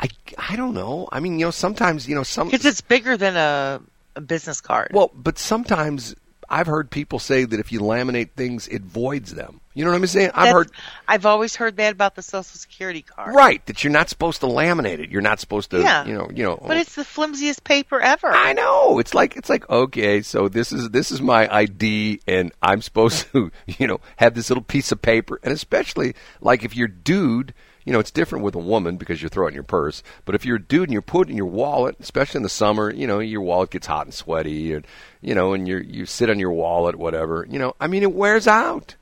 I 0.01 0.09
I 0.39 0.57
don't 0.57 0.75
know. 0.75 1.09
I 1.13 1.21
mean, 1.21 1.39
you 1.39 1.47
know, 1.47 1.51
sometimes 1.51 2.09
you 2.09 2.15
know 2.15 2.23
some 2.23 2.49
Because 2.49 2.67
it's 2.67 2.81
bigger 2.81 3.17
than 3.17 3.37
a 3.37 3.81
a 4.17 4.21
business 4.21 4.61
card. 4.61 4.91
Well, 4.93 5.11
but 5.15 5.39
sometimes 5.39 6.15
I've 6.55 6.69
heard 6.69 6.89
people 6.89 7.19
say 7.19 7.45
that 7.45 7.59
if 7.59 7.73
you 7.73 7.81
laminate 7.81 8.31
things, 8.37 8.69
it 8.69 8.83
voids 8.83 9.35
them. 9.35 9.61
You 9.75 9.85
know 9.85 9.91
what 9.91 9.97
I'm 9.97 10.07
saying? 10.07 10.31
I've 10.35 10.45
That's, 10.45 10.53
heard. 10.53 10.71
I've 11.09 11.27
always 11.27 11.57
heard 11.57 11.79
that 11.79 11.93
about 11.93 12.15
the 12.15 12.23
Social 12.23 12.45
Security 12.45 13.03
card. 13.03 13.35
Right, 13.35 13.67
that 13.67 13.83
you're 13.83 13.93
not 13.93 14.09
supposed 14.09 14.41
to 14.43 14.47
laminate 14.47 15.01
it. 15.01 15.11
You're 15.11 15.21
not 15.21 15.41
supposed 15.41 15.73
to. 15.73 15.81
Yeah. 15.81 16.05
You 16.05 16.15
know. 16.15 16.31
You 16.33 16.45
know. 16.45 16.63
But 16.65 16.77
it's 16.77 16.95
the 16.95 17.03
flimsiest 17.03 17.65
paper 17.65 18.01
ever. 18.01 18.29
I 18.29 18.53
know. 18.53 19.01
It's 19.01 19.15
like 19.15 19.37
it's 19.37 19.49
like 19.49 19.69
okay, 19.69 20.23
so 20.23 20.47
this 20.49 20.71
is 20.71 20.91
this 20.91 21.11
is 21.11 21.21
my 21.21 21.53
ID, 21.53 22.21
and 22.29 22.53
I'm 22.63 22.83
supposed 22.83 23.27
to 23.33 23.51
you 23.67 23.89
know 23.89 24.01
have 24.19 24.35
this 24.35 24.49
little 24.49 24.63
piece 24.63 24.93
of 24.93 25.03
paper, 25.03 25.41
and 25.43 25.53
especially 25.53 26.15
like 26.41 26.63
if 26.63 26.77
you're 26.77 26.87
dude 26.87 27.53
you 27.85 27.93
know, 27.93 27.99
it's 27.99 28.11
different 28.11 28.45
with 28.45 28.55
a 28.55 28.61
woman 28.61 28.97
because 28.97 29.23
you 29.23 29.29
throw 29.29 29.47
it 29.47 29.51
in 29.51 29.55
your 29.55 29.63
purse. 29.63 30.03
But 30.25 30.35
if 30.35 30.45
you're 30.45 30.57
a 30.57 30.63
dude 30.63 30.85
and 30.85 30.93
you're 30.93 31.03
putting 31.03 31.33
in 31.33 31.37
your 31.37 31.47
wallet, 31.47 31.97
especially 32.01 32.39
in 32.39 32.43
the 32.43 32.49
summer, 32.49 32.91
you 32.91 33.07
know, 33.07 33.19
your 33.19 33.43
wallet 33.43 33.71
gets 33.71 33.87
hot 33.87 34.07
and 34.07 34.15
sweaty, 34.15 34.73
and 34.73 34.87
you 35.21 35.35
know, 35.35 35.53
and 35.53 35.69
you 35.69 35.79
you 35.79 36.07
sit 36.07 36.31
on 36.31 36.39
your 36.39 36.53
wallet, 36.53 36.97
whatever. 36.97 37.47
You 37.49 37.59
know, 37.59 37.75
I 37.81 37.87
mean, 37.87 38.03
it 38.03 38.15
wears 38.15 38.47
out. 38.47 38.97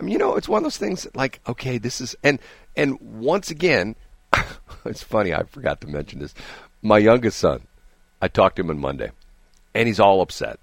I 0.00 0.02
mean, 0.02 0.12
you 0.12 0.18
know, 0.18 0.36
it's 0.36 0.48
one 0.48 0.58
of 0.58 0.64
those 0.64 0.78
things. 0.78 1.06
Like, 1.14 1.40
okay, 1.46 1.78
this 1.78 2.00
is 2.00 2.16
and 2.24 2.40
and 2.76 3.00
once 3.00 3.50
again, 3.50 3.94
it's 4.84 5.02
funny. 5.02 5.32
I 5.32 5.44
forgot 5.44 5.80
to 5.82 5.86
mention 5.86 6.18
this. 6.18 6.34
My 6.82 6.98
youngest 6.98 7.38
son, 7.38 7.68
I 8.20 8.26
talked 8.26 8.56
to 8.56 8.62
him 8.62 8.70
on 8.70 8.80
Monday, 8.80 9.12
and 9.74 9.86
he's 9.86 10.00
all 10.00 10.20
upset. 10.20 10.58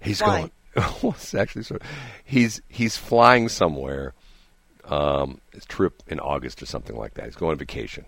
He's 0.00 0.22
Why? 0.22 0.38
going. 0.38 0.50
well, 1.02 1.14
it's 1.16 1.34
actually 1.34 1.64
sort 1.64 1.82
of, 1.82 1.88
he's 2.24 2.62
he's 2.68 2.96
flying 2.96 3.48
somewhere 3.48 4.14
um, 4.90 5.40
his 5.52 5.64
trip 5.64 6.02
in 6.08 6.20
August 6.20 6.62
or 6.62 6.66
something 6.66 6.96
like 6.96 7.14
that. 7.14 7.26
He's 7.26 7.36
going 7.36 7.52
on 7.52 7.58
vacation, 7.58 8.04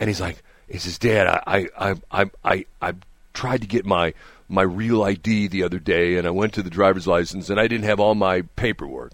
and 0.00 0.08
he's 0.08 0.20
like, 0.20 0.42
he 0.68 0.78
says, 0.78 0.98
"Dad, 0.98 1.26
I 1.28 1.68
I 1.78 1.94
I 2.10 2.30
I 2.44 2.64
I 2.80 2.94
tried 3.32 3.60
to 3.60 3.66
get 3.66 3.84
my 3.84 4.14
my 4.48 4.62
real 4.62 5.02
ID 5.04 5.48
the 5.48 5.62
other 5.62 5.78
day, 5.78 6.16
and 6.16 6.26
I 6.26 6.30
went 6.30 6.54
to 6.54 6.62
the 6.62 6.70
driver's 6.70 7.06
license, 7.06 7.50
and 7.50 7.60
I 7.60 7.68
didn't 7.68 7.84
have 7.84 8.00
all 8.00 8.14
my 8.14 8.42
paperwork." 8.56 9.12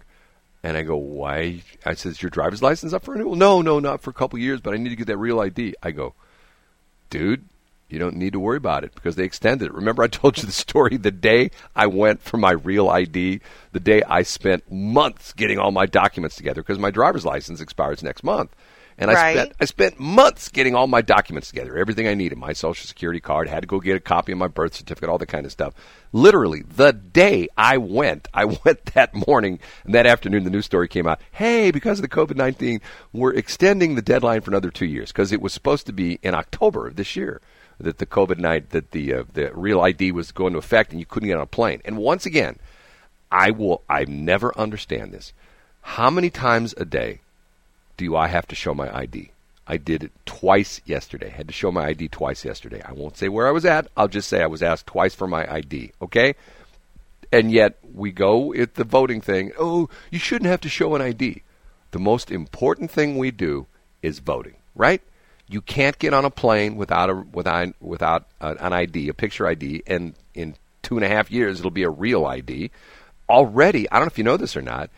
And 0.63 0.77
I 0.77 0.83
go, 0.83 0.97
"Why?" 0.97 1.63
I 1.85 1.95
says, 1.95 2.23
"Your 2.23 2.31
driver's 2.31 2.63
license 2.63 2.93
up 2.93 3.05
for 3.05 3.13
renewal?" 3.13 3.37
No, 3.37 3.61
no, 3.61 3.81
not 3.81 4.01
for 4.03 4.11
a 4.11 4.15
couple 4.15 4.39
years, 4.39 4.61
but 4.61 4.73
I 4.73 4.77
need 4.77 4.91
to 4.91 4.97
get 4.97 5.09
that 5.09 5.17
real 5.17 5.41
ID. 5.41 5.75
I 5.83 5.91
go, 5.91 6.15
"Dude, 7.09 7.45
you 7.93 7.99
don't 7.99 8.17
need 8.17 8.33
to 8.33 8.41
worry 8.41 8.57
about 8.57 8.85
it 8.85 8.95
because 8.95 9.17
they 9.17 9.25
extended 9.25 9.67
it. 9.67 9.75
Remember, 9.75 10.03
I 10.03 10.09
told 10.09 10.39
you 10.39 10.45
the 10.45 10.53
story 10.53 10.97
the 10.97 11.11
day 11.11 11.51
I 11.75 11.87
went 11.87 12.23
for 12.23 12.37
my 12.37 12.53
real 12.53 12.89
ID, 12.89 13.41
the 13.73 13.81
day 13.81 14.03
I 14.03 14.23
spent 14.23 14.71
months 14.71 15.33
getting 15.33 15.59
all 15.59 15.73
my 15.73 15.87
documents 15.87 16.37
together 16.37 16.63
because 16.63 16.79
my 16.79 16.91
driver's 16.91 17.25
license 17.25 17.61
expires 17.61 18.03
next 18.03 18.25
month. 18.25 18.55
And 19.01 19.11
I 19.11 19.15
right. 19.15 19.33
spent 19.35 19.53
I 19.59 19.65
spent 19.65 19.99
months 19.99 20.51
getting 20.51 20.75
all 20.75 20.87
my 20.87 21.01
documents 21.01 21.49
together, 21.49 21.79
everything 21.79 22.07
I 22.07 22.13
needed, 22.13 22.37
my 22.37 22.53
social 22.53 22.87
security 22.87 23.19
card, 23.19 23.49
had 23.49 23.63
to 23.63 23.67
go 23.67 23.81
get 23.81 23.97
a 23.97 24.01
copy 24.01 24.33
of 24.33 24.39
my 24.39 24.47
birth 24.47 24.75
certificate, 24.75 25.09
all 25.09 25.17
that 25.17 25.27
kind 25.27 25.47
of 25.47 25.53
stuff. 25.53 25.73
Literally, 26.13 26.63
the 26.63 26.93
day 26.93 27.49
I 27.57 27.79
went, 27.79 28.29
I 28.35 28.45
went 28.65 28.85
that 28.93 29.15
morning 29.15 29.59
and 29.85 29.95
that 29.95 30.07
afternoon 30.07 30.45
the 30.45 30.51
news 30.51 30.67
story 30.67 30.87
came 30.87 31.07
out. 31.07 31.21
Hey, 31.33 31.71
because 31.71 31.99
of 31.99 32.03
the 32.03 32.09
COVID 32.09 32.37
nineteen, 32.37 32.83
we're 33.11 33.33
extending 33.33 33.95
the 33.95 34.03
deadline 34.03 34.43
for 34.43 34.51
another 34.51 34.71
two 34.71 34.87
years 34.87 35.13
because 35.13 35.33
it 35.33 35.41
was 35.41 35.55
supposed 35.55 35.87
to 35.87 35.95
be 35.95 36.19
in 36.23 36.35
October 36.35 36.87
of 36.87 36.97
this 36.97 37.17
year 37.17 37.41
that 37.81 37.99
the 37.99 38.07
COVID 38.07 38.39
night 38.39 38.71
that 38.71 38.91
the 38.91 39.15
uh, 39.15 39.25
the 39.33 39.53
real 39.55 39.81
ID 39.81 40.13
was 40.13 40.33
going 40.33 40.53
to 40.53 40.59
affect, 40.59 40.91
and 40.91 41.01
you 41.01 41.07
couldn't 41.07 41.29
get 41.29 41.37
on 41.37 41.43
a 41.43 41.47
plane. 41.47 41.81
And 41.85 41.97
once 41.97 42.27
again, 42.27 42.59
I 43.31 43.51
will 43.51 43.83
I 43.89 44.05
never 44.05 44.57
understand 44.59 45.13
this. 45.13 45.33
How 45.83 46.11
many 46.11 46.31
times 46.31 46.75
a 46.77 46.85
day 46.85 47.21
do 47.97 48.17
I 48.17 48.29
have 48.29 48.47
to 48.49 48.55
show 48.55 48.75
my 48.75 48.95
ID? 48.95 49.31
I 49.67 49.77
did 49.77 50.03
it 50.03 50.13
twice 50.27 50.81
yesterday. 50.85 51.31
Had 51.31 51.47
to 51.49 51.55
show 51.55 51.71
my 51.71 51.87
ID 51.87 52.09
twice 52.09 52.45
yesterday. 52.45 52.83
I 52.85 52.93
won't 52.93 53.17
say 53.17 53.29
where 53.29 53.47
I 53.47 53.53
was 53.53 53.65
at. 53.65 53.87
I'll 53.97 54.09
just 54.09 54.29
say 54.29 54.43
I 54.43 54.47
was 54.47 54.63
asked 54.63 54.87
twice 54.87 55.15
for 55.15 55.29
my 55.29 55.51
ID. 55.51 55.93
Okay. 56.03 56.35
And 57.33 57.53
yet 57.53 57.79
we 57.95 58.11
go 58.11 58.53
at 58.53 58.75
the 58.75 58.85
voting 58.85 59.21
thing. 59.21 59.53
Oh, 59.59 59.89
you 60.11 60.19
shouldn't 60.19 60.51
have 60.51 60.61
to 60.63 60.69
show 60.69 60.97
an 60.97 61.03
ID. 61.03 61.43
The 61.93 62.01
most 62.01 62.31
important 62.31 62.91
thing 62.91 63.17
we 63.17 63.31
do 63.31 63.67
is 64.03 64.19
voting, 64.19 64.57
right? 64.75 65.03
You 65.51 65.61
can't 65.61 65.99
get 65.99 66.15
on 66.15 66.25
a 66.25 66.31
plane 66.31 66.77
without 66.77 67.11
a 67.11 67.15
without 67.15 67.75
without 67.81 68.27
an 68.41 68.73
ID, 68.73 69.09
a 69.09 69.15
picture 69.15 69.49
ID, 69.49 69.83
and 69.87 70.15
in 70.33 70.55
two 70.83 70.97
and 70.97 71.05
a 71.05 71.09
half 71.09 71.31
years 71.31 71.59
it'll 71.59 71.71
be 71.71 71.83
a 71.83 71.91
real 71.91 72.25
ID. 72.25 72.71
Already, 73.29 73.91
I 73.91 73.97
don't 73.97 74.05
know 74.05 74.11
if 74.11 74.19
you 74.19 74.25
know 74.25 74.37
this 74.37 74.57
or 74.57 74.63
not. 74.63 74.91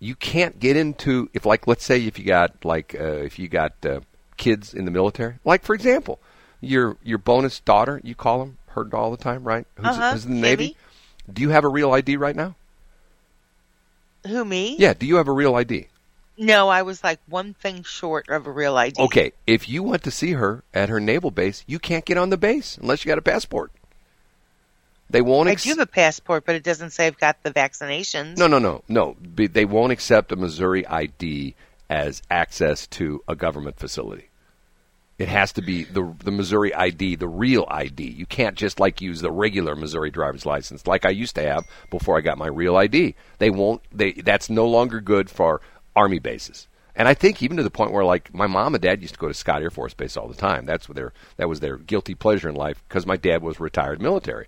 You 0.00 0.14
can't 0.14 0.58
get 0.58 0.76
into 0.76 1.30
if 1.32 1.46
like 1.46 1.66
let's 1.66 1.84
say 1.84 2.04
if 2.04 2.18
you 2.18 2.24
got 2.24 2.64
like 2.64 2.96
uh, 2.98 3.04
if 3.04 3.38
you 3.38 3.48
got 3.48 3.72
uh, 3.84 4.00
kids 4.36 4.74
in 4.74 4.84
the 4.86 4.90
military, 4.90 5.36
like 5.44 5.62
for 5.62 5.74
example, 5.74 6.18
your 6.60 6.96
your 7.04 7.18
bonus 7.18 7.60
daughter, 7.60 8.00
you 8.02 8.16
call 8.16 8.40
them, 8.40 8.58
heard 8.68 8.92
all 8.92 9.10
the 9.10 9.16
time, 9.16 9.44
right? 9.44 9.66
Who's, 9.76 9.86
uh-huh. 9.86 10.12
who's 10.12 10.24
in 10.26 10.34
the 10.34 10.40
Navy? 10.40 10.76
Do 11.32 11.42
you 11.42 11.50
have 11.50 11.64
a 11.64 11.68
real 11.68 11.92
ID 11.92 12.16
right 12.16 12.36
now? 12.36 12.56
Who 14.26 14.44
me? 14.44 14.76
Yeah. 14.78 14.94
Do 14.94 15.06
you 15.06 15.16
have 15.16 15.28
a 15.28 15.32
real 15.32 15.54
ID? 15.54 15.88
No, 16.38 16.68
I 16.68 16.82
was 16.82 17.02
like 17.02 17.20
one 17.26 17.54
thing 17.54 17.82
short 17.82 18.28
of 18.28 18.46
a 18.46 18.50
real 18.50 18.76
ID. 18.76 19.00
Okay, 19.00 19.32
if 19.46 19.68
you 19.68 19.82
want 19.82 20.02
to 20.04 20.10
see 20.10 20.32
her 20.32 20.64
at 20.74 20.88
her 20.88 21.00
naval 21.00 21.30
base, 21.30 21.64
you 21.66 21.78
can't 21.78 22.04
get 22.04 22.18
on 22.18 22.30
the 22.30 22.36
base 22.36 22.76
unless 22.80 23.04
you 23.04 23.08
got 23.08 23.18
a 23.18 23.22
passport. 23.22 23.72
They 25.08 25.22
won't. 25.22 25.48
Ex- 25.48 25.62
I 25.64 25.70
do 25.70 25.78
have 25.78 25.88
a 25.88 25.90
passport, 25.90 26.44
but 26.44 26.56
it 26.56 26.62
doesn't 26.64 26.90
say 26.90 27.06
I've 27.06 27.18
got 27.18 27.42
the 27.42 27.52
vaccinations. 27.52 28.36
No, 28.36 28.46
no, 28.46 28.58
no, 28.58 28.82
no. 28.88 29.16
They 29.20 29.64
won't 29.64 29.92
accept 29.92 30.32
a 30.32 30.36
Missouri 30.36 30.86
ID 30.86 31.54
as 31.88 32.22
access 32.30 32.86
to 32.88 33.22
a 33.28 33.36
government 33.36 33.78
facility. 33.78 34.28
It 35.18 35.28
has 35.28 35.52
to 35.52 35.62
be 35.62 35.84
the 35.84 36.14
the 36.22 36.30
Missouri 36.30 36.74
ID, 36.74 37.16
the 37.16 37.28
real 37.28 37.64
ID. 37.68 38.04
You 38.04 38.26
can't 38.26 38.54
just 38.54 38.78
like 38.78 39.00
use 39.00 39.22
the 39.22 39.30
regular 39.30 39.74
Missouri 39.74 40.10
driver's 40.10 40.44
license 40.44 40.86
like 40.86 41.06
I 41.06 41.10
used 41.10 41.36
to 41.36 41.42
have 41.42 41.64
before 41.90 42.18
I 42.18 42.20
got 42.20 42.36
my 42.36 42.48
real 42.48 42.76
ID. 42.76 43.14
They 43.38 43.48
won't. 43.48 43.80
They 43.90 44.12
that's 44.12 44.50
no 44.50 44.66
longer 44.66 45.00
good 45.00 45.30
for 45.30 45.62
army 45.96 46.18
bases. 46.18 46.68
And 46.94 47.08
I 47.08 47.14
think 47.14 47.42
even 47.42 47.56
to 47.58 47.62
the 47.62 47.70
point 47.70 47.92
where 47.92 48.04
like 48.04 48.32
my 48.32 48.46
mom 48.46 48.74
and 48.74 48.82
dad 48.82 49.02
used 49.02 49.14
to 49.14 49.20
go 49.20 49.28
to 49.28 49.34
Scott 49.34 49.62
Air 49.62 49.70
Force 49.70 49.92
Base 49.92 50.16
all 50.16 50.28
the 50.28 50.34
time. 50.34 50.64
That's 50.64 50.86
their 50.86 51.12
that 51.36 51.48
was 51.48 51.60
their 51.60 51.76
guilty 51.76 52.14
pleasure 52.14 52.48
in 52.48 52.54
life 52.54 52.82
because 52.88 53.06
my 53.06 53.16
dad 53.16 53.42
was 53.42 53.60
retired 53.60 54.00
military, 54.00 54.46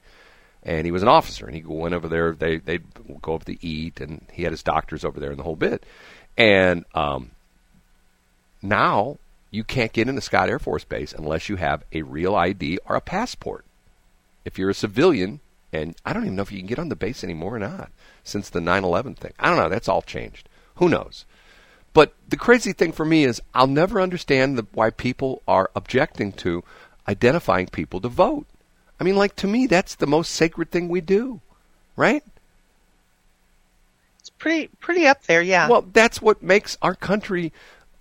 and 0.62 0.86
he 0.86 0.92
was 0.92 1.02
an 1.02 1.08
officer, 1.08 1.46
and 1.46 1.54
he 1.54 1.62
went 1.62 1.94
over 1.94 2.08
there. 2.08 2.32
They 2.32 2.56
they'd 2.56 2.84
go 3.20 3.34
up 3.34 3.44
to 3.44 3.66
eat, 3.66 4.00
and 4.00 4.24
he 4.32 4.44
had 4.44 4.52
his 4.52 4.62
doctors 4.62 5.04
over 5.04 5.20
there 5.20 5.30
and 5.30 5.38
the 5.38 5.44
whole 5.44 5.56
bit. 5.56 5.84
And 6.38 6.86
um, 6.94 7.32
now 8.62 9.18
you 9.50 9.62
can't 9.62 9.92
get 9.92 10.08
into 10.08 10.22
Scott 10.22 10.48
Air 10.48 10.58
Force 10.58 10.84
Base 10.84 11.12
unless 11.12 11.50
you 11.50 11.56
have 11.56 11.84
a 11.92 12.02
real 12.02 12.34
ID 12.34 12.78
or 12.86 12.96
a 12.96 13.00
passport. 13.02 13.66
If 14.46 14.58
you're 14.58 14.70
a 14.70 14.74
civilian, 14.74 15.40
and 15.70 15.96
I 16.04 16.14
don't 16.14 16.24
even 16.24 16.36
know 16.36 16.42
if 16.42 16.52
you 16.52 16.58
can 16.58 16.66
get 16.66 16.78
on 16.78 16.88
the 16.88 16.96
base 16.96 17.22
anymore 17.22 17.56
or 17.56 17.58
not 17.58 17.90
since 18.24 18.48
the 18.48 18.60
9/11 18.60 19.18
thing. 19.18 19.32
I 19.38 19.48
don't 19.48 19.58
know. 19.58 19.68
That's 19.68 19.88
all 19.88 20.00
changed. 20.00 20.48
Who 20.76 20.88
knows? 20.88 21.26
But 21.92 22.14
the 22.28 22.36
crazy 22.36 22.72
thing 22.72 22.92
for 22.92 23.04
me 23.04 23.24
is 23.24 23.40
I'll 23.54 23.66
never 23.66 24.00
understand 24.00 24.58
the, 24.58 24.66
why 24.72 24.90
people 24.90 25.42
are 25.48 25.70
objecting 25.74 26.32
to 26.34 26.62
identifying 27.08 27.66
people 27.68 28.00
to 28.00 28.08
vote. 28.08 28.46
I 29.00 29.04
mean, 29.04 29.16
like 29.16 29.36
to 29.36 29.46
me, 29.46 29.66
that's 29.66 29.94
the 29.94 30.06
most 30.06 30.32
sacred 30.32 30.70
thing 30.70 30.88
we 30.88 31.00
do, 31.00 31.40
right? 31.96 32.22
It's 34.20 34.30
pretty 34.30 34.68
pretty 34.80 35.06
up 35.06 35.24
there, 35.24 35.40
yeah. 35.40 35.68
Well, 35.68 35.86
that's 35.92 36.20
what 36.20 36.42
makes 36.42 36.76
our 36.82 36.94
country. 36.94 37.52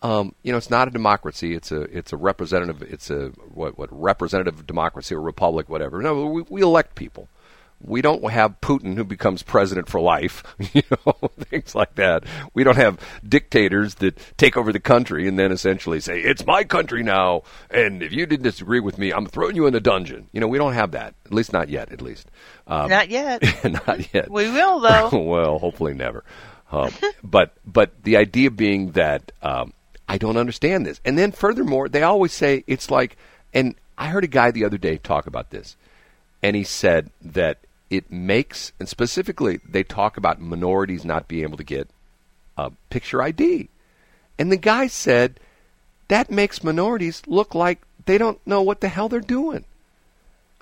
Um, 0.02 0.36
you 0.43 0.52
know, 0.52 0.58
it's 0.58 0.69
not 0.69 0.88
a 0.88 0.91
democracy. 0.91 1.54
It's 1.54 1.71
a 1.71 1.82
it's 1.84 2.12
a 2.12 2.17
representative. 2.17 2.82
It's 2.82 3.10
a 3.10 3.30
what 3.54 3.78
what 3.78 3.89
representative 3.91 4.65
democracy 4.67 5.15
or 5.15 5.21
republic, 5.21 5.69
whatever. 5.69 6.02
No, 6.02 6.26
we, 6.26 6.41
we 6.50 6.62
elect 6.62 6.95
people 6.95 7.30
we 7.80 8.02
don't 8.02 8.32
have 8.32 8.60
Putin 8.62 8.96
who 8.96 9.04
becomes 9.04 9.44
president 9.44 9.88
for 9.88 10.02
life, 10.02 10.44
you 10.74 10.82
know, 10.90 11.13
things 11.40 11.76
like 11.76 11.96
that. 11.96 12.24
We 12.54 12.63
don't 12.63 12.78
have 12.78 13.00
dictators 13.28 13.96
that 13.96 14.18
take 14.38 14.58
over 14.58 14.74
the 14.74 14.80
country 14.80 15.28
and 15.28 15.38
then 15.38 15.52
essentially 15.52 16.00
say, 16.00 16.20
it's 16.20 16.46
my 16.46 16.63
country 16.63 17.04
now, 17.04 17.44
and 17.70 18.02
if 18.02 18.12
you 18.12 18.26
didn't 18.26 18.44
disagree 18.44 18.80
with 18.80 18.98
me, 18.98 19.12
I'm 19.12 19.28
throwing 19.28 19.56
you 19.56 19.68
in 19.68 19.76
a 19.76 19.80
dungeon. 19.80 20.28
You 20.32 20.42
know, 20.42 20.48
we 20.48 20.58
don't 20.58 20.74
have 20.74 20.92
that. 20.92 21.13
At 21.26 21.34
least 21.34 21.54
not 21.54 21.70
yet, 21.70 21.92
at 21.92 22.02
least. 22.02 22.30
Um, 22.65 22.90
not 22.90 23.10
yet. 23.10 23.44
not 23.88 24.13
yet. 24.13 24.30
We 24.30 24.50
will, 24.50 24.80
though. 24.80 25.10
well, 25.12 25.60
hopefully 25.60 25.94
never. 25.94 26.23
Um, 26.71 26.92
but, 27.23 27.54
but 27.65 28.04
the 28.04 28.17
idea 28.17 28.52
being 28.52 28.92
that 28.92 29.32
um, 29.42 29.73
I 30.10 30.17
don't 30.17 30.38
understand 30.38 30.86
this. 30.86 31.00
And 31.06 31.17
then 31.17 31.32
furthermore, 31.32 31.88
they 31.88 32.04
always 32.04 32.34
say 32.34 32.63
it's 32.67 32.92
like, 32.92 33.17
and 33.54 33.75
I 33.98 34.08
heard 34.08 34.23
a 34.23 34.28
guy 34.28 34.52
the 34.52 34.65
other 34.65 34.78
day 34.78 34.98
talk 34.98 35.28
about 35.28 35.52
this 35.52 35.78
and 36.42 36.56
he 36.56 36.63
said 36.63 37.10
that 37.21 37.60
it 37.90 38.12
makes, 38.12 38.73
and 38.79 38.88
specifically, 38.88 39.60
they 39.67 39.83
talk 39.83 40.17
about 40.17 40.42
minorities 40.42 41.06
not 41.06 41.27
being 41.27 41.44
able 41.44 41.58
to 41.58 41.63
get 41.63 41.90
a 42.58 42.71
picture 42.90 43.21
ID. 43.21 43.69
And 44.38 44.52
the 44.52 44.58
guy 44.58 44.88
said 44.88 45.40
that 46.08 46.31
makes 46.31 46.63
minorities 46.63 47.21
look 47.27 47.54
like 47.54 47.81
they 48.06 48.17
don't 48.17 48.46
know 48.48 48.62
what 48.62 48.81
the 48.81 48.88
hell 48.88 49.10
they're 49.10 49.19
doing. 49.19 49.65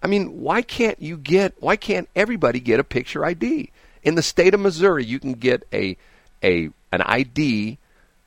I 0.01 0.07
mean, 0.07 0.41
why 0.41 0.61
can't 0.61 1.01
you 1.01 1.17
get, 1.17 1.53
why 1.59 1.76
can't 1.76 2.09
everybody 2.15 2.59
get 2.59 2.80
a 2.80 2.84
picture 2.84 3.26
ID? 3.26 3.71
In 4.03 4.15
the 4.15 4.21
state 4.21 4.53
of 4.53 4.59
Missouri, 4.59 5.03
you 5.03 5.19
can 5.19 5.34
get 5.34 5.67
a, 5.73 5.97
a, 6.43 6.69
an 6.91 7.01
ID, 7.01 7.78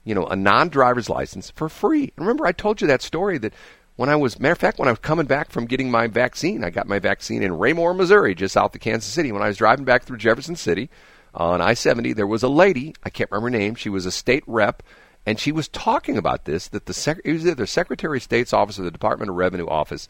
you 0.05 0.15
know, 0.15 0.27
a 0.27 0.35
non 0.35 0.71
driver's 0.71 1.09
license 1.09 1.51
for 1.51 1.69
free. 1.69 2.13
And 2.17 2.27
Remember, 2.27 2.47
I 2.47 2.53
told 2.53 2.81
you 2.81 2.87
that 2.89 3.03
story 3.03 3.39
that 3.39 3.53
when 3.99 4.09
I 4.09 4.15
was, 4.15 4.39
matter 4.39 4.53
of 4.53 4.59
fact, 4.59 4.79
when 4.79 4.87
I 4.87 4.93
was 4.93 5.01
coming 5.01 5.27
back 5.27 5.51
from 5.51 5.67
getting 5.67 5.91
my 5.91 6.07
vaccine, 6.07 6.63
I 6.63 6.71
got 6.71 6.87
my 6.87 7.01
vaccine 7.01 7.43
in 7.43 7.59
Raymore, 7.59 7.93
Missouri, 7.93 8.33
just 8.33 8.55
south 8.55 8.73
of 8.73 8.81
Kansas 8.81 9.13
City. 9.13 9.33
When 9.33 9.43
I 9.43 9.49
was 9.49 9.57
driving 9.57 9.85
back 9.85 10.05
through 10.05 10.19
Jefferson 10.19 10.55
City 10.55 10.89
on 11.35 11.61
I 11.61 11.75
70, 11.75 12.13
there 12.13 12.25
was 12.25 12.45
a 12.45 12.49
lady, 12.49 12.95
I 13.03 13.11
can't 13.11 13.29
remember 13.29 13.47
her 13.47 13.59
name, 13.59 13.75
she 13.75 13.89
was 13.89 14.07
a 14.07 14.13
state 14.13 14.45
rep, 14.47 14.85
and 15.27 15.41
she 15.41 15.51
was 15.51 15.67
talking 15.67 16.17
about 16.17 16.45
this 16.45 16.69
that 16.69 16.87
the, 16.87 16.95
sec- 16.95 17.23
it 17.25 17.33
was 17.33 17.45
either 17.45 17.57
the 17.57 17.67
Secretary 17.67 18.19
of 18.19 18.23
State's 18.23 18.53
office 18.53 18.79
or 18.79 18.85
the 18.85 18.93
Department 18.93 19.31
of 19.31 19.37
Revenue 19.37 19.67
office. 19.67 20.07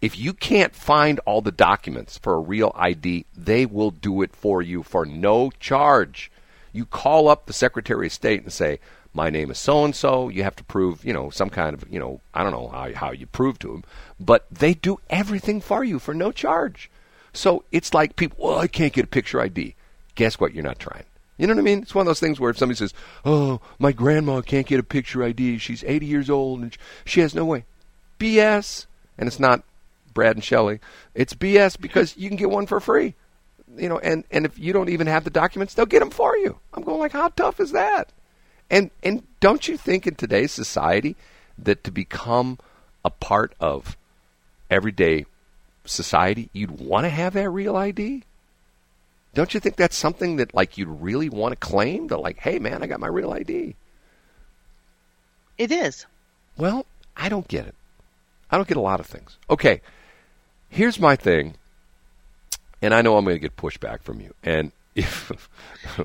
If 0.00 0.16
you 0.16 0.34
can't 0.34 0.72
find 0.72 1.18
all 1.26 1.40
the 1.40 1.50
documents 1.50 2.18
for 2.18 2.34
a 2.34 2.40
real 2.40 2.70
ID, 2.76 3.26
they 3.36 3.66
will 3.66 3.90
do 3.90 4.22
it 4.22 4.36
for 4.36 4.62
you 4.62 4.84
for 4.84 5.04
no 5.04 5.50
charge. 5.58 6.30
You 6.72 6.86
call 6.86 7.26
up 7.26 7.46
the 7.46 7.52
Secretary 7.52 8.06
of 8.06 8.12
State 8.12 8.44
and 8.44 8.52
say, 8.52 8.78
my 9.14 9.30
name 9.30 9.50
is 9.50 9.58
so 9.58 9.84
and 9.84 9.94
so. 9.94 10.28
You 10.28 10.42
have 10.42 10.56
to 10.56 10.64
prove, 10.64 11.04
you 11.04 11.12
know, 11.12 11.30
some 11.30 11.50
kind 11.50 11.74
of, 11.74 11.84
you 11.90 11.98
know, 11.98 12.20
I 12.34 12.42
don't 12.42 12.52
know 12.52 12.68
how, 12.68 12.92
how 12.94 13.10
you 13.12 13.26
prove 13.26 13.58
to 13.60 13.68
them, 13.68 13.84
but 14.18 14.46
they 14.50 14.74
do 14.74 14.98
everything 15.10 15.60
for 15.60 15.84
you 15.84 15.98
for 15.98 16.14
no 16.14 16.32
charge. 16.32 16.90
So 17.32 17.64
it's 17.72 17.94
like 17.94 18.16
people, 18.16 18.38
well, 18.46 18.58
I 18.58 18.66
can't 18.66 18.92
get 18.92 19.04
a 19.04 19.08
picture 19.08 19.40
ID. 19.40 19.74
Guess 20.14 20.38
what? 20.38 20.54
You're 20.54 20.64
not 20.64 20.78
trying. 20.78 21.04
You 21.38 21.46
know 21.46 21.54
what 21.54 21.60
I 21.60 21.64
mean? 21.64 21.82
It's 21.82 21.94
one 21.94 22.02
of 22.02 22.06
those 22.06 22.20
things 22.20 22.38
where 22.38 22.50
if 22.50 22.58
somebody 22.58 22.76
says, 22.76 22.92
"Oh, 23.24 23.60
my 23.78 23.90
grandma 23.90 24.42
can't 24.42 24.66
get 24.66 24.78
a 24.78 24.84
picture 24.84 25.24
ID. 25.24 25.58
She's 25.58 25.82
80 25.82 26.06
years 26.06 26.30
old 26.30 26.60
and 26.60 26.76
she 27.04 27.20
has 27.20 27.34
no 27.34 27.44
way." 27.44 27.64
BS. 28.18 28.86
And 29.18 29.26
it's 29.26 29.40
not 29.40 29.62
Brad 30.14 30.36
and 30.36 30.44
Shelley. 30.44 30.80
It's 31.14 31.34
BS 31.34 31.80
because 31.80 32.16
you 32.16 32.28
can 32.28 32.36
get 32.36 32.50
one 32.50 32.66
for 32.66 32.80
free. 32.80 33.14
You 33.76 33.88
know, 33.88 33.98
and 33.98 34.24
and 34.30 34.44
if 34.44 34.58
you 34.58 34.72
don't 34.72 34.90
even 34.90 35.06
have 35.06 35.24
the 35.24 35.30
documents, 35.30 35.74
they'll 35.74 35.86
get 35.86 36.00
them 36.00 36.10
for 36.10 36.36
you. 36.36 36.58
I'm 36.74 36.82
going 36.82 37.00
like, 37.00 37.12
how 37.12 37.28
tough 37.28 37.60
is 37.60 37.72
that? 37.72 38.12
And 38.72 38.90
and 39.02 39.22
don't 39.40 39.68
you 39.68 39.76
think 39.76 40.06
in 40.06 40.14
today's 40.14 40.50
society 40.50 41.14
that 41.58 41.84
to 41.84 41.90
become 41.90 42.58
a 43.04 43.10
part 43.10 43.54
of 43.60 43.98
everyday 44.70 45.26
society, 45.84 46.48
you'd 46.54 46.80
want 46.80 47.04
to 47.04 47.10
have 47.10 47.34
that 47.34 47.50
real 47.50 47.76
ID? 47.76 48.24
Don't 49.34 49.52
you 49.52 49.60
think 49.60 49.76
that's 49.76 49.96
something 49.96 50.36
that 50.36 50.54
like 50.54 50.78
you'd 50.78 50.88
really 50.88 51.28
want 51.28 51.52
to 51.52 51.56
claim? 51.56 52.06
That 52.08 52.16
like, 52.16 52.38
hey 52.38 52.58
man, 52.58 52.82
I 52.82 52.86
got 52.86 52.98
my 52.98 53.08
real 53.08 53.32
ID. 53.32 53.76
It 55.58 55.70
is. 55.70 56.06
Well, 56.56 56.86
I 57.14 57.28
don't 57.28 57.46
get 57.46 57.66
it. 57.66 57.74
I 58.50 58.56
don't 58.56 58.68
get 58.68 58.78
a 58.78 58.80
lot 58.80 59.00
of 59.00 59.06
things. 59.06 59.36
Okay, 59.50 59.82
here's 60.70 60.98
my 60.98 61.14
thing, 61.14 61.56
and 62.80 62.94
I 62.94 63.02
know 63.02 63.16
I'm 63.16 63.24
going 63.24 63.36
to 63.36 63.40
get 63.40 63.56
pushback 63.56 64.02
from 64.02 64.20
you, 64.20 64.34
and 64.42 64.72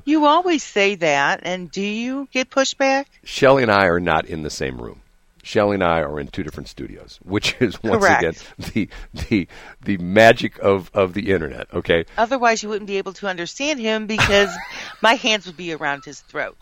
you 0.05 0.25
always 0.25 0.63
say 0.63 0.95
that, 0.95 1.41
and 1.43 1.69
do 1.69 1.81
you 1.81 2.27
get 2.31 2.49
pushback? 2.49 3.05
Shelly 3.23 3.63
and 3.63 3.71
I 3.71 3.85
are 3.85 3.99
not 3.99 4.25
in 4.25 4.43
the 4.43 4.49
same 4.49 4.79
room. 4.79 5.01
Shelly 5.47 5.75
and 5.75 5.83
I 5.83 6.01
are 6.01 6.19
in 6.19 6.27
two 6.27 6.43
different 6.43 6.67
studios, 6.67 7.19
which 7.23 7.55
is 7.61 7.81
once 7.81 8.03
Correct. 8.03 8.21
again 8.21 8.33
the 8.73 8.89
the 9.29 9.47
the 9.81 9.97
magic 9.97 10.59
of, 10.59 10.91
of 10.93 11.13
the 11.13 11.31
internet. 11.31 11.67
Okay. 11.73 12.05
Otherwise, 12.17 12.63
you 12.63 12.69
wouldn't 12.69 12.88
be 12.88 12.97
able 12.97 13.13
to 13.13 13.27
understand 13.27 13.79
him 13.79 14.07
because 14.07 14.53
my 15.01 15.13
hands 15.13 15.45
would 15.45 15.55
be 15.55 15.73
around 15.73 16.03
his 16.03 16.19
throat. 16.19 16.57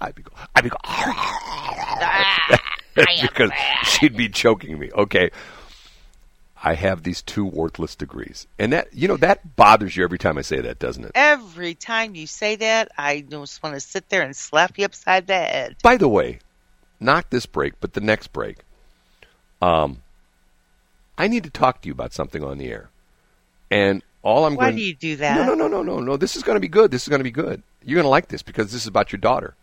I'd 0.00 0.14
be 0.14 0.22
go, 0.22 0.30
I'd 0.54 0.62
be 0.62 0.70
go, 0.70 0.76
ah, 0.84 2.58
because 2.94 3.50
she'd 3.82 4.16
be 4.16 4.28
choking 4.28 4.78
me. 4.78 4.92
Okay. 4.92 5.30
I 6.66 6.74
have 6.76 7.02
these 7.02 7.20
two 7.20 7.44
worthless 7.44 7.94
degrees. 7.94 8.46
And 8.58 8.72
that, 8.72 8.88
you 8.94 9.06
know, 9.06 9.18
that 9.18 9.54
bothers 9.54 9.98
you 9.98 10.02
every 10.02 10.16
time 10.16 10.38
I 10.38 10.40
say 10.40 10.62
that, 10.62 10.78
doesn't 10.78 11.04
it? 11.04 11.12
Every 11.14 11.74
time 11.74 12.14
you 12.14 12.26
say 12.26 12.56
that, 12.56 12.90
I 12.96 13.20
just 13.20 13.62
want 13.62 13.74
to 13.74 13.80
sit 13.80 14.08
there 14.08 14.22
and 14.22 14.34
slap 14.34 14.78
you 14.78 14.86
upside 14.86 15.26
the 15.26 15.34
head. 15.34 15.76
By 15.82 15.98
the 15.98 16.08
way, 16.08 16.38
not 16.98 17.30
this 17.30 17.44
break, 17.44 17.74
but 17.80 17.92
the 17.92 18.00
next 18.00 18.32
break. 18.32 18.60
Um, 19.60 20.02
I 21.18 21.28
need 21.28 21.44
to 21.44 21.50
talk 21.50 21.82
to 21.82 21.86
you 21.86 21.92
about 21.92 22.14
something 22.14 22.42
on 22.42 22.56
the 22.56 22.68
air. 22.68 22.88
And 23.70 24.02
all 24.22 24.46
I'm 24.46 24.54
Why 24.54 24.64
going 24.64 24.76
do 24.76 24.82
you 24.82 24.94
do 24.94 25.16
that? 25.16 25.36
No, 25.36 25.54
no, 25.54 25.68
no, 25.68 25.82
no, 25.82 25.82
no, 25.82 26.00
no. 26.00 26.16
This 26.16 26.34
is 26.34 26.42
going 26.42 26.56
to 26.56 26.60
be 26.60 26.68
good. 26.68 26.90
This 26.90 27.02
is 27.02 27.08
going 27.08 27.20
to 27.20 27.24
be 27.24 27.30
good. 27.30 27.62
You're 27.84 27.96
going 27.96 28.04
to 28.04 28.08
like 28.08 28.28
this 28.28 28.42
because 28.42 28.72
this 28.72 28.80
is 28.80 28.86
about 28.86 29.12
your 29.12 29.20
daughter. 29.20 29.54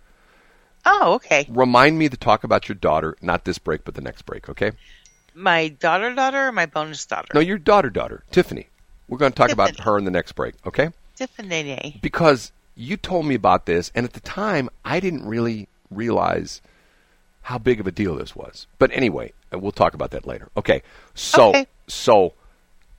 Oh, 0.86 1.14
okay. 1.16 1.48
Remind 1.50 1.98
me 1.98 2.10
to 2.10 2.18
talk 2.18 2.44
about 2.44 2.70
your 2.70 2.76
daughter, 2.76 3.18
not 3.22 3.46
this 3.46 3.58
break, 3.58 3.86
but 3.86 3.96
the 3.96 4.02
next 4.02 4.24
break, 4.28 4.50
okay? 4.50 4.72
My 5.34 5.70
daughter, 5.70 6.14
daughter, 6.14 6.48
or 6.48 6.52
my 6.52 6.66
bonus 6.66 7.06
daughter? 7.06 7.30
No, 7.34 7.40
your 7.40 7.58
daughter, 7.58 7.90
daughter, 7.90 8.24
Tiffany. 8.32 8.68
We're 9.08 9.18
going 9.18 9.32
to 9.32 9.36
talk 9.36 9.50
Tiffany. 9.50 9.70
about 9.72 9.80
her 9.86 9.98
in 9.98 10.06
the 10.06 10.12
next 10.12 10.34
break, 10.34 10.56
okay? 10.66 10.90
Tiffany. 11.16 12.00
Because 12.02 12.52
you 12.76 12.98
told 12.98 13.26
me 13.26 13.36
about 13.36 13.66
this, 13.66 13.92
and 13.96 14.06
at 14.06 14.14
the 14.14 14.20
time, 14.22 14.70
I 14.84 15.00
didn't 15.00 15.26
really 15.26 15.68
realize 15.90 16.62
how 17.44 17.58
big 17.58 17.80
of 17.80 17.88
a 17.88 17.92
deal 17.92 18.16
this 18.16 18.36
was. 18.36 18.68
But 18.80 18.92
anyway, 18.94 19.34
we'll 19.52 19.72
talk 19.72 19.94
about 19.94 20.12
that 20.12 20.26
later. 20.28 20.50
Okay. 20.56 20.84
So, 21.16 21.50
Okay. 21.50 21.68
so 21.88 22.34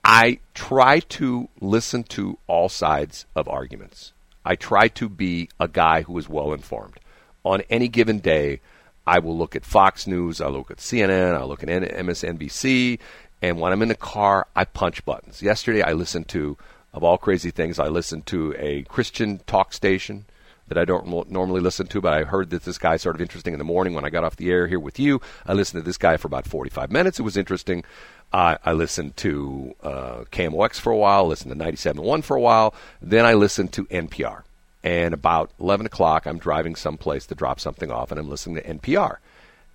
I 0.05 0.41
try 0.55 1.01
to 1.01 1.49
listen 1.61 2.03
to 2.05 2.39
all 2.47 2.69
sides 2.69 3.25
of 3.37 3.49
arguments. 3.49 4.13
I 4.45 4.57
try 4.57 4.89
to 4.89 5.09
be 5.09 5.49
a 5.61 5.69
guy 5.69 6.03
who 6.03 6.19
is 6.19 6.29
well 6.29 6.53
informed. 6.53 6.99
On 7.45 7.63
any 7.71 7.89
given 7.89 8.19
day, 8.19 8.61
I 9.07 9.19
will 9.19 9.37
look 9.37 9.57
at 9.57 9.65
Fox 9.65 10.07
News, 10.07 10.41
I 10.41 10.49
look 10.49 10.71
at 10.71 10.79
CNN, 10.79 11.35
I 11.35 11.45
look 11.45 11.63
at 11.63 11.69
MSNBC, 11.69 12.99
and 13.41 13.61
when 13.61 13.73
I'm 13.73 13.83
in 13.83 13.89
the 13.89 13.95
car, 13.95 14.47
I 14.55 14.65
punch 14.65 15.05
buttons. 15.05 15.43
Yesterday, 15.43 15.83
I 15.83 15.93
listened 15.93 16.29
to, 16.29 16.57
of 16.93 17.03
all 17.03 17.19
crazy 17.19 17.51
things, 17.51 17.79
I 17.79 17.89
listened 17.89 18.27
to 18.27 18.55
a 18.57 18.83
Christian 18.85 19.41
talk 19.47 19.73
station 19.73 20.27
that 20.69 20.79
I 20.79 20.85
don't 20.85 21.31
normally 21.31 21.61
listen 21.61 21.87
to, 21.89 22.01
but 22.01 22.13
I 22.13 22.23
heard 22.25 22.51
that 22.51 22.63
this 22.63 22.79
guy's 22.79 23.03
sort 23.03 23.17
of 23.17 23.21
interesting 23.21 23.53
in 23.53 23.59
the 23.59 23.65
morning 23.65 23.95
when 23.95 24.05
I 24.05 24.11
got 24.11 24.25
off 24.25 24.37
the 24.37 24.51
air 24.51 24.69
here 24.69 24.81
with 24.81 24.99
you. 24.99 25.21
I 25.45 25.53
listened 25.53 25.83
to 25.83 25.87
this 25.87 25.99
guy 25.99 26.17
for 26.17 26.29
about 26.29 26.47
45 26.47 26.91
minutes. 26.91 27.19
It 27.19 27.25
was 27.25 27.37
interesting. 27.37 27.85
Uh, 28.33 28.57
I 28.65 28.73
listened 28.73 29.17
to 29.19 29.75
uh, 29.83 30.25
KMOX 30.31 30.81
for 30.81 30.91
a 30.91 30.97
while, 30.97 31.27
listened 31.27 31.53
to 31.53 31.65
97.1 31.65 32.25
for 32.25 32.37
a 32.37 32.41
while. 32.41 32.75
Then 33.03 33.27
I 33.27 33.35
listened 33.35 33.73
to 33.73 33.85
NPR. 33.87 34.45
And 34.85 35.15
about 35.15 35.51
11 35.61 35.87
o'clock, 35.87 36.27
I'm 36.27 36.39
driving 36.39 36.75
someplace 36.75 37.27
to 37.27 37.35
drop 37.35 37.61
something 37.61 37.91
off, 37.91 38.11
and 38.11 38.19
I'm 38.19 38.29
listening 38.29 38.57
to 38.57 38.63
NPR. 38.75 39.19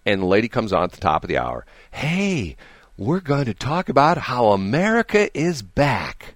And 0.05 0.21
the 0.21 0.25
lady 0.25 0.47
comes 0.49 0.73
on 0.73 0.83
at 0.83 0.91
the 0.91 0.99
top 0.99 1.23
of 1.23 1.27
the 1.29 1.37
hour. 1.37 1.65
Hey, 1.91 2.55
we're 2.97 3.19
going 3.19 3.45
to 3.45 3.53
talk 3.53 3.89
about 3.89 4.17
how 4.17 4.47
America 4.47 5.35
is 5.37 5.61
back. 5.61 6.35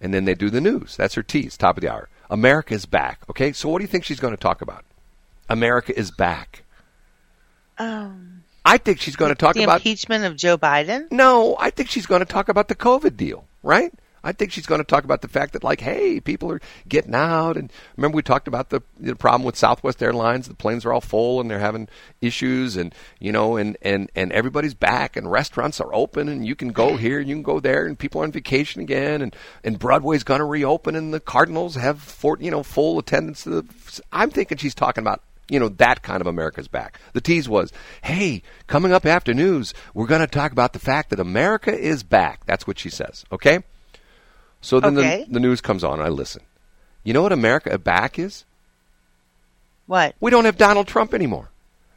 And 0.00 0.12
then 0.12 0.24
they 0.24 0.34
do 0.34 0.50
the 0.50 0.60
news. 0.60 0.96
That's 0.96 1.14
her 1.14 1.22
tease, 1.22 1.56
top 1.56 1.76
of 1.76 1.82
the 1.82 1.88
hour. 1.92 2.08
America 2.28 2.74
is 2.74 2.86
back. 2.86 3.20
Okay, 3.30 3.52
so 3.52 3.68
what 3.68 3.78
do 3.78 3.84
you 3.84 3.88
think 3.88 4.04
she's 4.04 4.20
going 4.20 4.34
to 4.34 4.40
talk 4.40 4.62
about? 4.62 4.84
America 5.48 5.96
is 5.96 6.10
back. 6.10 6.64
Um, 7.78 8.42
I 8.64 8.78
think 8.78 9.00
she's 9.00 9.16
going 9.16 9.28
to 9.30 9.34
talk 9.36 9.54
the 9.54 9.62
about. 9.62 9.76
impeachment 9.80 10.24
of 10.24 10.36
Joe 10.36 10.58
Biden. 10.58 11.10
No, 11.12 11.56
I 11.58 11.70
think 11.70 11.88
she's 11.90 12.06
going 12.06 12.20
to 12.20 12.26
talk 12.26 12.48
about 12.48 12.68
the 12.68 12.74
COVID 12.74 13.16
deal, 13.16 13.44
right? 13.62 13.92
I 14.26 14.32
think 14.32 14.50
she's 14.50 14.66
going 14.66 14.80
to 14.80 14.84
talk 14.84 15.04
about 15.04 15.22
the 15.22 15.28
fact 15.28 15.52
that, 15.52 15.62
like, 15.62 15.80
hey, 15.80 16.20
people 16.20 16.50
are 16.50 16.60
getting 16.88 17.14
out. 17.14 17.56
And 17.56 17.72
remember, 17.96 18.16
we 18.16 18.22
talked 18.22 18.48
about 18.48 18.70
the, 18.70 18.82
the 18.98 19.14
problem 19.14 19.44
with 19.44 19.56
Southwest 19.56 20.02
Airlines. 20.02 20.48
The 20.48 20.54
planes 20.54 20.84
are 20.84 20.92
all 20.92 21.00
full 21.00 21.40
and 21.40 21.50
they're 21.50 21.58
having 21.58 21.88
issues, 22.20 22.76
and 22.76 22.94
you 23.20 23.32
know, 23.32 23.56
and 23.56 23.76
and 23.82 24.10
and 24.14 24.32
everybody's 24.32 24.74
back, 24.74 25.16
and 25.16 25.30
restaurants 25.30 25.80
are 25.80 25.94
open, 25.94 26.28
and 26.28 26.46
you 26.46 26.56
can 26.56 26.72
go 26.72 26.96
here 26.96 27.20
and 27.20 27.28
you 27.28 27.36
can 27.36 27.42
go 27.42 27.60
there, 27.60 27.86
and 27.86 27.98
people 27.98 28.20
are 28.20 28.24
on 28.24 28.32
vacation 28.32 28.82
again, 28.82 29.22
and 29.22 29.36
and 29.62 29.78
Broadway's 29.78 30.24
going 30.24 30.40
to 30.40 30.44
reopen, 30.44 30.96
and 30.96 31.14
the 31.14 31.20
Cardinals 31.20 31.76
have 31.76 32.00
four, 32.00 32.36
you 32.40 32.50
know 32.50 32.62
full 32.62 32.98
attendance. 32.98 33.44
To 33.44 33.62
the, 33.62 34.00
I'm 34.12 34.30
thinking 34.30 34.58
she's 34.58 34.74
talking 34.74 35.02
about 35.02 35.22
you 35.48 35.60
know, 35.60 35.68
that 35.68 36.02
kind 36.02 36.20
of 36.20 36.26
America's 36.26 36.66
back. 36.66 36.98
The 37.12 37.20
tease 37.20 37.48
was, 37.48 37.72
hey, 38.02 38.42
coming 38.66 38.92
up 38.92 39.06
after 39.06 39.32
news, 39.32 39.74
we're 39.94 40.08
going 40.08 40.20
to 40.20 40.26
talk 40.26 40.50
about 40.50 40.72
the 40.72 40.80
fact 40.80 41.10
that 41.10 41.20
America 41.20 41.72
is 41.72 42.02
back. 42.02 42.44
That's 42.46 42.66
what 42.66 42.80
she 42.80 42.90
says, 42.90 43.24
okay? 43.30 43.60
So 44.66 44.80
then 44.80 44.98
Okay. 44.98 45.24
the, 45.28 45.34
the 45.34 45.38
news 45.38 45.60
comes 45.60 45.84
on, 45.84 46.00
and 46.00 46.02
I 46.02 46.08
listen. 46.08 46.42
You 47.04 47.12
know 47.12 47.22
what 47.22 47.30
America 47.30 47.72
uh, 47.72 47.78
back 47.78 48.18
is? 48.18 48.44
What? 49.86 50.16
We 50.18 50.32
don't 50.32 50.44
have 50.44 50.56
Donald 50.58 50.88
Trump 50.88 51.14
anymore. 51.14 51.50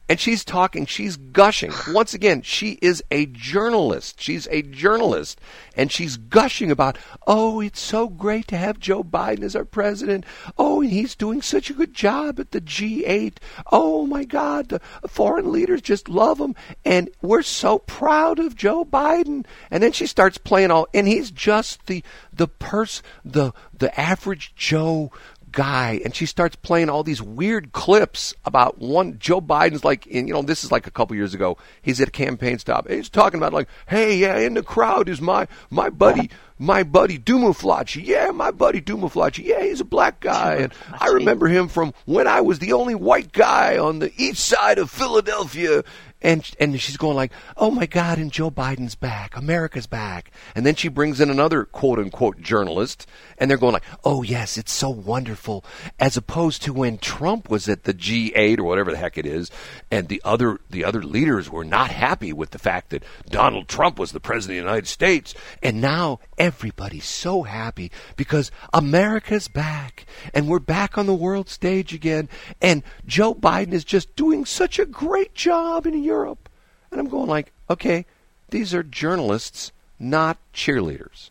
And 0.09 0.19
she's 0.19 0.43
talking, 0.43 0.87
she's 0.87 1.17
gushing. 1.17 1.71
Once 1.89 2.15
again, 2.15 2.41
she 2.41 2.79
is 2.81 3.03
a 3.11 3.27
journalist. 3.27 4.19
She's 4.19 4.47
a 4.47 4.63
journalist. 4.63 5.39
And 5.75 5.91
she's 5.91 6.17
gushing 6.17 6.71
about, 6.71 6.97
oh, 7.27 7.61
it's 7.61 7.79
so 7.79 8.09
great 8.09 8.47
to 8.47 8.57
have 8.57 8.79
Joe 8.79 9.03
Biden 9.03 9.43
as 9.43 9.55
our 9.55 9.65
president. 9.65 10.25
Oh, 10.57 10.81
and 10.81 10.89
he's 10.89 11.13
doing 11.13 11.43
such 11.43 11.69
a 11.69 11.75
good 11.75 11.93
job 11.93 12.39
at 12.39 12.49
the 12.49 12.59
G8. 12.59 13.37
Oh, 13.71 14.07
my 14.07 14.23
God, 14.23 14.69
the 14.69 14.81
foreign 15.07 15.51
leaders 15.51 15.81
just 15.81 16.09
love 16.09 16.39
him. 16.39 16.55
And 16.83 17.11
we're 17.21 17.43
so 17.43 17.77
proud 17.77 18.39
of 18.39 18.55
Joe 18.55 18.83
Biden. 18.83 19.45
And 19.69 19.83
then 19.83 19.91
she 19.91 20.07
starts 20.07 20.39
playing 20.39 20.71
all, 20.71 20.87
and 20.91 21.07
he's 21.07 21.29
just 21.29 21.85
the, 21.85 22.03
the 22.33 22.47
purse, 22.47 23.03
the, 23.23 23.51
the 23.77 23.97
average 23.99 24.55
Joe 24.55 25.11
guy 25.51 26.01
and 26.03 26.15
she 26.15 26.25
starts 26.25 26.55
playing 26.55 26.89
all 26.89 27.03
these 27.03 27.21
weird 27.21 27.71
clips 27.71 28.33
about 28.45 28.79
one 28.79 29.17
Joe 29.19 29.41
Biden's 29.41 29.83
like 29.83 30.07
in 30.07 30.27
you 30.27 30.33
know 30.33 30.41
this 30.41 30.63
is 30.63 30.71
like 30.71 30.87
a 30.87 30.91
couple 30.91 31.15
years 31.15 31.33
ago 31.33 31.57
he's 31.81 32.01
at 32.01 32.07
a 32.07 32.11
campaign 32.11 32.59
stop. 32.59 32.89
He's 32.89 33.09
talking 33.09 33.39
about 33.39 33.53
like 33.53 33.67
hey 33.87 34.17
yeah 34.17 34.37
in 34.37 34.53
the 34.53 34.63
crowd 34.63 35.09
is 35.09 35.21
my 35.21 35.47
my 35.69 35.89
buddy 35.89 36.29
my 36.57 36.83
buddy 36.83 37.17
Dumaflachi 37.17 38.05
yeah 38.05 38.31
my 38.31 38.51
buddy 38.51 38.81
Dumaflachi 38.81 39.45
yeah 39.45 39.63
he's 39.63 39.81
a 39.81 39.85
black 39.85 40.19
guy. 40.19 40.55
And 40.55 40.73
I 40.99 41.07
remember 41.07 41.47
him 41.47 41.67
from 41.67 41.93
when 42.05 42.27
I 42.27 42.41
was 42.41 42.59
the 42.59 42.73
only 42.73 42.95
white 42.95 43.31
guy 43.31 43.77
on 43.77 43.99
the 43.99 44.11
east 44.17 44.45
side 44.45 44.77
of 44.77 44.89
Philadelphia 44.89 45.83
and 46.21 46.49
and 46.59 46.79
she's 46.79 46.97
going 46.97 47.15
like, 47.15 47.31
"Oh 47.55 47.71
my 47.71 47.85
God!" 47.85 48.17
And 48.17 48.31
Joe 48.31 48.51
Biden's 48.51 48.95
back, 48.95 49.37
America's 49.37 49.87
back. 49.87 50.31
And 50.55 50.65
then 50.65 50.75
she 50.75 50.89
brings 50.89 51.21
in 51.21 51.29
another 51.29 51.65
quote 51.65 51.99
unquote 51.99 52.41
journalist, 52.41 53.07
and 53.37 53.49
they're 53.49 53.57
going 53.57 53.73
like, 53.73 53.83
"Oh 54.03 54.23
yes, 54.23 54.57
it's 54.57 54.71
so 54.71 54.89
wonderful," 54.89 55.63
as 55.99 56.17
opposed 56.17 56.61
to 56.63 56.73
when 56.73 56.97
Trump 56.97 57.49
was 57.49 57.69
at 57.69 57.83
the 57.83 57.93
G8 57.93 58.59
or 58.59 58.63
whatever 58.63 58.91
the 58.91 58.97
heck 58.97 59.17
it 59.17 59.25
is, 59.25 59.49
and 59.89 60.07
the 60.07 60.21
other 60.25 60.59
the 60.69 60.83
other 60.83 61.01
leaders 61.03 61.49
were 61.49 61.65
not 61.65 61.91
happy 61.91 62.33
with 62.33 62.51
the 62.51 62.59
fact 62.59 62.89
that 62.89 63.03
Donald 63.29 63.67
Trump 63.67 63.97
was 63.97 64.11
the 64.11 64.19
president 64.19 64.59
of 64.59 64.63
the 64.63 64.69
United 64.69 64.87
States, 64.87 65.33
and 65.63 65.79
now 65.79 66.19
everybody's 66.37 67.05
so 67.05 67.43
happy 67.43 67.91
because 68.17 68.51
America's 68.73 69.47
back, 69.47 70.05
and 70.33 70.47
we're 70.47 70.59
back 70.59 70.97
on 70.97 71.05
the 71.05 71.13
world 71.13 71.49
stage 71.49 71.93
again, 71.93 72.27
and 72.61 72.83
Joe 73.05 73.33
Biden 73.33 73.71
is 73.71 73.85
just 73.85 74.15
doing 74.15 74.45
such 74.45 74.79
a 74.79 74.85
great 74.85 75.33
job 75.33 75.85
in 75.85 76.08
Europe. 76.09 76.49
And 76.89 76.99
I'm 76.99 77.09
going 77.15 77.29
like, 77.29 77.51
okay, 77.69 78.05
these 78.49 78.73
are 78.73 78.83
journalists, 78.83 79.71
not 79.99 80.37
cheerleaders. 80.53 81.29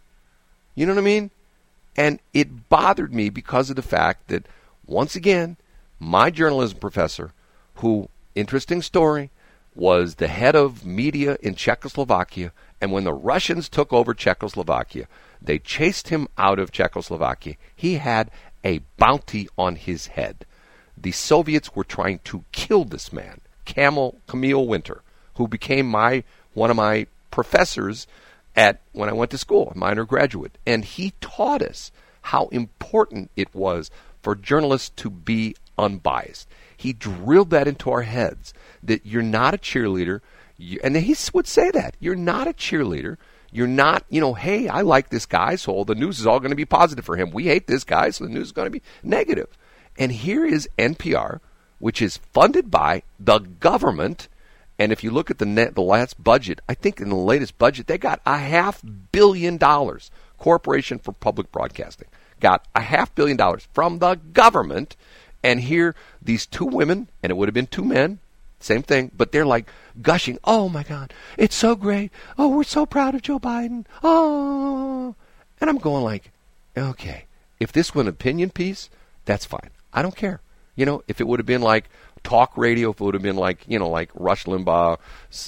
You 0.74 0.86
know 0.86 0.94
what 0.94 1.02
I 1.02 1.14
mean? 1.14 1.30
And 1.96 2.20
it 2.32 2.68
bothered 2.68 3.12
me 3.12 3.28
because 3.28 3.70
of 3.70 3.76
the 3.76 3.90
fact 3.96 4.28
that, 4.28 4.46
once 4.86 5.16
again, 5.16 5.56
my 5.98 6.30
journalism 6.30 6.78
professor, 6.78 7.32
who, 7.80 8.08
interesting 8.34 8.82
story, 8.82 9.30
was 9.74 10.14
the 10.14 10.28
head 10.28 10.54
of 10.54 10.86
media 10.86 11.36
in 11.42 11.54
Czechoslovakia. 11.56 12.52
And 12.80 12.92
when 12.92 13.04
the 13.04 13.20
Russians 13.32 13.68
took 13.68 13.92
over 13.92 14.14
Czechoslovakia, 14.14 15.06
they 15.42 15.58
chased 15.58 16.08
him 16.08 16.28
out 16.36 16.58
of 16.60 16.70
Czechoslovakia. 16.70 17.56
He 17.74 17.94
had 17.94 18.30
a 18.64 18.80
bounty 18.96 19.48
on 19.56 19.74
his 19.76 20.08
head. 20.18 20.46
The 20.96 21.12
Soviets 21.12 21.74
were 21.74 21.84
trying 21.84 22.20
to 22.30 22.44
kill 22.52 22.84
this 22.84 23.12
man, 23.12 23.40
Camel 23.68 24.18
Camille 24.26 24.66
Winter, 24.66 25.02
who 25.34 25.46
became 25.46 25.86
my 25.86 26.24
one 26.54 26.70
of 26.70 26.76
my 26.76 27.06
professors 27.30 28.06
at 28.56 28.80
when 28.92 29.10
I 29.10 29.12
went 29.12 29.30
to 29.32 29.38
school, 29.38 29.70
a 29.72 29.78
minor 29.78 30.06
graduate, 30.06 30.56
and 30.66 30.84
he 30.84 31.12
taught 31.20 31.60
us 31.60 31.92
how 32.22 32.46
important 32.46 33.30
it 33.36 33.54
was 33.54 33.90
for 34.22 34.34
journalists 34.34 34.90
to 34.96 35.10
be 35.10 35.54
unbiased. 35.76 36.48
He 36.76 36.94
drilled 36.94 37.50
that 37.50 37.68
into 37.68 37.90
our 37.90 38.02
heads 38.02 38.54
that 38.82 39.04
you're 39.04 39.22
not 39.22 39.54
a 39.54 39.58
cheerleader, 39.58 40.22
you, 40.56 40.80
and 40.82 40.96
he 40.96 41.14
would 41.34 41.46
say 41.46 41.70
that 41.70 41.94
you're 42.00 42.16
not 42.16 42.48
a 42.48 42.52
cheerleader. 42.54 43.18
You're 43.50 43.66
not, 43.66 44.04
you 44.10 44.20
know, 44.20 44.34
hey, 44.34 44.68
I 44.68 44.82
like 44.82 45.08
this 45.08 45.24
guy, 45.24 45.56
so 45.56 45.84
the 45.84 45.94
news 45.94 46.20
is 46.20 46.26
all 46.26 46.40
going 46.40 46.50
to 46.50 46.56
be 46.56 46.66
positive 46.66 47.04
for 47.04 47.16
him. 47.16 47.30
We 47.30 47.44
hate 47.44 47.66
this 47.66 47.82
guy, 47.82 48.10
so 48.10 48.24
the 48.24 48.30
news 48.30 48.48
is 48.48 48.52
going 48.52 48.66
to 48.66 48.70
be 48.70 48.82
negative. 49.02 49.48
And 49.96 50.12
here 50.12 50.44
is 50.44 50.68
NPR, 50.78 51.40
which 51.78 52.02
is 52.02 52.16
funded 52.16 52.70
by 52.70 53.02
the 53.18 53.38
government. 53.38 54.28
And 54.78 54.92
if 54.92 55.02
you 55.02 55.10
look 55.10 55.30
at 55.30 55.38
the 55.38 55.46
net, 55.46 55.74
the 55.74 55.82
last 55.82 56.22
budget, 56.22 56.60
I 56.68 56.74
think 56.74 57.00
in 57.00 57.08
the 57.08 57.16
latest 57.16 57.58
budget, 57.58 57.86
they 57.86 57.98
got 57.98 58.20
a 58.24 58.38
half 58.38 58.82
billion 59.12 59.56
dollars. 59.56 60.10
Corporation 60.38 60.98
for 60.98 61.12
Public 61.12 61.50
Broadcasting 61.50 62.08
got 62.40 62.66
a 62.74 62.80
half 62.80 63.14
billion 63.14 63.36
dollars 63.36 63.68
from 63.72 63.98
the 63.98 64.14
government. 64.32 64.96
And 65.42 65.60
here, 65.60 65.94
these 66.20 66.46
two 66.46 66.64
women, 66.64 67.08
and 67.22 67.30
it 67.30 67.36
would 67.36 67.48
have 67.48 67.54
been 67.54 67.66
two 67.66 67.84
men, 67.84 68.18
same 68.60 68.82
thing, 68.82 69.10
but 69.16 69.30
they're 69.30 69.46
like 69.46 69.70
gushing, 70.02 70.38
oh 70.44 70.68
my 70.68 70.82
God, 70.82 71.12
it's 71.36 71.54
so 71.54 71.76
great. 71.76 72.10
Oh, 72.36 72.48
we're 72.48 72.64
so 72.64 72.86
proud 72.86 73.14
of 73.14 73.22
Joe 73.22 73.38
Biden. 73.38 73.86
Oh. 74.02 75.14
And 75.60 75.70
I'm 75.70 75.78
going 75.78 76.04
like, 76.04 76.32
okay, 76.76 77.24
if 77.60 77.72
this 77.72 77.94
were 77.94 78.02
an 78.02 78.08
opinion 78.08 78.50
piece, 78.50 78.90
that's 79.24 79.44
fine. 79.44 79.70
I 79.92 80.02
don't 80.02 80.16
care. 80.16 80.40
You 80.78 80.86
know, 80.86 81.02
if 81.08 81.20
it 81.20 81.26
would 81.26 81.40
have 81.40 81.46
been 81.46 81.60
like 81.60 81.90
talk 82.22 82.56
radio, 82.56 82.90
if 82.90 83.00
it 83.00 83.04
would 83.04 83.14
have 83.14 83.22
been 83.22 83.36
like, 83.36 83.64
you 83.66 83.80
know, 83.80 83.88
like 83.88 84.10
Rush 84.14 84.44
Limbaugh, 84.44 84.98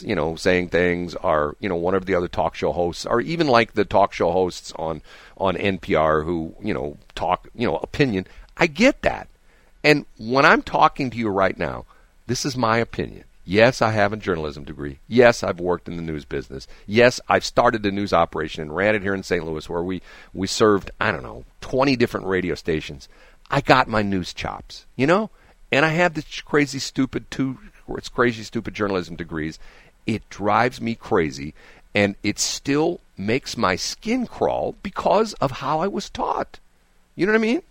you 0.00 0.16
know, 0.16 0.34
saying 0.34 0.70
things, 0.70 1.14
or, 1.14 1.54
you 1.60 1.68
know, 1.68 1.76
one 1.76 1.94
of 1.94 2.04
the 2.04 2.16
other 2.16 2.26
talk 2.26 2.56
show 2.56 2.72
hosts, 2.72 3.06
or 3.06 3.20
even 3.20 3.46
like 3.46 3.74
the 3.74 3.84
talk 3.84 4.12
show 4.12 4.32
hosts 4.32 4.72
on, 4.74 5.02
on 5.36 5.54
NPR 5.54 6.24
who, 6.24 6.56
you 6.60 6.74
know, 6.74 6.96
talk, 7.14 7.48
you 7.54 7.64
know, 7.64 7.76
opinion. 7.76 8.26
I 8.56 8.66
get 8.66 9.02
that. 9.02 9.28
And 9.84 10.04
when 10.18 10.44
I'm 10.44 10.62
talking 10.62 11.10
to 11.10 11.16
you 11.16 11.28
right 11.28 11.56
now, 11.56 11.84
this 12.26 12.44
is 12.44 12.56
my 12.56 12.78
opinion. 12.78 13.22
Yes, 13.44 13.80
I 13.80 13.92
have 13.92 14.12
a 14.12 14.16
journalism 14.16 14.64
degree. 14.64 14.98
Yes, 15.08 15.42
I've 15.42 15.60
worked 15.60 15.88
in 15.88 15.96
the 15.96 16.02
news 16.02 16.24
business. 16.24 16.66
Yes, 16.86 17.20
I've 17.28 17.44
started 17.44 17.86
a 17.86 17.90
news 17.90 18.12
operation 18.12 18.62
and 18.62 18.74
ran 18.74 18.94
it 18.94 19.02
here 19.02 19.14
in 19.14 19.22
St. 19.22 19.44
Louis 19.44 19.68
where 19.68 19.82
we, 19.82 20.02
we 20.34 20.46
served, 20.46 20.90
I 21.00 21.10
don't 21.12 21.22
know, 21.22 21.44
20 21.60 21.96
different 21.96 22.26
radio 22.26 22.54
stations. 22.54 23.08
I 23.50 23.60
got 23.60 23.88
my 23.88 24.02
news 24.02 24.32
chops, 24.32 24.86
you 24.96 25.06
know? 25.06 25.30
And 25.72 25.84
I 25.84 25.90
have 25.90 26.14
this 26.14 26.40
crazy, 26.40 26.78
stupid 26.78 27.30
two, 27.30 27.58
it's 27.90 28.08
crazy, 28.08 28.42
stupid 28.42 28.74
journalism 28.74 29.16
degrees. 29.16 29.58
It 30.06 30.28
drives 30.28 30.80
me 30.80 30.94
crazy, 30.94 31.54
and 31.94 32.16
it 32.22 32.38
still 32.38 33.00
makes 33.16 33.56
my 33.56 33.76
skin 33.76 34.26
crawl 34.26 34.74
because 34.82 35.34
of 35.34 35.50
how 35.50 35.80
I 35.80 35.88
was 35.88 36.10
taught. 36.10 36.58
You 37.14 37.26
know 37.26 37.32
what 37.32 37.38
I 37.38 37.42
mean? 37.42 37.62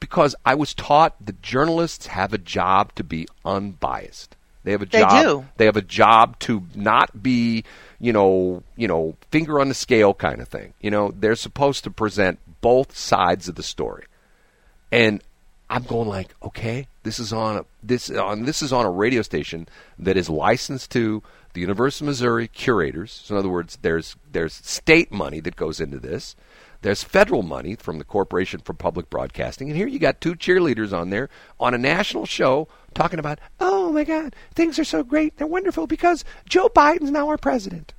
because 0.00 0.34
I 0.44 0.54
was 0.54 0.74
taught 0.74 1.14
that 1.24 1.42
journalists 1.42 2.06
have 2.08 2.32
a 2.32 2.38
job 2.38 2.94
to 2.96 3.04
be 3.04 3.26
unbiased. 3.44 4.36
They 4.64 4.72
have 4.72 4.82
a 4.82 4.86
job. 4.86 5.10
They 5.10 5.22
do. 5.22 5.46
They 5.56 5.64
have 5.64 5.76
a 5.76 5.82
job 5.82 6.38
to 6.40 6.64
not 6.74 7.22
be, 7.22 7.64
you 8.00 8.12
know, 8.12 8.62
you 8.76 8.88
know, 8.88 9.16
finger 9.30 9.60
on 9.60 9.68
the 9.68 9.74
scale 9.74 10.14
kind 10.14 10.40
of 10.40 10.48
thing. 10.48 10.74
You 10.80 10.90
know, 10.90 11.12
they're 11.16 11.36
supposed 11.36 11.84
to 11.84 11.90
present 11.90 12.38
both 12.60 12.96
sides 12.96 13.48
of 13.48 13.54
the 13.54 13.62
story. 13.62 14.04
And 14.90 15.22
I'm 15.70 15.82
going 15.82 16.08
like, 16.08 16.34
okay, 16.42 16.88
this 17.02 17.18
is 17.18 17.32
on 17.32 17.58
a, 17.58 17.64
this 17.82 18.10
on 18.10 18.44
this 18.44 18.62
is 18.62 18.72
on 18.72 18.86
a 18.86 18.90
radio 18.90 19.22
station 19.22 19.68
that 19.98 20.16
is 20.16 20.30
licensed 20.30 20.90
to 20.92 21.22
the 21.52 21.60
University 21.60 22.04
of 22.04 22.08
Missouri 22.08 22.48
curators. 22.48 23.12
So 23.24 23.34
in 23.34 23.38
other 23.38 23.48
words, 23.48 23.78
there's 23.82 24.16
there's 24.30 24.54
state 24.54 25.12
money 25.12 25.40
that 25.40 25.56
goes 25.56 25.80
into 25.80 25.98
this. 25.98 26.36
There's 26.80 27.02
federal 27.02 27.42
money 27.42 27.74
from 27.74 27.98
the 27.98 28.04
Corporation 28.04 28.60
for 28.60 28.72
Public 28.72 29.10
Broadcasting. 29.10 29.68
And 29.68 29.76
here 29.76 29.88
you 29.88 29.98
got 29.98 30.20
two 30.20 30.34
cheerleaders 30.34 30.96
on 30.96 31.10
there 31.10 31.28
on 31.58 31.74
a 31.74 31.78
national 31.78 32.24
show 32.24 32.68
talking 32.94 33.18
about, 33.18 33.40
oh 33.58 33.90
my 33.92 34.04
God, 34.04 34.36
things 34.54 34.78
are 34.78 34.84
so 34.84 35.02
great. 35.02 35.36
They're 35.36 35.46
wonderful 35.46 35.88
because 35.88 36.24
Joe 36.48 36.68
Biden's 36.68 37.10
now 37.10 37.28
our 37.28 37.36
president. 37.36 37.94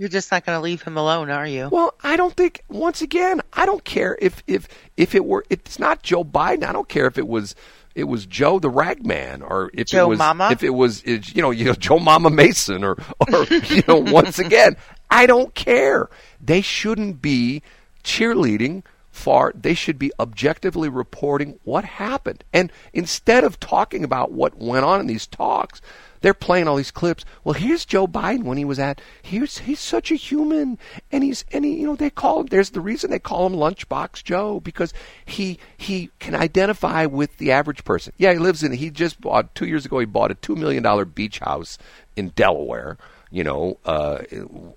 You're 0.00 0.08
just 0.08 0.32
not 0.32 0.46
going 0.46 0.56
to 0.56 0.62
leave 0.62 0.80
him 0.80 0.96
alone, 0.96 1.28
are 1.28 1.46
you? 1.46 1.68
Well, 1.70 1.92
I 2.02 2.16
don't 2.16 2.34
think. 2.34 2.64
Once 2.70 3.02
again, 3.02 3.42
I 3.52 3.66
don't 3.66 3.84
care 3.84 4.16
if 4.22 4.42
if 4.46 4.66
if 4.96 5.14
it 5.14 5.26
were. 5.26 5.44
It's 5.50 5.78
not 5.78 6.02
Joe 6.02 6.24
Biden. 6.24 6.64
I 6.64 6.72
don't 6.72 6.88
care 6.88 7.04
if 7.04 7.18
it 7.18 7.28
was 7.28 7.54
it 7.94 8.04
was 8.04 8.24
Joe 8.24 8.58
the 8.58 8.70
Ragman, 8.70 9.42
or 9.42 9.70
if 9.74 9.88
Joe 9.88 10.06
it 10.06 10.08
was 10.08 10.18
Mama? 10.18 10.48
if 10.52 10.62
it 10.62 10.70
was 10.70 11.04
you 11.04 11.42
know 11.42 11.50
you 11.50 11.66
know 11.66 11.74
Joe 11.74 11.98
Mama 11.98 12.30
Mason, 12.30 12.82
or 12.82 12.96
or 13.30 13.44
you 13.50 13.82
know 13.86 13.98
once 13.98 14.38
again, 14.38 14.74
I 15.10 15.26
don't 15.26 15.54
care. 15.54 16.08
They 16.40 16.62
shouldn't 16.62 17.20
be 17.20 17.62
cheerleading 18.02 18.84
for. 19.10 19.52
They 19.54 19.74
should 19.74 19.98
be 19.98 20.12
objectively 20.18 20.88
reporting 20.88 21.60
what 21.64 21.84
happened, 21.84 22.42
and 22.54 22.72
instead 22.94 23.44
of 23.44 23.60
talking 23.60 24.02
about 24.02 24.32
what 24.32 24.56
went 24.56 24.86
on 24.86 25.00
in 25.00 25.08
these 25.08 25.26
talks, 25.26 25.82
they're 26.20 26.34
playing 26.34 26.68
all 26.68 26.76
these 26.76 26.90
clips. 26.90 27.24
Well, 27.44 27.54
here's 27.54 27.84
Joe 27.84 28.06
Biden 28.06 28.44
when 28.44 28.58
he 28.58 28.64
was 28.64 28.78
at. 28.78 29.00
Here's 29.22 29.58
he's 29.58 29.80
such 29.80 30.10
a 30.10 30.16
human, 30.16 30.78
and 31.10 31.24
he's 31.24 31.44
and 31.52 31.64
he, 31.64 31.80
you 31.80 31.86
know 31.86 31.96
they 31.96 32.10
call 32.10 32.40
him. 32.40 32.46
There's 32.46 32.70
the 32.70 32.80
reason 32.80 33.10
they 33.10 33.18
call 33.18 33.46
him 33.46 33.54
Lunchbox 33.54 34.22
Joe 34.24 34.60
because 34.60 34.92
he 35.24 35.58
he 35.76 36.10
can 36.18 36.34
identify 36.34 37.06
with 37.06 37.38
the 37.38 37.52
average 37.52 37.84
person. 37.84 38.12
Yeah, 38.18 38.32
he 38.32 38.38
lives 38.38 38.62
in. 38.62 38.72
He 38.72 38.90
just 38.90 39.20
bought 39.20 39.54
two 39.54 39.66
years 39.66 39.86
ago. 39.86 39.98
He 39.98 40.06
bought 40.06 40.30
a 40.30 40.34
two 40.34 40.56
million 40.56 40.82
dollar 40.82 41.04
beach 41.04 41.38
house 41.38 41.78
in 42.16 42.30
Delaware 42.30 42.98
you 43.30 43.44
know, 43.44 43.78
uh, 43.84 44.22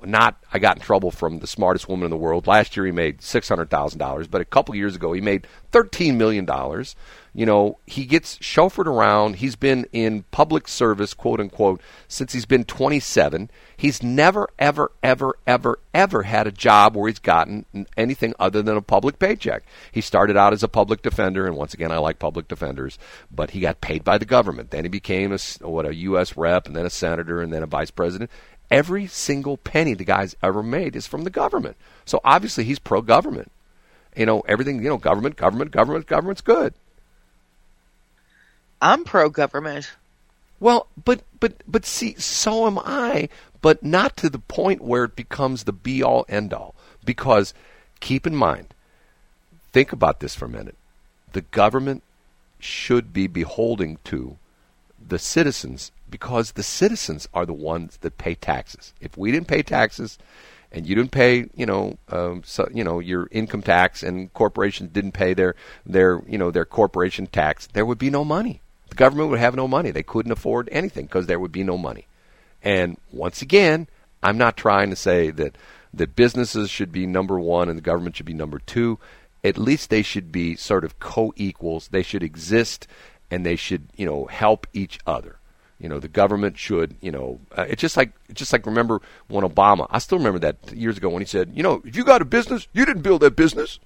not 0.03 0.43
I 0.53 0.59
got 0.59 0.77
in 0.77 0.83
trouble 0.83 1.09
from 1.09 1.39
the 1.39 1.47
smartest 1.47 1.89
woman 1.89 2.05
in 2.05 2.11
the 2.11 2.17
world. 2.17 2.45
Last 2.45 2.77
year 2.77 2.85
he 2.85 2.91
made 2.91 3.21
six 3.21 3.49
hundred 3.49 3.69
thousand 3.69 3.99
dollars, 3.99 4.27
but 4.27 4.41
a 4.41 4.45
couple 4.45 4.75
years 4.75 4.95
ago 4.95 5.13
he 5.13 5.21
made 5.21 5.47
thirteen 5.71 6.17
million 6.17 6.45
dollars. 6.45 6.95
You 7.33 7.47
know, 7.47 7.79
he 7.87 8.05
gets 8.05 8.37
chauffeured 8.37 8.85
around. 8.85 9.37
He's 9.37 9.55
been 9.55 9.87
in 9.91 10.23
public 10.29 10.67
service, 10.67 11.15
quote 11.15 11.39
unquote, 11.39 11.81
since 12.07 12.31
he's 12.31 12.45
been 12.45 12.63
27. 12.63 13.49
He's 13.83 14.01
never, 14.01 14.47
ever, 14.57 14.93
ever, 15.03 15.35
ever, 15.45 15.77
ever 15.93 16.23
had 16.23 16.47
a 16.47 16.53
job 16.53 16.95
where 16.95 17.09
he's 17.09 17.19
gotten 17.19 17.65
anything 17.97 18.33
other 18.39 18.61
than 18.61 18.77
a 18.77 18.81
public 18.81 19.19
paycheck. 19.19 19.63
He 19.91 19.99
started 19.99 20.37
out 20.37 20.53
as 20.53 20.63
a 20.63 20.69
public 20.69 21.01
defender, 21.01 21.45
and 21.45 21.57
once 21.57 21.73
again, 21.73 21.91
I 21.91 21.97
like 21.97 22.17
public 22.17 22.47
defenders, 22.47 22.97
but 23.29 23.49
he 23.49 23.59
got 23.59 23.81
paid 23.81 24.05
by 24.05 24.17
the 24.17 24.23
government. 24.23 24.71
Then 24.71 24.85
he 24.85 24.89
became 24.89 25.33
a, 25.33 25.67
what, 25.67 25.85
a 25.85 25.93
U.S. 25.95 26.37
rep, 26.37 26.65
and 26.65 26.77
then 26.77 26.85
a 26.85 26.89
senator, 26.89 27.41
and 27.41 27.51
then 27.51 27.61
a 27.61 27.65
vice 27.65 27.91
president. 27.91 28.31
Every 28.71 29.05
single 29.05 29.57
penny 29.57 29.95
the 29.95 30.05
guy's 30.05 30.37
ever 30.41 30.63
made 30.63 30.95
is 30.95 31.05
from 31.05 31.25
the 31.25 31.29
government. 31.29 31.75
So 32.05 32.21
obviously 32.23 32.63
he's 32.63 32.79
pro 32.79 33.01
government. 33.01 33.51
You 34.15 34.25
know, 34.25 34.45
everything, 34.47 34.81
you 34.81 34.87
know, 34.87 34.97
government, 34.97 35.35
government, 35.35 35.71
government, 35.71 36.07
government's 36.07 36.41
good. 36.41 36.73
I'm 38.81 39.03
pro 39.03 39.27
government. 39.27 39.91
Well, 40.61 40.87
but 41.03 41.23
but 41.41 41.55
but 41.67 41.85
see, 41.85 42.15
so 42.15 42.65
am 42.65 42.79
I, 42.79 43.27
but 43.63 43.81
not 43.81 44.17
to 44.17 44.29
the 44.29 44.39
point 44.39 44.81
where 44.81 45.05
it 45.05 45.15
becomes 45.15 45.63
the 45.63 45.71
be 45.71 46.03
all 46.03 46.25
end 46.27 46.53
all. 46.53 46.75
Because 47.05 47.53
keep 48.01 48.27
in 48.27 48.35
mind, 48.35 48.73
think 49.71 49.93
about 49.93 50.19
this 50.19 50.35
for 50.35 50.45
a 50.45 50.49
minute. 50.49 50.75
The 51.31 51.41
government 51.41 52.03
should 52.59 53.13
be 53.13 53.25
beholding 53.25 53.99
to 54.03 54.37
the 55.05 55.17
citizens 55.17 55.93
because 56.09 56.51
the 56.51 56.61
citizens 56.61 57.29
are 57.33 57.45
the 57.45 57.53
ones 57.53 57.97
that 58.01 58.17
pay 58.17 58.35
taxes. 58.35 58.93
If 58.99 59.17
we 59.17 59.31
didn't 59.31 59.47
pay 59.47 59.63
taxes, 59.63 60.19
and 60.73 60.85
you 60.85 60.95
didn't 60.95 61.11
pay, 61.11 61.47
you 61.55 61.65
know, 61.65 61.97
um, 62.09 62.41
so, 62.43 62.67
you 62.73 62.83
know, 62.83 62.99
your 62.99 63.29
income 63.31 63.61
tax, 63.61 64.03
and 64.03 64.33
corporations 64.33 64.89
didn't 64.91 65.13
pay 65.13 65.33
their 65.33 65.55
their 65.85 66.21
you 66.27 66.37
know 66.37 66.51
their 66.51 66.65
corporation 66.65 67.27
tax, 67.27 67.67
there 67.67 67.85
would 67.85 67.99
be 67.99 68.09
no 68.09 68.25
money. 68.25 68.59
The 68.89 68.95
government 68.95 69.29
would 69.29 69.39
have 69.39 69.55
no 69.55 69.67
money. 69.69 69.91
They 69.91 70.03
couldn't 70.03 70.31
afford 70.33 70.67
anything 70.71 71.05
because 71.05 71.27
there 71.27 71.39
would 71.39 71.51
be 71.51 71.63
no 71.63 71.77
money. 71.77 72.07
And 72.63 72.97
once 73.11 73.41
again, 73.41 73.87
I'm 74.23 74.37
not 74.37 74.57
trying 74.57 74.89
to 74.89 74.95
say 74.95 75.29
that 75.31 75.57
that 75.93 76.15
businesses 76.15 76.69
should 76.69 76.91
be 76.91 77.05
number 77.05 77.39
one 77.39 77.69
and 77.69 77.77
the 77.77 77.83
government 77.83 78.15
should 78.15 78.25
be 78.25 78.33
number 78.33 78.59
two. 78.59 78.97
At 79.43 79.57
least 79.57 79.89
they 79.89 80.01
should 80.01 80.31
be 80.31 80.55
sort 80.55 80.85
of 80.85 80.99
co-equals. 80.99 81.89
They 81.89 82.01
should 82.01 82.23
exist 82.23 82.87
and 83.29 83.45
they 83.45 83.55
should, 83.55 83.89
you 83.95 84.05
know, 84.05 84.25
help 84.25 84.65
each 84.73 84.97
other. 85.05 85.37
You 85.79 85.89
know, 85.89 85.99
the 85.99 86.07
government 86.07 86.57
should, 86.57 86.95
you 87.01 87.11
know, 87.11 87.41
uh, 87.57 87.65
it's 87.67 87.81
just 87.81 87.97
like 87.97 88.13
just 88.33 88.53
like 88.53 88.65
remember 88.65 89.01
when 89.27 89.43
Obama. 89.43 89.85
I 89.89 89.99
still 89.99 90.17
remember 90.17 90.39
that 90.39 90.71
years 90.71 90.97
ago 90.97 91.09
when 91.09 91.21
he 91.21 91.25
said, 91.25 91.51
you 91.53 91.61
know, 91.61 91.81
if 91.83 91.95
you 91.97 92.05
got 92.05 92.21
a 92.21 92.25
business, 92.25 92.67
you 92.71 92.85
didn't 92.85 93.01
build 93.01 93.21
that 93.21 93.35
business. 93.35 93.79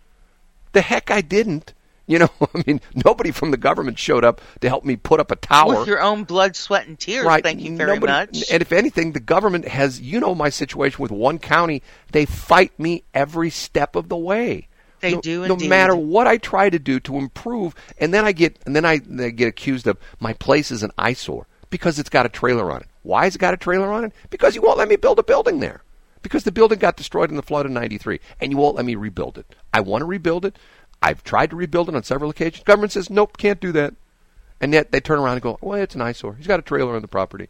The 0.73 0.81
heck 0.81 1.09
I 1.09 1.21
didn't. 1.21 1.73
You 2.09 2.19
know, 2.19 2.29
I 2.55 2.63
mean, 2.65 2.79
nobody 2.95 3.31
from 3.31 3.51
the 3.51 3.57
government 3.57 3.99
showed 3.99 4.23
up 4.23 4.39
to 4.61 4.69
help 4.69 4.85
me 4.85 4.95
put 4.95 5.19
up 5.19 5.29
a 5.29 5.35
tower. 5.35 5.79
With 5.79 5.89
your 5.89 6.01
own 6.01 6.23
blood, 6.23 6.55
sweat, 6.55 6.87
and 6.87 6.97
tears. 6.97 7.25
Right. 7.25 7.43
Thank 7.43 7.61
you 7.61 7.75
very 7.75 7.95
nobody, 7.95 8.13
much. 8.13 8.49
And 8.49 8.61
if 8.61 8.71
anything, 8.71 9.11
the 9.11 9.19
government 9.19 9.67
has, 9.67 9.99
you 9.99 10.21
know, 10.21 10.33
my 10.33 10.47
situation 10.47 11.01
with 11.01 11.11
one 11.11 11.37
county. 11.37 11.83
They 12.13 12.25
fight 12.25 12.79
me 12.79 13.03
every 13.13 13.49
step 13.49 13.97
of 13.97 14.07
the 14.07 14.15
way. 14.15 14.69
They 15.01 15.15
no, 15.15 15.21
do. 15.21 15.43
Indeed. 15.43 15.65
No 15.65 15.69
matter 15.69 15.95
what 15.95 16.27
I 16.27 16.37
try 16.37 16.69
to 16.69 16.79
do 16.79 16.99
to 17.01 17.17
improve, 17.17 17.75
and 17.99 18.13
then 18.13 18.25
I 18.25 18.31
get, 18.31 18.57
and 18.65 18.75
then 18.75 18.85
I, 18.85 19.01
I 19.19 19.29
get 19.29 19.49
accused 19.49 19.85
of 19.85 19.97
my 20.19 20.33
place 20.33 20.71
is 20.71 20.83
an 20.83 20.91
eyesore 20.97 21.47
because 21.69 21.99
it's 21.99 22.09
got 22.09 22.25
a 22.25 22.29
trailer 22.29 22.71
on 22.71 22.81
it. 22.81 22.87
Why 23.03 23.25
has 23.25 23.35
it 23.35 23.39
got 23.39 23.53
a 23.53 23.57
trailer 23.57 23.91
on 23.91 24.05
it? 24.05 24.13
Because 24.29 24.55
you 24.55 24.61
won't 24.61 24.77
let 24.77 24.89
me 24.89 24.95
build 24.95 25.19
a 25.19 25.23
building 25.23 25.59
there. 25.59 25.83
Because 26.21 26.43
the 26.43 26.51
building 26.51 26.79
got 26.79 26.97
destroyed 26.97 27.29
in 27.29 27.35
the 27.35 27.43
flood 27.43 27.65
of 27.65 27.71
'93, 27.71 28.19
and 28.41 28.51
you 28.51 28.57
won't 28.57 28.75
let 28.75 28.85
me 28.85 28.95
rebuild 28.95 29.37
it. 29.37 29.55
I 29.73 29.81
want 29.81 30.01
to 30.01 30.05
rebuild 30.05 30.45
it. 30.45 30.57
I've 31.01 31.23
tried 31.23 31.51
to 31.51 31.55
rebuild 31.55 31.89
it 31.89 31.95
on 31.95 32.03
several 32.03 32.29
occasions. 32.29 32.63
Government 32.63 32.91
says, 32.91 33.09
nope, 33.09 33.37
can't 33.37 33.59
do 33.59 33.71
that. 33.73 33.93
And 34.59 34.73
yet 34.73 34.91
they 34.91 34.99
turn 34.99 35.19
around 35.19 35.33
and 35.33 35.41
go, 35.41 35.57
well, 35.61 35.79
it's 35.79 35.95
an 35.95 36.01
eyesore. 36.01 36.35
He's 36.35 36.47
got 36.47 36.59
a 36.59 36.63
trailer 36.63 36.95
on 36.95 37.01
the 37.01 37.07
property. 37.07 37.49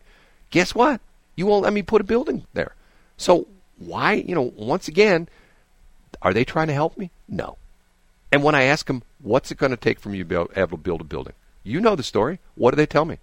Guess 0.50 0.76
what? 0.76 1.00
You 1.36 1.46
won't 1.46 1.64
let 1.64 1.74
me 1.74 1.82
put 1.82 2.02
a 2.02 2.04
building 2.06 2.46
there. 2.54 2.74
So 3.16 3.48
why, 3.78 4.14
you 4.14 4.36
know, 4.36 4.54
once 4.56 4.88
again, 4.88 5.30
are 6.22 6.34
they 6.34 6.44
trying 6.44 6.68
to 6.68 6.74
help 6.74 6.98
me? 6.98 7.12
No. 7.28 7.58
And 8.32 8.44
when 8.44 8.56
I 8.56 8.64
ask 8.64 8.88
them, 8.88 9.04
what's 9.22 9.52
it 9.52 9.58
going 9.58 9.72
to 9.72 9.78
take 9.78 10.00
for 10.00 10.10
me 10.10 10.18
to 10.18 10.26
be 10.26 10.36
able 10.36 10.50
to 10.50 10.78
build 10.78 11.02
a 11.02 11.06
building? 11.06 11.34
You 11.64 11.80
know 11.80 11.96
the 11.96 12.04
story. 12.04 12.40
What 12.56 12.72
do 12.72 12.76
they 12.76 12.86
tell 12.86 13.06
me? 13.06 13.20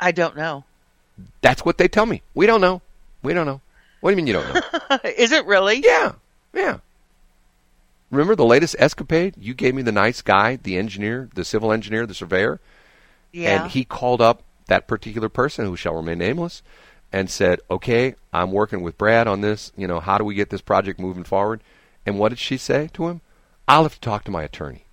I 0.00 0.12
don't 0.12 0.36
know. 0.36 0.64
That's 1.40 1.64
what 1.64 1.78
they 1.78 1.88
tell 1.88 2.06
me. 2.06 2.22
We 2.34 2.46
don't 2.46 2.60
know. 2.60 2.82
We 3.22 3.34
don't 3.34 3.46
know. 3.46 3.60
What 4.00 4.10
do 4.10 4.12
you 4.12 4.16
mean 4.16 4.26
you 4.26 4.32
don't 4.32 4.54
know? 4.54 4.98
Is 5.16 5.32
it 5.32 5.46
really? 5.46 5.80
Yeah. 5.84 6.12
Yeah. 6.52 6.78
Remember 8.12 8.36
the 8.36 8.44
latest 8.44 8.76
escapade? 8.78 9.34
You 9.38 9.54
gave 9.54 9.74
me 9.74 9.80
the 9.80 9.90
nice 9.90 10.20
guy, 10.20 10.56
the 10.56 10.76
engineer, 10.76 11.30
the 11.34 11.46
civil 11.46 11.72
engineer, 11.72 12.06
the 12.06 12.12
surveyor. 12.12 12.60
Yeah. 13.32 13.62
And 13.62 13.70
he 13.70 13.84
called 13.84 14.20
up 14.20 14.42
that 14.66 14.86
particular 14.86 15.30
person 15.30 15.64
who 15.64 15.76
shall 15.76 15.94
remain 15.94 16.18
nameless 16.18 16.62
and 17.10 17.30
said, 17.30 17.60
"Okay, 17.70 18.14
I'm 18.30 18.52
working 18.52 18.82
with 18.82 18.98
Brad 18.98 19.26
on 19.26 19.40
this. 19.40 19.72
You 19.78 19.88
know, 19.88 19.98
how 19.98 20.18
do 20.18 20.24
we 20.24 20.34
get 20.34 20.50
this 20.50 20.60
project 20.60 21.00
moving 21.00 21.24
forward?" 21.24 21.62
And 22.04 22.18
what 22.18 22.28
did 22.28 22.38
she 22.38 22.58
say 22.58 22.90
to 22.92 23.08
him? 23.08 23.22
"I'll 23.66 23.84
have 23.84 23.94
to 23.94 24.00
talk 24.00 24.24
to 24.24 24.30
my 24.30 24.42
attorney." 24.42 24.84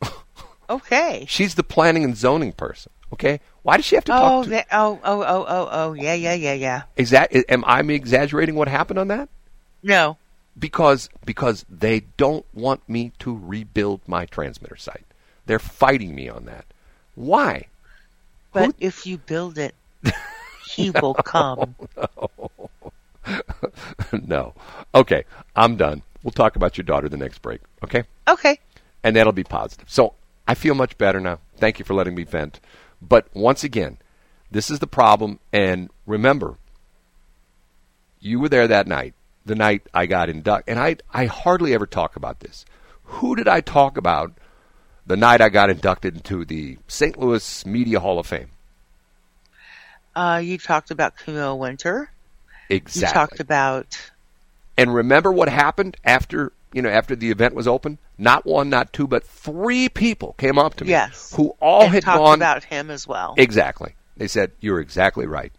okay. 0.70 1.26
She's 1.28 1.56
the 1.56 1.64
planning 1.64 2.04
and 2.04 2.16
zoning 2.16 2.52
person. 2.52 2.92
Okay, 3.12 3.40
why 3.64 3.76
does 3.76 3.84
she 3.84 3.96
have 3.96 4.04
to 4.04 4.14
oh, 4.14 4.18
talk 4.18 4.44
to? 4.44 4.50
That, 4.50 4.66
oh, 4.70 5.00
oh, 5.02 5.22
oh, 5.22 5.46
oh, 5.48 5.68
oh, 5.72 5.92
yeah, 5.94 6.14
yeah, 6.14 6.34
yeah, 6.34 6.54
yeah. 6.54 6.82
Is 6.96 7.10
that? 7.10 7.32
Am 7.48 7.64
I 7.66 7.80
exaggerating 7.80 8.54
what 8.54 8.68
happened 8.68 9.00
on 9.00 9.08
that? 9.08 9.28
No 9.82 10.18
because 10.58 11.08
because 11.24 11.64
they 11.68 12.00
don't 12.16 12.46
want 12.54 12.88
me 12.88 13.12
to 13.20 13.38
rebuild 13.42 14.00
my 14.06 14.26
transmitter 14.26 14.76
site. 14.76 15.04
They're 15.46 15.58
fighting 15.58 16.14
me 16.14 16.28
on 16.28 16.44
that. 16.46 16.64
Why? 17.14 17.68
But 18.52 18.66
Who? 18.66 18.74
if 18.78 19.06
you 19.06 19.18
build 19.18 19.58
it, 19.58 19.74
he 20.70 20.90
no, 20.90 21.00
will 21.00 21.14
come. 21.14 21.74
No. 21.96 22.50
no. 24.12 24.54
Okay, 24.94 25.24
I'm 25.56 25.76
done. 25.76 26.02
We'll 26.22 26.32
talk 26.32 26.56
about 26.56 26.78
your 26.78 26.84
daughter 26.84 27.08
the 27.08 27.16
next 27.16 27.42
break. 27.42 27.60
Okay. 27.82 28.04
Okay. 28.28 28.58
And 29.02 29.14
that'll 29.14 29.32
be 29.32 29.44
positive. 29.44 29.90
So 29.90 30.14
I 30.48 30.54
feel 30.54 30.74
much 30.74 30.96
better 30.96 31.20
now. 31.20 31.40
Thank 31.56 31.78
you 31.78 31.84
for 31.84 31.94
letting 31.94 32.14
me 32.14 32.24
vent. 32.24 32.60
But 33.02 33.26
once 33.34 33.64
again, 33.64 33.98
this 34.50 34.70
is 34.70 34.78
the 34.78 34.86
problem. 34.86 35.40
And 35.52 35.90
remember, 36.06 36.56
you 38.20 38.40
were 38.40 38.48
there 38.48 38.68
that 38.68 38.86
night 38.86 39.14
the 39.44 39.54
night 39.54 39.82
I 39.92 40.06
got 40.06 40.28
inducted. 40.28 40.72
And 40.72 40.78
I, 40.78 40.96
I 41.12 41.26
hardly 41.26 41.74
ever 41.74 41.86
talk 41.86 42.16
about 42.16 42.40
this. 42.40 42.64
Who 43.04 43.36
did 43.36 43.48
I 43.48 43.60
talk 43.60 43.96
about 43.96 44.32
the 45.06 45.16
night 45.16 45.40
I 45.40 45.48
got 45.48 45.70
inducted 45.70 46.16
into 46.16 46.44
the 46.44 46.78
St. 46.88 47.18
Louis 47.18 47.66
Media 47.66 48.00
Hall 48.00 48.18
of 48.18 48.26
Fame? 48.26 48.48
Uh, 50.16 50.40
you 50.42 50.58
talked 50.58 50.90
about 50.90 51.16
Camille 51.16 51.58
Winter. 51.58 52.10
Exactly. 52.70 53.08
You 53.08 53.12
talked 53.12 53.40
about. 53.40 54.10
And 54.76 54.94
remember 54.94 55.32
what 55.32 55.48
happened 55.48 55.96
after 56.04 56.52
you 56.72 56.82
know 56.82 56.88
after 56.88 57.14
the 57.14 57.30
event 57.30 57.54
was 57.54 57.68
open? 57.68 57.98
Not 58.16 58.46
one, 58.46 58.70
not 58.70 58.92
two, 58.92 59.06
but 59.06 59.24
three 59.24 59.88
people 59.88 60.34
came 60.38 60.58
up 60.58 60.74
to 60.76 60.84
me. 60.84 60.90
Yes. 60.90 61.34
Who 61.34 61.54
all 61.60 61.82
and 61.82 61.94
had 61.94 62.04
talked 62.04 62.18
gone 62.18 62.38
about 62.38 62.64
him 62.64 62.90
as 62.90 63.06
well. 63.06 63.34
Exactly. 63.36 63.94
They 64.16 64.28
said 64.28 64.52
you're 64.60 64.80
exactly 64.80 65.26
right. 65.26 65.52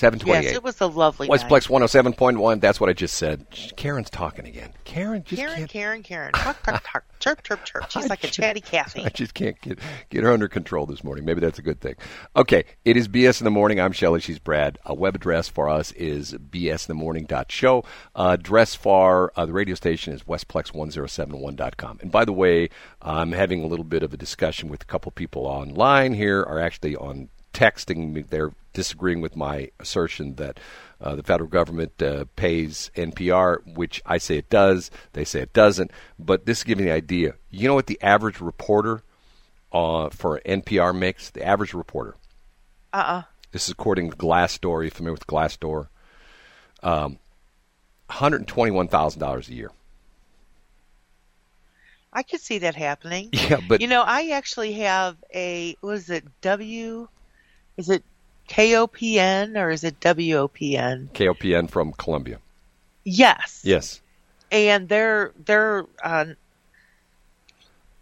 728. 0.00 0.44
Yes, 0.44 0.54
it 0.54 0.62
was 0.62 0.80
a 0.80 0.86
lovely 0.86 1.28
Westplex 1.28 1.68
107.1. 1.68 2.60
That's 2.62 2.80
what 2.80 2.88
I 2.88 2.94
just 2.94 3.16
said. 3.16 3.46
Karen's 3.76 4.08
talking 4.08 4.46
again. 4.46 4.72
Karen, 4.84 5.22
just 5.24 5.38
Karen, 5.38 5.56
can't... 5.56 5.70
Karen, 5.70 6.02
Karen. 6.02 6.32
Talk, 6.32 6.62
talk, 6.62 6.82
talk. 6.90 7.04
chirp, 7.20 7.42
chirp, 7.42 7.62
chirp. 7.66 7.90
She's 7.90 8.06
I 8.06 8.08
like 8.08 8.20
just, 8.20 8.38
a 8.38 8.40
chatty 8.40 8.62
Cathy. 8.62 9.04
I 9.04 9.10
just 9.10 9.34
can't 9.34 9.60
get, 9.60 9.78
get 10.08 10.24
her 10.24 10.32
under 10.32 10.48
control 10.48 10.86
this 10.86 11.04
morning. 11.04 11.26
Maybe 11.26 11.40
that's 11.40 11.58
a 11.58 11.62
good 11.62 11.82
thing. 11.82 11.96
Okay, 12.34 12.64
it 12.86 12.96
is 12.96 13.08
BS 13.08 13.42
in 13.42 13.44
the 13.44 13.50
Morning. 13.50 13.78
I'm 13.78 13.92
Shelley. 13.92 14.20
She's 14.20 14.38
Brad. 14.38 14.78
A 14.86 14.94
web 14.94 15.14
address 15.14 15.48
for 15.48 15.68
us 15.68 15.92
is 15.92 16.32
bsinthemorning.show. 16.32 17.84
Uh, 18.14 18.36
address 18.40 18.74
for 18.74 19.32
uh, 19.36 19.44
the 19.44 19.52
radio 19.52 19.74
station 19.74 20.14
is 20.14 20.22
westplex1071.com. 20.22 21.98
And 22.00 22.10
by 22.10 22.24
the 22.24 22.32
way, 22.32 22.70
I'm 23.02 23.32
having 23.32 23.62
a 23.62 23.66
little 23.66 23.84
bit 23.84 24.02
of 24.02 24.14
a 24.14 24.16
discussion 24.16 24.70
with 24.70 24.82
a 24.82 24.86
couple 24.86 25.12
people 25.12 25.44
online 25.44 26.14
here, 26.14 26.40
are 26.40 26.58
actually 26.58 26.96
on 26.96 27.28
texting 27.52 28.12
me. 28.12 28.22
They're 28.22 28.52
disagreeing 28.72 29.20
with 29.20 29.36
my 29.36 29.70
assertion 29.78 30.36
that 30.36 30.60
uh, 31.00 31.16
the 31.16 31.22
federal 31.22 31.48
government 31.48 32.00
uh, 32.02 32.24
pays 32.36 32.90
NPR, 32.94 33.58
which 33.74 34.02
I 34.06 34.18
say 34.18 34.36
it 34.36 34.50
does. 34.50 34.90
They 35.12 35.24
say 35.24 35.40
it 35.40 35.52
doesn't. 35.52 35.90
But 36.18 36.46
this 36.46 36.58
is 36.58 36.64
giving 36.64 36.86
the 36.86 36.92
idea. 36.92 37.34
You 37.50 37.68
know 37.68 37.74
what 37.74 37.86
the 37.86 38.00
average 38.02 38.40
reporter 38.40 39.02
uh, 39.72 40.10
for 40.10 40.40
NPR 40.44 40.96
makes? 40.96 41.30
The 41.30 41.44
average 41.44 41.74
reporter. 41.74 42.16
Uh 42.92 42.96
uh-uh. 42.96 43.18
uh 43.18 43.22
This 43.52 43.64
is 43.64 43.70
according 43.70 44.10
to 44.10 44.16
Glassdoor. 44.16 44.78
Are 44.78 44.84
you 44.84 44.90
familiar 44.90 45.14
with 45.14 45.26
Glassdoor? 45.26 45.88
Um, 46.82 47.18
$121,000 48.10 49.48
a 49.48 49.54
year. 49.54 49.70
I 52.12 52.22
could 52.24 52.40
see 52.40 52.58
that 52.58 52.74
happening. 52.74 53.30
Yeah, 53.32 53.60
but 53.66 53.80
you 53.80 53.86
know, 53.86 54.02
I 54.02 54.30
actually 54.30 54.72
have 54.74 55.16
a 55.34 55.76
was 55.80 56.10
it 56.10 56.24
W 56.40 57.08
is 57.80 57.88
it 57.88 58.04
KOPN 58.48 59.56
or 59.56 59.70
is 59.70 59.84
it 59.84 59.98
WOPN? 60.00 61.08
KOPN 61.12 61.70
from 61.70 61.92
Columbia. 61.92 62.38
Yes. 63.04 63.62
Yes. 63.64 64.00
And 64.52 64.88
they're 64.88 65.32
they're 65.44 65.86
uh, 66.04 66.08
on 66.08 66.36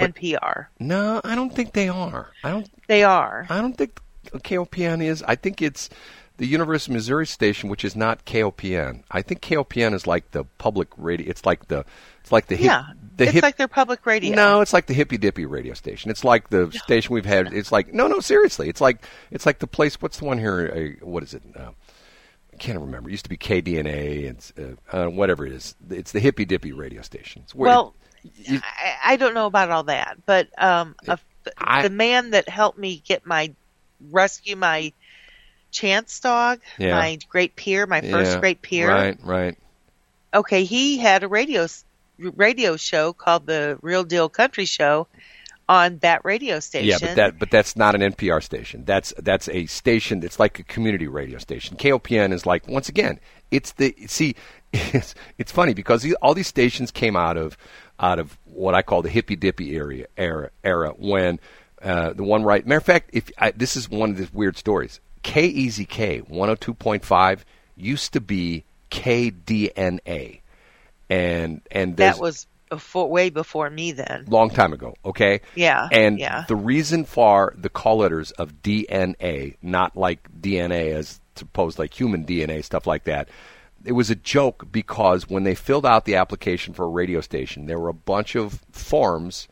NPR. 0.00 0.66
No, 0.80 1.20
I 1.24 1.34
don't 1.34 1.54
think 1.54 1.72
they 1.72 1.88
are. 1.88 2.32
I 2.42 2.50
don't. 2.50 2.68
They 2.88 3.04
are. 3.04 3.46
I 3.48 3.60
don't 3.60 3.76
think 3.76 4.00
KOPN 4.32 5.02
is. 5.02 5.22
I 5.22 5.34
think 5.34 5.62
it's 5.62 5.90
the 6.38 6.46
University 6.46 6.92
of 6.92 6.94
Missouri 6.94 7.26
station, 7.26 7.68
which 7.68 7.84
is 7.84 7.94
not 7.94 8.24
KOPN. 8.24 9.02
I 9.10 9.22
think 9.22 9.42
KOPN 9.42 9.92
is 9.92 10.06
like 10.06 10.30
the 10.30 10.44
public 10.44 10.88
radio. 10.96 11.28
It's 11.28 11.44
like 11.44 11.66
the 11.66 11.84
it's 12.20 12.32
like 12.32 12.46
the 12.46 12.56
hip, 12.56 12.66
yeah. 12.66 12.84
The 13.16 13.24
it's 13.24 13.32
hip, 13.34 13.42
like 13.42 13.56
their 13.56 13.68
public 13.68 14.06
radio. 14.06 14.34
No, 14.34 14.60
it's 14.60 14.72
like 14.72 14.86
the 14.86 14.94
hippy 14.94 15.18
dippy 15.18 15.46
radio 15.46 15.74
station. 15.74 16.10
It's 16.10 16.24
like 16.24 16.48
the 16.48 16.70
station 16.84 17.12
we've 17.12 17.26
had. 17.26 17.52
It's 17.52 17.72
like 17.72 17.92
no, 17.92 18.06
no, 18.06 18.20
seriously. 18.20 18.68
It's 18.68 18.80
like 18.80 19.04
it's 19.32 19.46
like 19.46 19.58
the 19.58 19.66
place. 19.66 20.00
What's 20.00 20.18
the 20.18 20.24
one 20.24 20.38
here? 20.38 20.96
Uh, 21.02 21.04
what 21.04 21.24
is 21.24 21.34
it? 21.34 21.42
Uh, 21.56 21.70
I 22.52 22.56
can't 22.56 22.80
remember. 22.80 23.08
It 23.08 23.12
used 23.12 23.24
to 23.24 23.30
be 23.30 23.36
KDNA 23.36 24.28
and 24.28 24.78
uh, 24.92 24.96
uh, 24.96 25.10
whatever 25.10 25.44
it 25.44 25.52
is. 25.52 25.74
It's 25.90 26.12
the 26.12 26.20
hippy 26.20 26.44
dippy 26.44 26.72
radio 26.72 27.02
station. 27.02 27.44
well, 27.54 27.94
it, 28.44 28.62
I, 28.64 29.12
I, 29.12 29.16
don't 29.16 29.34
know 29.34 29.46
about 29.46 29.70
all 29.70 29.84
that, 29.84 30.18
but 30.24 30.48
um, 30.56 30.94
a, 31.06 31.18
I, 31.56 31.82
the 31.82 31.90
man 31.90 32.30
that 32.30 32.48
helped 32.48 32.78
me 32.78 33.02
get 33.04 33.26
my 33.26 33.52
rescue 34.10 34.56
my 34.56 34.92
chance 35.70 36.20
dog, 36.20 36.60
yeah. 36.78 36.94
my 36.94 37.18
Great 37.28 37.56
Pyr, 37.56 37.86
my 37.86 38.00
first 38.00 38.32
yeah, 38.32 38.40
Great 38.40 38.62
Pyr. 38.62 38.88
Right, 38.88 39.18
right. 39.22 39.58
Okay, 40.32 40.64
he 40.64 40.98
had 40.98 41.22
a 41.22 41.28
radio 41.28 41.66
radio 42.18 42.76
show 42.76 43.12
called 43.12 43.46
the 43.46 43.78
Real 43.80 44.04
Deal 44.04 44.28
Country 44.28 44.64
Show 44.64 45.06
on 45.68 45.98
that 45.98 46.24
radio 46.24 46.60
station. 46.60 46.88
Yeah, 46.88 46.98
but 47.00 47.16
that 47.16 47.38
but 47.38 47.50
that's 47.50 47.76
not 47.76 47.94
an 47.94 48.12
NPR 48.12 48.42
station. 48.42 48.84
That's 48.84 49.12
that's 49.18 49.48
a 49.48 49.66
station 49.66 50.20
that's 50.20 50.40
like 50.40 50.58
a 50.58 50.62
community 50.64 51.06
radio 51.06 51.38
station. 51.38 51.76
KOPN 51.76 52.32
is 52.32 52.46
like 52.46 52.66
once 52.66 52.88
again, 52.88 53.20
it's 53.50 53.72
the 53.72 53.94
see 54.06 54.34
it's 54.72 55.14
it's 55.36 55.52
funny 55.52 55.74
because 55.74 56.10
all 56.22 56.34
these 56.34 56.48
stations 56.48 56.90
came 56.90 57.16
out 57.16 57.36
of 57.36 57.56
out 58.00 58.18
of 58.18 58.38
what 58.44 58.74
I 58.74 58.82
call 58.82 59.02
the 59.02 59.10
hippy 59.10 59.36
dippy 59.36 59.76
area 59.76 60.06
era 60.16 60.50
era 60.64 60.94
when 60.96 61.38
uh, 61.82 62.12
the 62.12 62.24
one 62.24 62.44
right 62.44 62.66
matter 62.66 62.78
of 62.78 62.84
fact 62.84 63.10
if 63.12 63.30
I, 63.38 63.50
this 63.52 63.76
is 63.76 63.88
one 63.88 64.10
of 64.10 64.16
the 64.16 64.28
weird 64.32 64.56
stories 64.56 65.00
KEZK 65.22 66.28
102.5 66.28 67.40
used 67.76 68.12
to 68.12 68.20
be 68.20 68.64
KDNA 68.90 70.40
and 71.10 71.60
and 71.70 71.96
that 71.96 72.18
was 72.18 72.46
before 72.68 73.08
way 73.08 73.30
before 73.30 73.70
me 73.70 73.92
then. 73.92 74.26
Long 74.28 74.50
time 74.50 74.72
ago 74.72 74.94
okay? 75.04 75.40
Yeah 75.54 75.88
and 75.90 76.18
yeah. 76.18 76.44
the 76.48 76.56
reason 76.56 77.04
for 77.04 77.54
the 77.56 77.70
call 77.70 77.98
letters 77.98 78.30
of 78.32 78.62
dna 78.62 79.56
not 79.62 79.96
like 79.96 80.28
dna 80.40 80.92
as 80.92 81.20
supposed 81.36 81.78
like 81.78 81.98
human 81.98 82.24
dna 82.24 82.64
stuff 82.64 82.86
like 82.86 83.04
that 83.04 83.28
it 83.84 83.92
was 83.92 84.10
a 84.10 84.14
joke 84.16 84.66
because 84.70 85.28
when 85.30 85.44
they 85.44 85.54
filled 85.54 85.86
out 85.86 86.04
the 86.04 86.16
application 86.16 86.74
for 86.74 86.84
a 86.84 86.88
radio 86.88 87.20
station 87.20 87.66
there 87.66 87.78
were 87.78 87.88
a 87.88 87.94
bunch 87.94 88.34
of 88.34 88.60
forms 88.70 89.48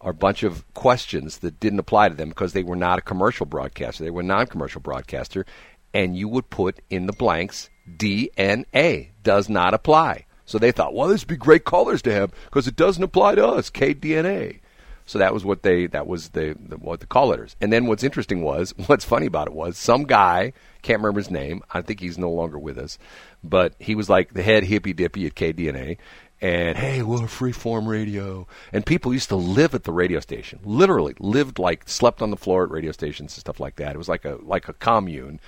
or 0.00 0.10
a 0.10 0.14
bunch 0.14 0.42
of 0.42 0.64
questions 0.74 1.38
that 1.38 1.60
didn't 1.60 1.78
apply 1.78 2.08
to 2.08 2.14
them 2.14 2.30
because 2.30 2.52
they 2.52 2.62
were 2.62 2.76
not 2.76 2.98
a 2.98 3.02
commercial 3.02 3.46
broadcaster 3.46 4.04
they 4.04 4.10
were 4.10 4.22
a 4.22 4.24
non-commercial 4.24 4.80
broadcaster 4.80 5.44
and 5.92 6.16
you 6.16 6.28
would 6.28 6.48
put 6.50 6.80
in 6.88 7.06
the 7.06 7.12
blanks 7.12 7.70
dna 7.96 9.10
does 9.22 9.48
not 9.48 9.74
apply 9.74 10.24
so 10.50 10.58
they 10.58 10.72
thought, 10.72 10.94
well, 10.94 11.06
this 11.06 11.22
would 11.22 11.28
be 11.28 11.36
great 11.36 11.64
colors 11.64 12.02
to 12.02 12.12
have 12.12 12.32
because 12.46 12.66
it 12.66 12.74
doesn't 12.74 13.04
apply 13.04 13.36
to 13.36 13.46
us, 13.46 13.70
KDNA. 13.70 14.58
So 15.06 15.20
that 15.20 15.32
was 15.32 15.44
what 15.44 15.62
they 15.62 15.86
that 15.86 16.08
was 16.08 16.30
the, 16.30 16.56
the 16.58 16.76
what 16.76 16.98
the 16.98 17.06
call 17.06 17.28
letters. 17.28 17.54
And 17.60 17.72
then 17.72 17.86
what's 17.86 18.02
interesting 18.02 18.42
was 18.42 18.74
what's 18.86 19.04
funny 19.04 19.26
about 19.26 19.46
it 19.46 19.54
was 19.54 19.78
some 19.78 20.02
guy 20.02 20.52
can't 20.82 20.98
remember 20.98 21.20
his 21.20 21.30
name. 21.30 21.62
I 21.70 21.82
think 21.82 22.00
he's 22.00 22.18
no 22.18 22.32
longer 22.32 22.58
with 22.58 22.78
us, 22.78 22.98
but 23.44 23.74
he 23.78 23.94
was 23.94 24.10
like 24.10 24.34
the 24.34 24.42
head 24.42 24.64
hippy 24.64 24.92
dippy 24.92 25.24
at 25.26 25.36
KDNA. 25.36 25.98
And 26.42 26.78
hey, 26.78 27.02
we're 27.02 27.18
freeform 27.20 27.86
radio. 27.86 28.46
And 28.72 28.86
people 28.86 29.12
used 29.12 29.28
to 29.28 29.36
live 29.36 29.74
at 29.74 29.84
the 29.84 29.92
radio 29.92 30.20
station, 30.20 30.60
literally 30.64 31.14
lived 31.18 31.58
like 31.58 31.88
slept 31.88 32.22
on 32.22 32.30
the 32.30 32.36
floor 32.36 32.64
at 32.64 32.70
radio 32.70 32.92
stations 32.92 33.34
and 33.34 33.40
stuff 33.40 33.60
like 33.60 33.76
that. 33.76 33.94
It 33.94 33.98
was 33.98 34.08
like 34.08 34.24
a 34.24 34.38
like 34.42 34.68
a 34.68 34.72
commune. 34.72 35.40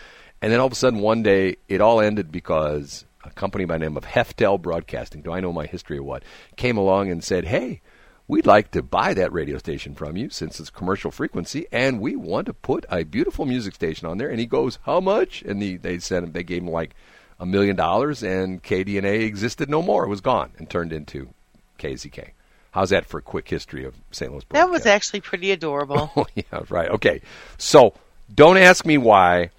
And 0.43 0.53
then 0.53 0.61
all 0.61 0.66
of 0.66 0.72
a 0.72 0.76
sudden, 0.76 1.01
one 1.01 1.22
day, 1.22 1.57
it 1.68 1.80
all 1.80 2.01
ended 2.01 2.32
because 2.32 3.07
a 3.24 3.30
company 3.30 3.64
by 3.64 3.74
the 3.74 3.84
name 3.84 3.97
of 3.97 4.05
Heftel 4.05 4.61
Broadcasting, 4.61 5.22
do 5.22 5.32
I 5.32 5.40
know 5.40 5.53
my 5.53 5.66
history 5.66 5.99
or 5.99 6.03
what, 6.03 6.24
came 6.57 6.76
along 6.76 7.11
and 7.11 7.22
said, 7.22 7.45
hey, 7.45 7.80
we'd 8.26 8.47
like 8.47 8.72
to 8.72 8.82
buy 8.82 9.14
that 9.14 9.32
radio 9.32 9.59
station 9.59 9.95
from 9.95 10.16
you 10.16 10.30
since 10.30 10.59
it's 10.59 10.70
commercial 10.70 11.11
frequency, 11.11 11.66
and 11.70 12.01
we 12.01 12.16
want 12.16 12.47
to 12.47 12.55
put 12.55 12.84
a 12.90 13.05
beautiful 13.05 13.45
music 13.45 13.74
station 13.74 14.09
on 14.09 14.18
there. 14.18 14.28
And 14.28 14.40
he 14.40 14.47
goes, 14.47 14.78
how 14.82 15.01
much? 15.01 15.43
And 15.43 15.62
he, 15.62 15.76
they 15.76 15.99
said 16.01 16.32
they 16.32 16.43
gave 16.43 16.62
him 16.62 16.68
like 16.70 16.95
a 17.43 17.47
million 17.47 17.74
dollars, 17.74 18.22
and 18.22 18.62
KDNA 18.62 19.22
existed 19.22 19.68
no 19.68 19.82
more. 19.82 20.05
It 20.05 20.09
was 20.09 20.20
gone 20.20 20.53
and 20.59 20.70
turned 20.70 20.93
into 20.93 21.28
KZK. 21.76 22.30
How's 22.70 22.90
that 22.90 23.05
for 23.05 23.18
a 23.18 23.22
quick 23.22 23.49
history 23.49 23.84
of 23.84 23.97
St. 24.12 24.30
Louis? 24.30 24.45
That 24.51 24.70
was 24.70 24.86
actually 24.86 25.22
pretty 25.22 25.51
adorable. 25.51 26.11
oh 26.16 26.26
yeah, 26.36 26.61
right. 26.68 26.88
Okay, 26.88 27.20
so 27.59 27.95
don't 28.32 28.57
ask 28.59 28.86
me 28.86 28.97
why. 28.97 29.51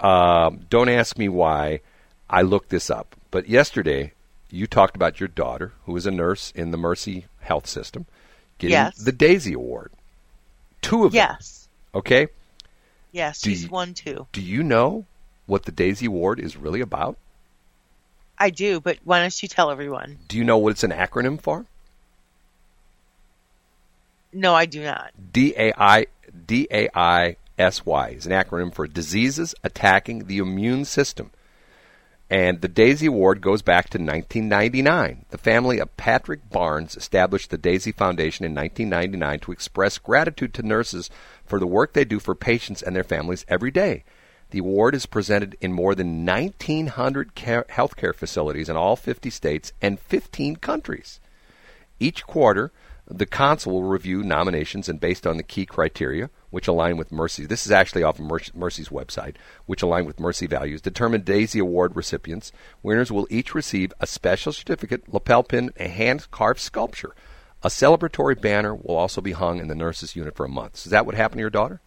Um, 0.00 0.66
don't 0.68 0.88
ask 0.88 1.16
me 1.16 1.28
why 1.28 1.80
I 2.28 2.42
looked 2.42 2.70
this 2.70 2.90
up. 2.90 3.14
But 3.30 3.48
yesterday, 3.48 4.12
you 4.50 4.66
talked 4.66 4.96
about 4.96 5.20
your 5.20 5.28
daughter, 5.28 5.72
who 5.86 5.96
is 5.96 6.06
a 6.06 6.10
nurse 6.10 6.50
in 6.56 6.72
the 6.72 6.76
Mercy 6.76 7.26
Health 7.40 7.68
System, 7.68 8.06
getting 8.58 8.72
yes. 8.72 8.96
the 8.98 9.12
Daisy 9.12 9.52
Award. 9.52 9.92
Two 10.82 11.04
of 11.04 11.14
yes. 11.14 11.28
them. 11.28 11.36
Yes. 11.38 11.68
Okay. 11.94 12.26
Yes, 13.12 13.40
do 13.40 13.50
she's 13.50 13.62
you, 13.62 13.68
one 13.68 13.94
too. 13.94 14.26
Do 14.32 14.42
you 14.42 14.64
know 14.64 15.06
what 15.46 15.64
the 15.64 15.72
Daisy 15.72 16.06
Award 16.06 16.40
is 16.40 16.56
really 16.56 16.80
about? 16.80 17.16
I 18.38 18.50
do, 18.50 18.80
but 18.80 18.98
why 19.04 19.20
don't 19.20 19.42
you 19.42 19.48
tell 19.48 19.70
everyone? 19.70 20.18
Do 20.28 20.36
you 20.36 20.44
know 20.44 20.58
what 20.58 20.70
it's 20.70 20.84
an 20.84 20.92
acronym 20.92 21.40
for? 21.40 21.66
No, 24.32 24.54
I 24.54 24.66
do 24.66 24.82
not. 24.82 25.12
D 25.32 25.54
A 25.56 25.72
I 25.76 26.06
D 26.46 26.68
A 26.70 26.88
I 26.94 27.36
S 27.58 27.84
Y 27.84 28.10
is 28.10 28.26
an 28.26 28.32
acronym 28.32 28.72
for 28.72 28.86
diseases 28.86 29.54
attacking 29.64 30.26
the 30.26 30.38
immune 30.38 30.84
system. 30.84 31.30
And 32.30 32.60
the 32.60 32.68
Daisy 32.68 33.06
Award 33.06 33.40
goes 33.40 33.62
back 33.62 33.88
to 33.90 33.98
1999. 33.98 35.24
The 35.30 35.38
family 35.38 35.78
of 35.78 35.96
Patrick 35.96 36.50
Barnes 36.50 36.94
established 36.94 37.48
the 37.48 37.56
Daisy 37.56 37.90
Foundation 37.90 38.44
in 38.44 38.54
1999 38.54 39.40
to 39.40 39.52
express 39.52 39.96
gratitude 39.96 40.52
to 40.54 40.62
nurses 40.62 41.08
for 41.46 41.58
the 41.58 41.66
work 41.66 41.94
they 41.94 42.04
do 42.04 42.20
for 42.20 42.34
patients 42.34 42.82
and 42.82 42.94
their 42.94 43.02
families 43.02 43.46
every 43.48 43.70
day. 43.70 44.04
The 44.50 44.60
award 44.60 44.94
is 44.94 45.06
presented 45.06 45.56
in 45.60 45.72
more 45.72 45.94
than 45.94 46.24
1,900 46.24 47.34
care, 47.34 47.66
healthcare 47.70 48.14
facilities 48.14 48.68
in 48.68 48.76
all 48.76 48.96
50 48.96 49.28
states 49.30 49.72
and 49.82 50.00
15 50.00 50.56
countries. 50.56 51.20
Each 52.00 52.24
quarter, 52.26 52.72
the 53.06 53.26
council 53.26 53.72
will 53.72 53.84
review 53.84 54.22
nominations 54.22 54.88
and 54.88 55.00
based 55.00 55.26
on 55.26 55.36
the 55.36 55.42
key 55.42 55.66
criteria, 55.66 56.30
which 56.50 56.68
align 56.68 56.96
with 56.96 57.12
Mercy. 57.12 57.46
This 57.46 57.66
is 57.66 57.72
actually 57.72 58.02
off 58.02 58.18
of 58.18 58.54
Mercy's 58.54 58.88
website, 58.88 59.36
which 59.66 59.82
align 59.82 60.06
with 60.06 60.20
Mercy 60.20 60.46
values. 60.46 60.80
Determine 60.80 61.22
Daisy 61.22 61.58
Award 61.58 61.96
recipients. 61.96 62.52
Winners 62.82 63.12
will 63.12 63.26
each 63.30 63.54
receive 63.54 63.92
a 64.00 64.06
special 64.06 64.52
certificate, 64.52 65.12
lapel 65.12 65.42
pin, 65.42 65.72
a 65.78 65.88
hand 65.88 66.30
carved 66.30 66.60
sculpture. 66.60 67.14
A 67.62 67.68
celebratory 67.68 68.40
banner 68.40 68.74
will 68.74 68.96
also 68.96 69.20
be 69.20 69.32
hung 69.32 69.58
in 69.58 69.68
the 69.68 69.74
nurses' 69.74 70.14
unit 70.14 70.36
for 70.36 70.46
a 70.46 70.50
month. 70.50 70.86
Is 70.86 70.90
that 70.92 71.06
what 71.06 71.14
happened 71.14 71.38
to 71.38 71.42
your 71.42 71.50
daughter? 71.50 71.80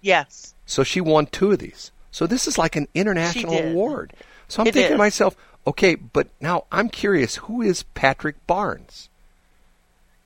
Yes. 0.00 0.54
So 0.72 0.84
she 0.84 1.02
won 1.02 1.26
two 1.26 1.52
of 1.52 1.58
these. 1.58 1.92
So 2.10 2.26
this 2.26 2.46
is 2.46 2.56
like 2.56 2.76
an 2.76 2.88
international 2.94 3.58
award. 3.58 4.14
So 4.48 4.62
I'm 4.62 4.66
it 4.66 4.74
thinking 4.74 4.92
is. 4.92 4.94
to 4.94 4.98
myself, 4.98 5.36
okay, 5.66 5.94
but 5.94 6.28
now 6.40 6.64
I'm 6.72 6.88
curious, 6.88 7.36
who 7.36 7.60
is 7.60 7.82
Patrick 7.94 8.46
Barnes? 8.46 9.10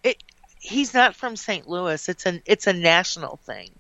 It 0.05 0.23
he's 0.61 0.95
not 0.95 1.17
from 1.17 1.35
St. 1.35 1.69
Louis. 1.69 2.09
It's 2.09 2.27
an 2.27 2.43
it's 2.47 2.69
a 2.69 2.73
national 2.73 3.39
thing. 3.39 3.71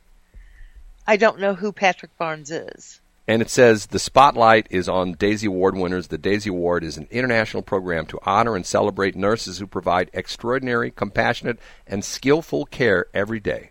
I 1.07 1.17
don't 1.17 1.39
know 1.39 1.55
who 1.55 1.71
Patrick 1.71 2.17
Barnes 2.19 2.51
is. 2.51 3.01
And 3.29 3.43
it 3.43 3.51
says 3.51 3.87
the 3.87 3.99
spotlight 4.01 4.67
is 4.71 4.89
on 4.89 5.13
Daisy 5.13 5.47
Award 5.47 5.77
winners. 5.77 6.09
The 6.09 6.19
Daisy 6.19 6.51
Award 6.51 6.83
is 6.83 6.97
an 6.97 7.07
international 7.13 7.63
program 7.63 8.07
to 8.07 8.19
honor 8.23 8.57
and 8.57 8.67
celebrate 8.67 9.15
nurses 9.15 9.59
who 9.59 9.69
provide 9.69 10.11
extraordinary, 10.13 10.91
compassionate, 10.91 11.59
and 11.87 12.05
skillful 12.05 12.67
care 12.67 13.07
every 13.15 13.41
day. 13.41 13.71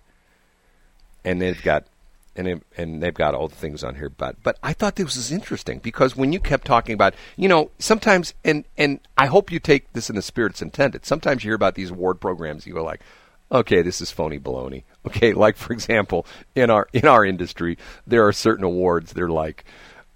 And 1.25 1.41
they've 1.41 1.61
got 1.61 1.87
and 2.35 2.47
it, 2.47 2.63
and 2.77 3.01
they've 3.01 3.13
got 3.13 3.33
all 3.33 3.47
the 3.47 3.55
things 3.55 3.83
on 3.83 3.95
here. 3.95 4.09
But 4.09 4.41
but 4.43 4.57
I 4.61 4.73
thought 4.73 4.95
this 4.95 5.15
was 5.15 5.31
interesting 5.31 5.79
because 5.79 6.15
when 6.15 6.33
you 6.33 6.39
kept 6.39 6.65
talking 6.65 6.93
about, 6.93 7.13
you 7.35 7.47
know, 7.47 7.71
sometimes 7.79 8.33
and 8.43 8.65
and 8.77 8.99
I 9.17 9.27
hope 9.27 9.51
you 9.51 9.59
take 9.59 9.91
this 9.93 10.09
in 10.09 10.15
the 10.15 10.21
spirit 10.21 10.53
it's 10.53 10.61
intended. 10.61 11.05
Sometimes 11.05 11.43
you 11.43 11.49
hear 11.49 11.55
about 11.55 11.75
these 11.75 11.91
award 11.91 12.19
programs, 12.19 12.67
you 12.67 12.73
go 12.73 12.83
like, 12.83 13.01
okay, 13.51 13.81
this 13.81 14.01
is 14.01 14.11
phony 14.11 14.39
baloney. 14.39 14.83
Okay, 15.05 15.33
like 15.33 15.55
for 15.55 15.71
example, 15.71 16.25
in 16.55 16.71
our 16.71 16.87
in 16.91 17.05
our 17.07 17.23
industry, 17.23 17.77
there 18.07 18.25
are 18.25 18.33
certain 18.33 18.63
awards. 18.63 19.13
They're 19.13 19.29
like, 19.29 19.63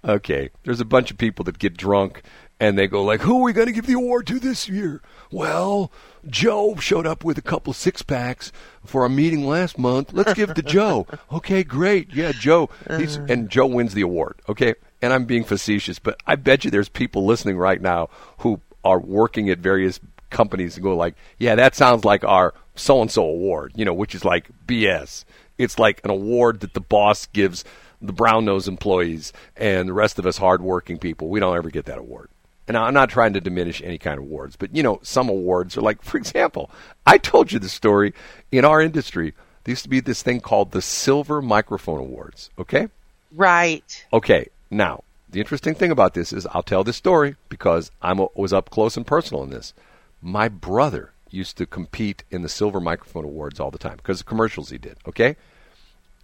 okay, 0.04 0.50
there's 0.64 0.80
a 0.80 0.84
bunch 0.84 1.12
of 1.12 1.16
people 1.16 1.44
that 1.44 1.60
get 1.60 1.76
drunk 1.76 2.22
and 2.60 2.78
they 2.78 2.86
go 2.86 3.02
like, 3.02 3.22
"Who 3.22 3.40
are 3.40 3.42
we 3.42 3.52
going 3.54 3.66
to 3.66 3.72
give 3.72 3.86
the 3.86 3.94
award 3.94 4.26
to 4.28 4.38
this 4.38 4.68
year?" 4.68 5.00
Well, 5.32 5.90
Joe 6.28 6.76
showed 6.76 7.06
up 7.06 7.24
with 7.24 7.38
a 7.38 7.42
couple 7.42 7.72
six 7.72 8.02
packs 8.02 8.52
for 8.84 9.02
our 9.02 9.08
meeting 9.08 9.46
last 9.46 9.78
month. 9.78 10.12
Let's 10.12 10.34
give 10.34 10.50
it 10.50 10.56
to 10.56 10.62
Joe. 10.62 11.06
Okay, 11.32 11.62
great. 11.62 12.12
Yeah, 12.12 12.32
Joe. 12.32 12.68
He's, 12.98 13.16
uh. 13.16 13.26
and 13.28 13.48
Joe 13.48 13.66
wins 13.66 13.94
the 13.94 14.02
award. 14.02 14.40
Okay, 14.48 14.74
and 15.00 15.12
I'm 15.12 15.24
being 15.24 15.44
facetious, 15.44 15.98
but 15.98 16.20
I 16.26 16.36
bet 16.36 16.64
you 16.64 16.70
there's 16.70 16.88
people 16.88 17.24
listening 17.24 17.56
right 17.56 17.80
now 17.80 18.10
who 18.38 18.60
are 18.84 18.98
working 18.98 19.48
at 19.48 19.58
various 19.58 20.00
companies 20.28 20.76
and 20.76 20.82
go 20.82 20.96
like, 20.96 21.14
"Yeah, 21.38 21.54
that 21.54 21.74
sounds 21.74 22.04
like 22.04 22.24
our 22.24 22.52
so 22.74 23.00
and 23.00 23.10
so 23.10 23.24
award," 23.24 23.72
you 23.76 23.84
know, 23.84 23.94
which 23.94 24.14
is 24.14 24.24
like 24.24 24.50
BS. 24.66 25.24
It's 25.56 25.78
like 25.78 26.00
an 26.04 26.10
award 26.10 26.60
that 26.60 26.74
the 26.74 26.80
boss 26.80 27.26
gives 27.26 27.64
the 28.02 28.12
brown 28.12 28.44
nose 28.44 28.66
employees 28.68 29.32
and 29.56 29.88
the 29.88 29.92
rest 29.92 30.18
of 30.18 30.26
us 30.26 30.38
hardworking 30.38 30.98
people. 30.98 31.28
We 31.28 31.40
don't 31.40 31.56
ever 31.56 31.70
get 31.70 31.84
that 31.86 31.98
award. 31.98 32.28
And 32.70 32.76
I'm 32.76 32.94
not 32.94 33.10
trying 33.10 33.32
to 33.32 33.40
diminish 33.40 33.82
any 33.82 33.98
kind 33.98 34.16
of 34.16 34.22
awards, 34.22 34.54
but 34.54 34.76
you 34.76 34.84
know, 34.84 35.00
some 35.02 35.28
awards 35.28 35.76
are 35.76 35.80
like, 35.80 36.02
for 36.02 36.16
example, 36.16 36.70
I 37.04 37.18
told 37.18 37.50
you 37.50 37.58
the 37.58 37.68
story 37.68 38.14
in 38.52 38.64
our 38.64 38.80
industry. 38.80 39.34
There 39.64 39.72
used 39.72 39.82
to 39.82 39.88
be 39.88 39.98
this 39.98 40.22
thing 40.22 40.40
called 40.40 40.70
the 40.70 40.80
Silver 40.80 41.42
Microphone 41.42 41.98
Awards. 41.98 42.48
Okay. 42.60 42.86
Right. 43.34 44.06
Okay. 44.12 44.50
Now, 44.70 45.02
the 45.28 45.40
interesting 45.40 45.74
thing 45.74 45.90
about 45.90 46.14
this 46.14 46.32
is 46.32 46.46
I'll 46.52 46.62
tell 46.62 46.84
this 46.84 46.96
story 46.96 47.34
because 47.48 47.90
I 48.00 48.12
was 48.36 48.52
up 48.52 48.70
close 48.70 48.96
and 48.96 49.04
personal 49.04 49.42
in 49.42 49.50
this. 49.50 49.74
My 50.22 50.48
brother 50.48 51.10
used 51.28 51.56
to 51.56 51.66
compete 51.66 52.22
in 52.30 52.42
the 52.42 52.48
Silver 52.48 52.78
Microphone 52.78 53.24
Awards 53.24 53.58
all 53.58 53.72
the 53.72 53.78
time 53.78 53.96
because 53.96 54.20
of 54.20 54.26
commercials 54.26 54.70
he 54.70 54.78
did. 54.78 54.96
Okay. 55.08 55.34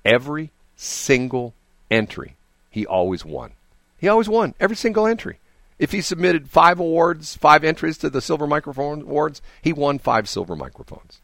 Every 0.05 0.53
single 0.76 1.55
entry, 1.90 2.36
he 2.70 2.86
always 2.86 3.24
won. 3.24 3.51
He 3.99 4.07
always 4.07 4.28
won 4.28 4.55
every 4.61 4.76
single 4.76 5.09
entry. 5.09 5.40
If 5.78 5.92
he 5.92 6.00
submitted 6.00 6.48
five 6.48 6.80
awards, 6.80 7.36
five 7.36 7.62
entries 7.62 7.98
to 7.98 8.08
the 8.08 8.22
Silver 8.22 8.46
Microphone 8.46 9.02
Awards, 9.02 9.42
he 9.60 9.72
won 9.72 9.98
five 9.98 10.28
silver 10.28 10.56
microphones. 10.56 11.20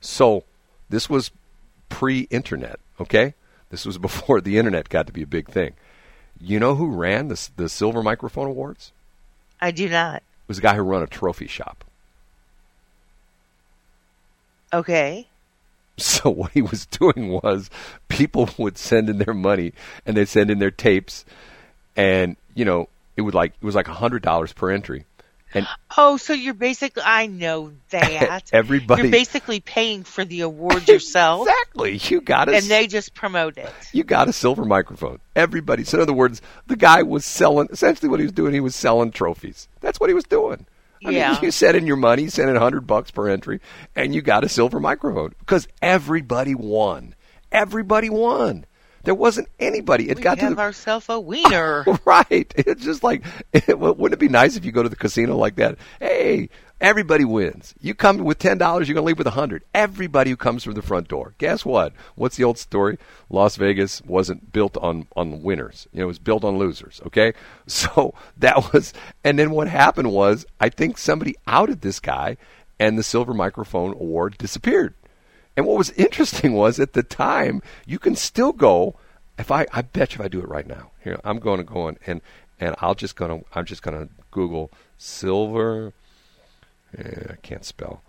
So 0.00 0.44
this 0.88 1.10
was 1.10 1.30
pre-internet. 1.88 2.78
Okay, 3.00 3.34
this 3.70 3.84
was 3.84 3.98
before 4.08 4.40
the 4.40 4.58
internet 4.58 4.88
got 4.88 5.06
to 5.06 5.12
be 5.12 5.22
a 5.22 5.26
big 5.26 5.48
thing. 5.48 5.72
You 6.40 6.60
know 6.60 6.76
who 6.76 6.88
ran 6.88 7.28
the 7.28 7.48
the 7.56 7.68
Silver 7.68 8.02
Microphone 8.02 8.46
Awards? 8.46 8.92
I 9.60 9.72
do 9.72 9.88
not. 9.88 10.16
It 10.16 10.48
was 10.48 10.58
a 10.58 10.62
guy 10.62 10.76
who 10.76 10.82
ran 10.82 11.02
a 11.02 11.06
trophy 11.06 11.48
shop. 11.48 11.84
Okay. 14.72 15.26
So 16.00 16.30
what 16.30 16.52
he 16.52 16.62
was 16.62 16.86
doing 16.86 17.40
was 17.42 17.70
people 18.06 18.48
would 18.56 18.78
send 18.78 19.10
in 19.10 19.18
their 19.18 19.34
money 19.34 19.72
and 20.06 20.16
they'd 20.16 20.28
send 20.28 20.48
in 20.48 20.60
their 20.60 20.70
tapes 20.70 21.24
and 21.96 22.36
you 22.54 22.64
know 22.64 22.88
it 23.18 23.22
would 23.22 23.34
like 23.34 23.52
it 23.60 23.66
was 23.66 23.74
like 23.74 23.88
a 23.88 23.94
hundred 23.94 24.22
dollars 24.22 24.52
per 24.52 24.70
entry. 24.70 25.04
And 25.52 25.66
oh 25.96 26.18
so 26.18 26.34
you're 26.34 26.54
basically 26.54 27.02
i 27.04 27.26
know 27.26 27.72
that. 27.90 28.50
Everybody 28.52 29.02
you're 29.02 29.10
basically 29.10 29.60
paying 29.60 30.04
for 30.04 30.24
the 30.24 30.42
award 30.42 30.88
yourself. 30.88 31.48
Exactly. 31.58 31.98
You 32.14 32.20
got 32.20 32.48
it 32.48 32.54
and 32.54 32.64
they 32.64 32.86
just 32.86 33.14
promote 33.14 33.58
it. 33.58 33.70
You 33.92 34.04
got 34.04 34.28
a 34.28 34.32
silver 34.32 34.64
microphone. 34.64 35.18
Everybody 35.34 35.84
so 35.84 35.98
in 35.98 36.02
other 36.02 36.12
words 36.12 36.40
the 36.66 36.76
guy 36.76 37.02
was 37.02 37.24
selling 37.24 37.68
essentially 37.70 38.08
what 38.08 38.20
he 38.20 38.24
was 38.24 38.32
doing 38.32 38.54
he 38.54 38.60
was 38.60 38.76
selling 38.76 39.10
trophies. 39.10 39.68
That's 39.80 39.98
what 39.98 40.10
he 40.10 40.14
was 40.14 40.24
doing. 40.24 40.66
I 41.04 41.10
yeah. 41.10 41.32
Mean, 41.32 41.42
you 41.42 41.50
sent 41.50 41.76
in 41.76 41.86
your 41.86 41.96
money, 41.96 42.22
you 42.22 42.30
sent 42.30 42.48
in 42.48 42.54
100 42.54 42.86
bucks 42.86 43.10
per 43.10 43.28
entry, 43.28 43.60
and 43.94 44.14
you 44.14 44.20
got 44.22 44.42
a 44.44 44.48
silver 44.48 44.80
microphone. 44.80 45.32
Because 45.38 45.68
everybody 45.80 46.56
won. 46.56 47.14
Everybody 47.52 48.10
won. 48.10 48.66
There 49.04 49.14
wasn't 49.14 49.48
anybody. 49.58 50.10
It 50.10 50.16
we 50.16 50.22
got 50.22 50.38
have 50.38 50.54
to 50.54 50.60
ourselves 50.60 51.06
a 51.08 51.18
wiener. 51.18 51.84
right. 52.04 52.52
It's 52.56 52.84
just 52.84 53.02
like, 53.02 53.24
it, 53.52 53.78
wouldn't 53.78 54.12
it 54.12 54.18
be 54.18 54.28
nice 54.28 54.56
if 54.56 54.64
you 54.64 54.72
go 54.72 54.82
to 54.82 54.88
the 54.88 54.96
casino 54.96 55.36
like 55.36 55.56
that? 55.56 55.78
Hey, 56.00 56.50
Everybody 56.80 57.24
wins. 57.24 57.74
You 57.80 57.92
come 57.92 58.18
with 58.18 58.38
ten 58.38 58.56
dollars, 58.56 58.86
you're 58.86 58.94
gonna 58.94 59.06
leave 59.06 59.18
with 59.18 59.26
a 59.26 59.32
hundred. 59.32 59.64
Everybody 59.74 60.30
who 60.30 60.36
comes 60.36 60.62
through 60.62 60.74
the 60.74 60.82
front 60.82 61.08
door. 61.08 61.34
Guess 61.38 61.64
what? 61.64 61.92
What's 62.14 62.36
the 62.36 62.44
old 62.44 62.56
story? 62.56 62.98
Las 63.28 63.56
Vegas 63.56 64.00
wasn't 64.02 64.52
built 64.52 64.76
on 64.76 65.08
on 65.16 65.42
winners. 65.42 65.88
You 65.92 65.98
know, 65.98 66.04
it 66.04 66.06
was 66.06 66.20
built 66.20 66.44
on 66.44 66.56
losers. 66.56 67.00
Okay, 67.04 67.32
so 67.66 68.14
that 68.36 68.72
was. 68.72 68.92
And 69.24 69.40
then 69.40 69.50
what 69.50 69.66
happened 69.66 70.12
was, 70.12 70.46
I 70.60 70.68
think 70.68 70.98
somebody 70.98 71.34
outed 71.48 71.80
this 71.80 71.98
guy, 71.98 72.36
and 72.78 72.96
the 72.96 73.02
Silver 73.02 73.34
Microphone 73.34 73.94
Award 73.94 74.38
disappeared. 74.38 74.94
And 75.58 75.66
what 75.66 75.76
was 75.76 75.90
interesting 75.90 76.52
was 76.52 76.78
at 76.78 76.92
the 76.92 77.02
time, 77.02 77.62
you 77.84 77.98
can 77.98 78.14
still 78.14 78.52
go. 78.52 78.94
If 79.36 79.50
I, 79.50 79.66
I 79.72 79.82
bet 79.82 80.14
you 80.14 80.20
if 80.20 80.24
I 80.24 80.28
do 80.28 80.38
it 80.38 80.48
right 80.48 80.68
now, 80.68 80.92
here 81.02 81.18
I'm 81.24 81.40
going 81.40 81.58
to 81.58 81.64
go 81.64 81.88
in 81.88 81.98
and 82.06 82.20
and 82.60 82.76
I'll 82.78 82.94
just 82.94 83.16
gonna 83.16 83.40
I'm 83.56 83.64
just 83.64 83.82
gonna 83.82 84.08
Google 84.30 84.70
silver 84.98 85.92
I 86.96 87.34
can't 87.42 87.64
spell. 87.64 88.02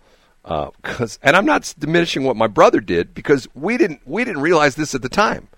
Because 0.44 1.16
uh, 1.16 1.26
and 1.26 1.34
I'm 1.34 1.44
not 1.44 1.74
diminishing 1.76 2.22
what 2.22 2.36
my 2.36 2.46
brother 2.46 2.78
did 2.78 3.14
because 3.14 3.48
we 3.52 3.76
didn't 3.76 4.06
we 4.06 4.24
didn't 4.24 4.42
realize 4.42 4.76
this 4.76 4.94
at 4.94 5.02
the 5.02 5.08
time 5.08 5.48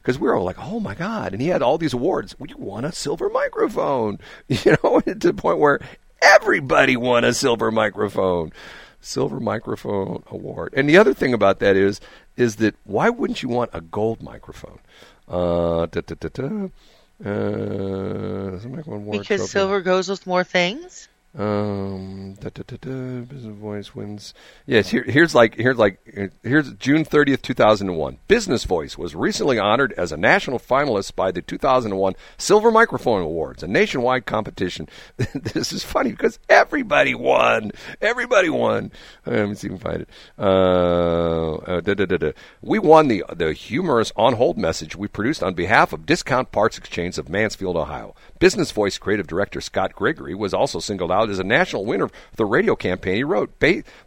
because 0.00 0.18
we 0.18 0.28
were 0.28 0.34
all 0.34 0.44
like, 0.44 0.58
oh 0.58 0.80
my 0.80 0.94
god! 0.94 1.34
And 1.34 1.42
he 1.42 1.48
had 1.48 1.60
all 1.60 1.76
these 1.76 1.92
awards. 1.92 2.34
We 2.38 2.48
won 2.56 2.86
a 2.86 2.92
silver 2.92 3.28
microphone, 3.28 4.20
you 4.48 4.74
know, 4.82 5.00
to 5.00 5.14
the 5.14 5.34
point 5.34 5.58
where 5.58 5.80
everybody 6.22 6.96
won 6.96 7.24
a 7.24 7.34
silver 7.34 7.70
microphone, 7.70 8.52
silver 9.02 9.40
microphone 9.40 10.22
award. 10.28 10.72
And 10.76 10.88
the 10.88 10.96
other 10.96 11.12
thing 11.12 11.34
about 11.34 11.58
that 11.58 11.76
is 11.76 12.00
is 12.36 12.56
that 12.56 12.74
why 12.84 13.10
wouldn't 13.10 13.42
you 13.42 13.48
want 13.48 13.70
a 13.74 13.80
gold 13.80 14.22
microphone? 14.22 14.78
Uh, 15.28 15.86
da, 15.86 16.00
da, 16.00 16.14
da, 16.32 16.68
uh, 17.24 18.58
because 19.10 19.50
silver 19.50 19.80
goes 19.80 20.08
with 20.08 20.26
more 20.26 20.44
things. 20.44 21.08
Um, 21.34 22.34
da, 22.34 22.50
da, 22.50 22.62
da, 22.66 22.76
da, 22.76 23.20
business 23.22 23.56
voice 23.56 23.94
wins. 23.94 24.34
Yes, 24.66 24.90
here, 24.90 25.02
here's 25.02 25.34
like 25.34 25.54
here's 25.54 25.78
like 25.78 25.98
here's 26.42 26.74
June 26.74 27.06
30th, 27.06 27.40
2001. 27.40 28.18
Business 28.28 28.64
Voice 28.64 28.98
was 28.98 29.14
recently 29.14 29.58
honored 29.58 29.94
as 29.94 30.12
a 30.12 30.18
national 30.18 30.58
finalist 30.58 31.14
by 31.14 31.30
the 31.30 31.40
2001 31.40 32.16
Silver 32.36 32.70
Microphone 32.70 33.22
Awards, 33.22 33.62
a 33.62 33.66
nationwide 33.66 34.26
competition. 34.26 34.90
this 35.16 35.72
is 35.72 35.82
funny 35.82 36.10
because 36.10 36.38
everybody 36.50 37.14
won. 37.14 37.72
Everybody 38.02 38.50
won. 38.50 38.92
Let 39.24 39.48
me 39.48 39.54
see 39.54 39.68
if 39.68 39.72
I 39.72 39.76
can 39.76 39.78
find 39.78 40.00
it. 40.02 40.08
Uh, 40.38 41.54
uh, 41.54 41.80
da, 41.80 41.94
da, 41.94 42.04
da, 42.04 42.16
da. 42.18 42.32
We 42.60 42.78
won 42.78 43.08
the 43.08 43.24
the 43.34 43.54
humorous 43.54 44.12
on 44.16 44.34
hold 44.34 44.58
message 44.58 44.96
we 44.96 45.08
produced 45.08 45.42
on 45.42 45.54
behalf 45.54 45.94
of 45.94 46.04
Discount 46.04 46.52
Parts 46.52 46.76
Exchange 46.76 47.16
of 47.16 47.30
Mansfield, 47.30 47.78
Ohio. 47.78 48.14
Business 48.38 48.70
Voice 48.70 48.98
creative 48.98 49.26
director 49.26 49.62
Scott 49.62 49.94
Gregory 49.94 50.34
was 50.34 50.52
also 50.52 50.78
singled 50.78 51.10
out 51.10 51.21
is 51.30 51.38
a 51.38 51.44
national 51.44 51.84
winner 51.84 52.08
for 52.08 52.36
the 52.36 52.44
radio 52.44 52.74
campaign 52.74 53.16
he 53.16 53.24
wrote. 53.24 53.52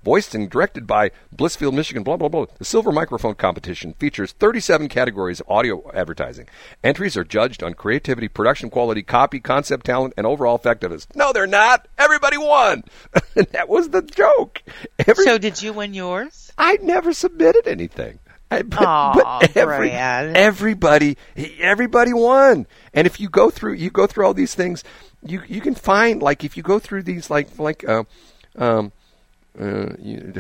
Voiced 0.04 0.36
and 0.36 0.50
directed 0.50 0.86
by 0.88 1.12
Blissfield, 1.36 1.74
Michigan, 1.74 2.04
blah, 2.04 2.18
blah, 2.18 2.30
blah. 2.30 2.46
The 2.58 2.66
Silver 2.66 2.92
Microphone 2.92 3.36
Competition 3.36 3.94
features 3.94 4.32
37 4.34 4.90
categories 4.90 5.40
of 5.40 5.50
audio 5.50 5.92
advertising. 5.94 6.48
Entries 6.84 7.18
are 7.18 7.24
judged 7.24 7.64
on 7.64 7.74
creativity, 7.74 8.28
production 8.28 8.70
quality, 8.70 9.04
copy, 9.04 9.40
concept 9.40 9.86
talent, 9.86 10.14
and 10.18 10.26
overall 10.26 10.56
effectiveness. 10.56 11.08
No, 11.16 11.34
they're 11.34 11.48
not. 11.48 11.88
Everybody 11.98 12.38
won. 12.38 12.84
that 13.36 13.70
was 13.70 13.90
the 13.90 14.02
joke. 14.02 14.62
Every- 15.08 15.26
so, 15.26 15.38
did 15.38 15.62
you 15.62 15.74
win 15.74 15.94
yours? 15.94 16.52
I 16.58 16.78
never 16.82 17.14
submitted 17.14 17.68
anything. 17.68 18.20
I, 18.52 18.62
but, 18.62 18.80
Aww, 18.80 19.14
but 19.16 19.58
every, 19.58 19.92
everybody, 19.92 21.18
everybody 21.60 22.14
won. 22.14 22.68
And 22.94 23.08
if 23.08 23.20
you 23.20 23.28
go 23.28 23.50
through, 23.50 23.74
you 23.74 23.90
go 23.90 24.06
through 24.06 24.26
all 24.26 24.36
these 24.36 24.54
things 24.54 24.84
you 25.26 25.42
you 25.48 25.62
can 25.62 25.76
find 25.76 26.22
like 26.22 26.44
if 26.44 26.56
you 26.56 26.64
go 26.64 26.80
through 26.80 27.04
these 27.04 27.30
like 27.30 27.58
like 27.58 27.88
uh, 27.88 28.04
um, 28.58 28.92
uh, 29.60 29.94
you, 30.00 30.34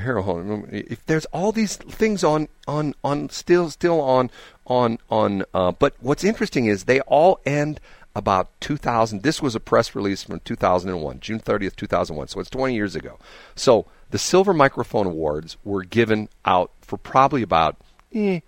if 0.71 1.05
there's 1.05 1.25
all 1.25 1.51
these 1.51 1.75
things 1.75 2.23
on 2.23 2.47
on 2.67 2.93
on 3.03 3.29
still 3.29 3.69
still 3.69 3.99
on 4.01 4.29
on 4.67 4.99
on 5.09 5.43
uh, 5.53 5.71
but 5.71 5.95
what's 5.99 6.23
interesting 6.23 6.67
is 6.67 6.83
they 6.83 7.01
all 7.01 7.39
end 7.45 7.79
about 8.15 8.49
2000 8.61 9.23
this 9.23 9.41
was 9.41 9.55
a 9.55 9.59
press 9.59 9.95
release 9.95 10.23
from 10.23 10.39
2001 10.41 11.19
June 11.19 11.39
30th 11.39 11.75
2001 11.75 12.27
so 12.27 12.39
it's 12.39 12.49
20 12.49 12.73
years 12.73 12.95
ago. 12.95 13.19
So 13.55 13.85
the 14.11 14.17
silver 14.17 14.53
microphone 14.53 15.07
awards 15.07 15.57
were 15.63 15.83
given 15.83 16.29
out 16.45 16.71
for 16.81 16.97
probably 16.97 17.41
about 17.41 17.75
eh, 18.13 18.41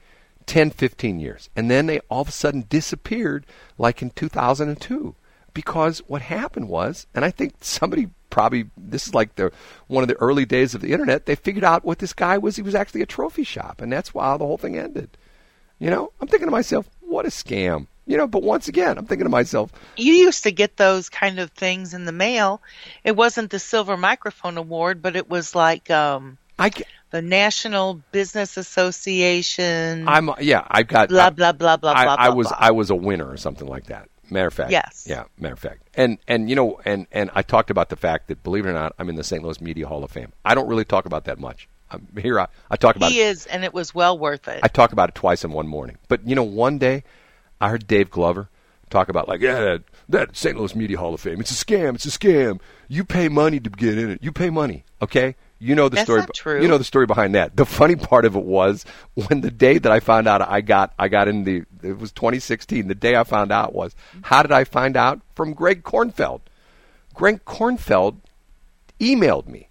10 0.45 0.71
15 0.71 1.19
years 1.19 1.49
and 1.55 1.69
then 1.69 1.87
they 1.87 1.99
all 2.09 2.21
of 2.21 2.29
a 2.29 2.31
sudden 2.31 2.65
disappeared 2.69 3.45
like 3.77 4.01
in 4.01 4.11
2002 4.11 5.15
because 5.57 6.03
what 6.05 6.21
happened 6.21 6.69
was, 6.69 7.07
and 7.15 7.25
I 7.25 7.31
think 7.31 7.55
somebody 7.61 8.09
probably 8.29 8.69
this 8.77 9.07
is 9.07 9.15
like 9.15 9.33
the 9.37 9.51
one 9.87 10.03
of 10.03 10.07
the 10.07 10.13
early 10.21 10.45
days 10.45 10.75
of 10.75 10.81
the 10.81 10.91
internet. 10.91 11.25
They 11.25 11.33
figured 11.33 11.63
out 11.63 11.83
what 11.83 11.97
this 11.97 12.13
guy 12.13 12.37
was. 12.37 12.55
He 12.55 12.61
was 12.61 12.75
actually 12.75 13.01
a 13.01 13.07
trophy 13.07 13.43
shop, 13.43 13.81
and 13.81 13.91
that's 13.91 14.13
why 14.13 14.37
the 14.37 14.45
whole 14.45 14.59
thing 14.59 14.77
ended. 14.77 15.17
You 15.79 15.89
know, 15.89 16.11
I'm 16.21 16.27
thinking 16.27 16.45
to 16.45 16.51
myself, 16.51 16.87
what 17.01 17.25
a 17.25 17.29
scam. 17.29 17.87
You 18.05 18.17
know, 18.17 18.27
but 18.27 18.43
once 18.43 18.67
again, 18.67 18.99
I'm 18.99 19.07
thinking 19.07 19.25
to 19.25 19.31
myself, 19.31 19.71
you 19.95 20.13
used 20.13 20.43
to 20.43 20.51
get 20.51 20.77
those 20.77 21.09
kind 21.09 21.39
of 21.39 21.49
things 21.49 21.95
in 21.95 22.05
the 22.05 22.11
mail. 22.11 22.61
It 23.03 23.15
wasn't 23.15 23.49
the 23.49 23.57
Silver 23.57 23.97
Microphone 23.97 24.57
Award, 24.57 25.01
but 25.01 25.15
it 25.15 25.27
was 25.27 25.55
like 25.55 25.89
um, 25.89 26.37
I 26.59 26.69
the 27.09 27.23
National 27.23 27.95
Business 28.11 28.57
Association. 28.57 30.07
I'm 30.07 30.29
yeah, 30.39 30.67
I've 30.69 30.87
got 30.87 31.09
blah 31.09 31.31
blah 31.31 31.51
blah 31.51 31.77
blah 31.77 31.93
I, 31.95 32.03
blah. 32.03 32.15
I 32.19 32.29
was 32.29 32.47
blah. 32.47 32.57
I 32.59 32.71
was 32.71 32.91
a 32.91 32.95
winner 32.95 33.27
or 33.27 33.37
something 33.37 33.67
like 33.67 33.87
that. 33.87 34.07
Matter 34.29 34.47
of 34.47 34.53
fact. 34.53 34.71
Yes. 34.71 35.05
Yeah, 35.09 35.25
matter 35.39 35.53
of 35.53 35.59
fact. 35.59 35.89
And 35.95 36.17
and 36.27 36.49
you 36.49 36.55
know, 36.55 36.79
and 36.85 37.07
and 37.11 37.29
I 37.33 37.41
talked 37.41 37.69
about 37.69 37.89
the 37.89 37.95
fact 37.95 38.27
that 38.27 38.43
believe 38.43 38.65
it 38.65 38.69
or 38.69 38.73
not, 38.73 38.93
I'm 38.99 39.09
in 39.09 39.15
the 39.15 39.23
St. 39.23 39.43
Louis 39.43 39.59
Media 39.61 39.87
Hall 39.87 40.03
of 40.03 40.11
Fame. 40.11 40.33
I 40.43 40.55
don't 40.55 40.67
really 40.67 40.85
talk 40.85 41.05
about 41.05 41.25
that 41.25 41.39
much. 41.39 41.67
I'm 41.89 42.07
here 42.19 42.39
I, 42.39 42.47
I 42.69 42.75
talk 42.75 42.97
about 42.97 43.11
he 43.11 43.21
it. 43.21 43.27
is, 43.27 43.45
and 43.45 43.63
it 43.63 43.73
was 43.73 43.95
well 43.95 44.17
worth 44.17 44.47
it. 44.47 44.59
I 44.63 44.67
talk 44.67 44.91
about 44.91 45.09
it 45.09 45.15
twice 45.15 45.43
in 45.43 45.51
one 45.51 45.67
morning. 45.67 45.97
But 46.07 46.27
you 46.27 46.35
know, 46.35 46.43
one 46.43 46.77
day 46.77 47.03
I 47.61 47.69
heard 47.69 47.87
Dave 47.87 48.09
Glover 48.09 48.49
talk 48.89 49.09
about 49.09 49.27
like, 49.27 49.41
yeah, 49.41 49.59
that, 49.59 49.83
that 50.09 50.37
St. 50.37 50.57
Louis 50.57 50.75
Media 50.75 50.97
Hall 50.97 51.13
of 51.13 51.21
Fame. 51.21 51.39
It's 51.39 51.51
a 51.51 51.65
scam. 51.65 51.95
It's 51.95 52.05
a 52.05 52.09
scam. 52.09 52.59
You 52.87 53.03
pay 53.03 53.29
money 53.29 53.59
to 53.59 53.69
get 53.69 53.97
in 53.97 54.09
it. 54.09 54.23
You 54.23 54.31
pay 54.31 54.49
money. 54.49 54.83
Okay. 55.01 55.35
You 55.59 55.75
know 55.75 55.89
the 55.89 55.95
That's 55.95 56.05
story. 56.05 56.19
Not 56.21 56.33
true. 56.33 56.61
You 56.61 56.67
know 56.67 56.77
the 56.77 56.83
story 56.83 57.05
behind 57.05 57.33
that. 57.35 57.55
The 57.55 57.65
funny 57.65 57.95
part 57.95 58.25
of 58.25 58.35
it 58.35 58.43
was 58.43 58.85
when 59.13 59.41
the 59.41 59.51
day 59.51 59.77
that 59.77 59.91
I 59.91 59.99
found 59.99 60.27
out 60.27 60.41
I 60.41 60.61
got 60.61 60.93
I 60.99 61.07
got 61.07 61.27
in 61.27 61.43
the 61.43 61.63
it 61.81 61.97
was 61.97 62.11
2016. 62.11 62.87
The 62.87 62.95
day 62.95 63.15
I 63.15 63.23
found 63.23 63.51
out 63.51 63.73
was 63.73 63.95
how 64.23 64.43
did 64.43 64.51
I 64.51 64.63
find 64.63 64.95
out 64.95 65.21
from 65.35 65.53
Greg 65.53 65.83
Kornfeld? 65.83 66.41
Greg 67.13 67.43
Kornfeld 67.45 68.17
emailed 68.99 69.47
me 69.47 69.69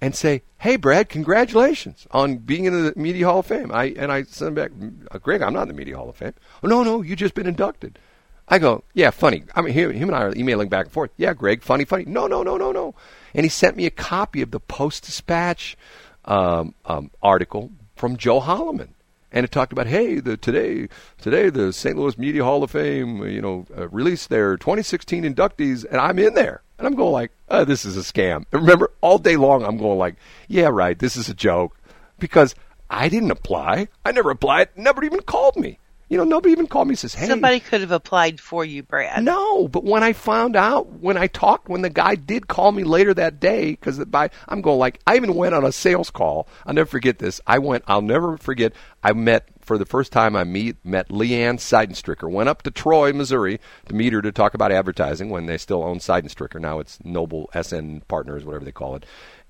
and 0.00 0.16
say, 0.16 0.42
"Hey, 0.58 0.74
Brad, 0.74 1.08
congratulations 1.08 2.08
on 2.10 2.38
being 2.38 2.64
in 2.64 2.72
the 2.84 2.92
Media 2.96 3.26
Hall 3.26 3.38
of 3.38 3.46
Fame." 3.46 3.70
I 3.72 3.94
and 3.96 4.10
I 4.10 4.24
sent 4.24 4.48
him 4.48 4.54
back, 4.54 4.72
uh, 5.12 5.18
"Greg, 5.18 5.42
I'm 5.42 5.52
not 5.52 5.62
in 5.62 5.68
the 5.68 5.74
Media 5.74 5.96
Hall 5.96 6.08
of 6.08 6.16
Fame." 6.16 6.34
Oh, 6.64 6.68
no, 6.68 6.82
no, 6.82 7.02
you 7.02 7.14
just 7.14 7.34
been 7.34 7.46
inducted. 7.46 8.00
I 8.48 8.58
go, 8.58 8.82
"Yeah, 8.92 9.10
funny." 9.10 9.44
I 9.54 9.62
mean, 9.62 9.72
him, 9.72 9.92
him 9.92 10.08
and 10.08 10.16
I 10.16 10.22
are 10.22 10.34
emailing 10.34 10.68
back 10.68 10.86
and 10.86 10.92
forth. 10.92 11.12
Yeah, 11.16 11.32
Greg, 11.32 11.62
funny, 11.62 11.84
funny. 11.84 12.04
No, 12.06 12.26
no, 12.26 12.42
no, 12.42 12.56
no, 12.56 12.72
no 12.72 12.96
and 13.34 13.44
he 13.44 13.48
sent 13.50 13.76
me 13.76 13.86
a 13.86 13.90
copy 13.90 14.42
of 14.42 14.50
the 14.50 14.60
Post 14.60 15.04
Dispatch 15.04 15.76
um, 16.24 16.74
um, 16.84 17.10
article 17.22 17.70
from 17.96 18.16
Joe 18.16 18.40
Holleman, 18.40 18.90
and 19.30 19.44
it 19.44 19.50
talked 19.50 19.72
about 19.72 19.86
hey, 19.86 20.20
the 20.20 20.36
today 20.36 20.88
today 21.18 21.50
the 21.50 21.72
St. 21.72 21.96
Louis 21.96 22.18
Media 22.18 22.44
Hall 22.44 22.62
of 22.62 22.70
Fame, 22.70 23.26
you 23.26 23.40
know, 23.40 23.66
uh, 23.76 23.88
released 23.88 24.28
their 24.28 24.56
2016 24.56 25.24
inductees, 25.24 25.84
and 25.84 26.00
I'm 26.00 26.18
in 26.18 26.34
there, 26.34 26.62
and 26.78 26.86
I'm 26.86 26.94
going 26.94 27.12
like, 27.12 27.32
oh, 27.48 27.64
this 27.64 27.84
is 27.84 27.96
a 27.96 28.00
scam. 28.00 28.44
And 28.52 28.62
remember, 28.62 28.90
all 29.00 29.18
day 29.18 29.36
long 29.36 29.64
I'm 29.64 29.78
going 29.78 29.98
like, 29.98 30.16
yeah, 30.48 30.68
right, 30.68 30.98
this 30.98 31.16
is 31.16 31.28
a 31.28 31.34
joke, 31.34 31.76
because 32.18 32.54
I 32.92 33.08
didn't 33.08 33.30
apply. 33.30 33.88
I 34.04 34.12
never 34.12 34.30
applied. 34.30 34.68
Never 34.76 35.02
even 35.02 35.20
called 35.22 35.56
me. 35.56 35.78
You 36.12 36.18
know, 36.18 36.24
nobody 36.24 36.52
even 36.52 36.66
called 36.66 36.88
me 36.88 36.92
and 36.92 36.98
says, 36.98 37.14
hey. 37.14 37.26
Somebody 37.26 37.58
could 37.58 37.80
have 37.80 37.90
applied 37.90 38.38
for 38.38 38.66
you, 38.66 38.82
Brad. 38.82 39.24
No, 39.24 39.66
but 39.66 39.82
when 39.82 40.02
I 40.02 40.12
found 40.12 40.56
out, 40.56 41.00
when 41.00 41.16
I 41.16 41.26
talked, 41.26 41.70
when 41.70 41.80
the 41.80 41.88
guy 41.88 42.16
did 42.16 42.48
call 42.48 42.70
me 42.70 42.84
later 42.84 43.14
that 43.14 43.40
day, 43.40 43.70
because 43.70 43.98
I'm 43.98 44.60
going 44.60 44.78
like, 44.78 45.00
I 45.06 45.16
even 45.16 45.32
went 45.32 45.54
on 45.54 45.64
a 45.64 45.72
sales 45.72 46.10
call. 46.10 46.48
I'll 46.66 46.74
never 46.74 46.86
forget 46.86 47.18
this. 47.18 47.40
I 47.46 47.60
went, 47.60 47.84
I'll 47.86 48.02
never 48.02 48.36
forget, 48.36 48.74
I 49.02 49.14
met, 49.14 49.48
for 49.62 49.78
the 49.78 49.86
first 49.86 50.12
time 50.12 50.36
I 50.36 50.44
meet, 50.44 50.76
met 50.84 51.08
Leanne 51.08 51.54
Seidenstricker. 51.54 52.30
Went 52.30 52.50
up 52.50 52.60
to 52.64 52.70
Troy, 52.70 53.14
Missouri 53.14 53.58
to 53.86 53.94
meet 53.94 54.12
her 54.12 54.20
to 54.20 54.32
talk 54.32 54.52
about 54.52 54.70
advertising 54.70 55.30
when 55.30 55.46
they 55.46 55.56
still 55.56 55.82
own 55.82 55.98
Seidenstricker. 55.98 56.60
Now 56.60 56.78
it's 56.78 57.02
Noble 57.02 57.48
SN 57.58 58.02
Partners, 58.06 58.44
whatever 58.44 58.66
they 58.66 58.70
call 58.70 58.96
it. 58.96 59.06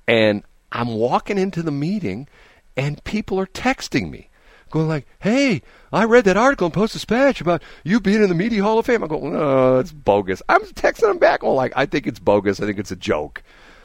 And 0.06 0.44
I'm 0.70 0.94
walking 0.94 1.38
into 1.38 1.60
the 1.60 1.72
meeting 1.72 2.28
and 2.76 3.02
people 3.02 3.40
are 3.40 3.46
texting 3.46 4.12
me 4.12 4.28
going 4.72 4.88
like, 4.88 5.06
"Hey, 5.20 5.62
I 5.92 6.04
read 6.04 6.24
that 6.24 6.36
article 6.36 6.66
in 6.66 6.72
Post 6.72 6.94
Dispatch 6.94 7.40
about 7.40 7.62
you 7.84 8.00
being 8.00 8.22
in 8.22 8.28
the 8.28 8.34
Media 8.34 8.62
Hall 8.62 8.78
of 8.78 8.86
Fame." 8.86 9.04
I 9.04 9.06
go, 9.06 9.20
"No, 9.20 9.78
it's 9.78 9.92
bogus." 9.92 10.42
I'm 10.48 10.62
texting 10.62 11.02
them 11.02 11.18
back, 11.18 11.40
going 11.40 11.54
like, 11.54 11.72
"I 11.76 11.86
think 11.86 12.08
it's 12.08 12.18
bogus. 12.18 12.60
I 12.60 12.66
think 12.66 12.80
it's 12.80 12.90
a 12.90 12.96
joke." 12.96 13.44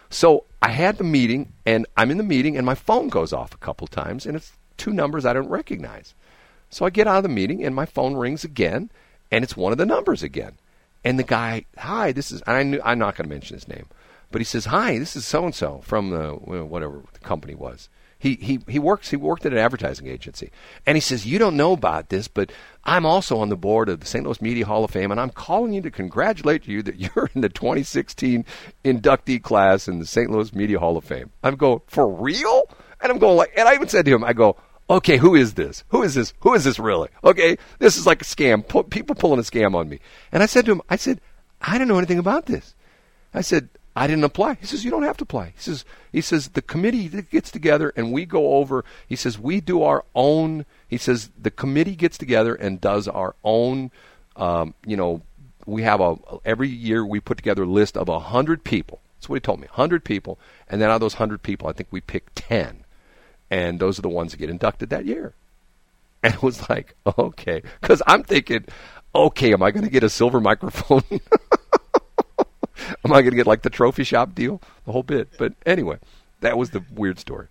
So 0.09 0.45
I 0.61 0.69
had 0.69 0.97
the 0.97 1.03
meeting, 1.03 1.53
and 1.65 1.85
I'm 1.95 2.09
in 2.09 2.17
the 2.17 2.23
meeting, 2.23 2.57
and 2.57 2.65
my 2.65 2.75
phone 2.75 3.09
goes 3.09 3.33
off 3.33 3.53
a 3.53 3.57
couple 3.57 3.85
times, 3.85 4.25
and 4.25 4.35
it's 4.35 4.53
two 4.77 4.93
numbers 4.93 5.25
I 5.25 5.33
don't 5.33 5.49
recognize. 5.49 6.15
So 6.69 6.85
I 6.85 6.89
get 6.89 7.07
out 7.07 7.17
of 7.17 7.23
the 7.23 7.29
meeting, 7.29 7.63
and 7.63 7.75
my 7.75 7.85
phone 7.85 8.15
rings 8.15 8.43
again, 8.43 8.89
and 9.31 9.43
it's 9.43 9.57
one 9.57 9.71
of 9.71 9.77
the 9.77 9.85
numbers 9.85 10.23
again. 10.23 10.53
And 11.03 11.19
the 11.19 11.23
guy, 11.23 11.65
"Hi, 11.77 12.11
this 12.11 12.31
is," 12.31 12.41
I 12.47 12.63
knew 12.63 12.81
I'm 12.83 12.99
not 12.99 13.15
going 13.15 13.29
to 13.29 13.33
mention 13.35 13.55
his 13.55 13.67
name, 13.67 13.85
but 14.31 14.41
he 14.41 14.45
says, 14.45 14.65
"Hi, 14.65 14.97
this 14.97 15.15
is 15.15 15.25
so 15.25 15.43
and 15.43 15.53
so 15.53 15.81
from 15.83 16.09
the 16.09 16.31
whatever 16.31 17.01
the 17.13 17.19
company 17.19 17.55
was." 17.55 17.89
He, 18.19 18.35
he, 18.35 18.59
he 18.67 18.79
works 18.79 19.09
he 19.09 19.15
worked 19.15 19.45
at 19.45 19.53
an 19.53 19.59
advertising 19.59 20.07
agency. 20.07 20.51
And 20.85 20.97
he 20.97 21.01
says, 21.01 21.25
You 21.25 21.37
don't 21.37 21.57
know 21.57 21.73
about 21.73 22.09
this, 22.09 22.27
but 22.27 22.51
I'm 22.83 23.05
also 23.05 23.37
on 23.39 23.49
the 23.49 23.55
board 23.55 23.89
of 23.89 23.99
the 23.99 24.05
St. 24.05 24.25
Louis 24.25 24.41
Media 24.41 24.65
Hall 24.65 24.83
of 24.83 24.91
Fame, 24.91 25.11
and 25.11 25.19
I'm 25.19 25.29
calling 25.29 25.73
you 25.73 25.81
to 25.81 25.91
congratulate 25.91 26.67
you 26.67 26.81
that 26.83 26.95
you're 27.15 27.29
in 27.35 27.41
the 27.41 27.49
2016 27.49 28.45
inductee 28.83 29.41
class 29.41 29.87
in 29.87 29.99
the 29.99 30.05
St. 30.05 30.31
Louis 30.31 30.53
Media 30.53 30.79
Hall 30.79 30.97
of 30.97 31.03
Fame. 31.03 31.31
I'm 31.43 31.55
going, 31.55 31.81
For 31.87 32.09
real? 32.09 32.69
And 33.01 33.11
I'm 33.11 33.19
going 33.19 33.37
like 33.37 33.53
and 33.55 33.67
I 33.67 33.75
even 33.75 33.87
said 33.87 34.05
to 34.05 34.11
him, 34.11 34.23
I 34.23 34.33
go, 34.33 34.57
Okay, 34.89 35.17
who 35.17 35.35
is 35.35 35.55
this? 35.55 35.83
Who 35.89 36.01
is 36.01 36.15
this? 36.15 36.33
Who 36.39 36.53
is 36.53 36.63
this 36.63 36.79
really? 36.79 37.09
Okay, 37.23 37.57
this 37.79 37.97
is 37.97 38.07
like 38.07 38.21
a 38.21 38.25
scam. 38.25 38.89
people 38.89 39.15
pulling 39.15 39.39
a 39.39 39.43
scam 39.43 39.75
on 39.75 39.89
me. 39.89 39.99
And 40.31 40.41
I 40.41 40.45
said 40.45 40.65
to 40.65 40.71
him, 40.71 40.81
I 40.89 40.95
said, 40.95 41.19
I 41.61 41.77
don't 41.77 41.87
know 41.87 41.97
anything 41.97 42.19
about 42.19 42.45
this. 42.45 42.73
I 43.33 43.41
said, 43.41 43.69
I 43.97 44.05
didn't 44.05 44.25
apply. 44.25 44.53
He 44.61 44.67
says, 44.67 44.85
you 44.85 44.91
don't 44.91 45.01
have 45.01 45.17
to 45.17 45.23
apply. 45.23 45.53
He 45.55 45.59
says, 45.59 45.83
he 46.11 46.21
says, 46.21 46.49
the 46.49 46.61
committee 46.61 47.09
gets 47.09 47.49
together 47.49 47.91
and 47.95 48.11
we 48.11 48.27
go 48.27 48.57
over, 48.57 48.85
he 49.07 49.15
says, 49.15 49.39
we 49.39 49.59
do 49.59 49.81
our 49.81 50.05
own, 50.13 50.67
he 50.87 50.97
says, 50.97 51.31
the 51.35 51.49
committee 51.49 51.95
gets 51.95 52.15
together 52.15 52.53
and 52.53 52.79
does 52.79 53.07
our 53.07 53.35
own, 53.43 53.89
um, 54.35 54.75
you 54.85 54.95
know, 54.95 55.23
we 55.65 55.81
have 55.81 55.99
a, 55.99 56.15
every 56.45 56.69
year 56.69 57.03
we 57.03 57.19
put 57.19 57.37
together 57.37 57.63
a 57.63 57.65
list 57.67 57.97
of 57.97 58.07
a 58.07 58.19
hundred 58.19 58.63
people. 58.63 59.01
That's 59.15 59.29
what 59.29 59.37
he 59.37 59.39
told 59.39 59.61
me, 59.61 59.67
hundred 59.71 60.03
people. 60.03 60.37
And 60.69 60.79
then 60.79 60.91
out 60.91 60.95
of 60.95 61.01
those 61.01 61.15
hundred 61.15 61.41
people, 61.41 61.67
I 61.67 61.71
think 61.71 61.89
we 61.89 61.99
pick 61.99 62.27
10. 62.35 62.85
And 63.49 63.79
those 63.79 63.97
are 63.97 64.03
the 64.03 64.09
ones 64.09 64.31
that 64.31 64.37
get 64.37 64.51
inducted 64.51 64.91
that 64.91 65.05
year. 65.05 65.33
And 66.23 66.33
it 66.33 66.41
was 66.41 66.67
like, 66.67 66.95
okay. 67.17 67.61
Because 67.79 68.01
I'm 68.07 68.23
thinking, 68.23 68.65
okay, 69.13 69.53
am 69.53 69.61
I 69.61 69.69
going 69.69 69.85
to 69.85 69.91
get 69.91 70.03
a 70.03 70.09
silver 70.09 70.41
microphone? 70.41 71.03
Am 73.05 73.11
I 73.11 73.21
going 73.21 73.31
to 73.31 73.35
get 73.37 73.47
like 73.47 73.61
the 73.61 73.69
trophy 73.69 74.03
shop 74.03 74.35
deal, 74.35 74.61
the 74.85 74.91
whole 74.91 75.03
bit? 75.03 75.29
But 75.37 75.53
anyway, 75.65 75.97
that 76.41 76.57
was 76.57 76.71
the 76.71 76.83
weird 76.93 77.19
story. 77.19 77.47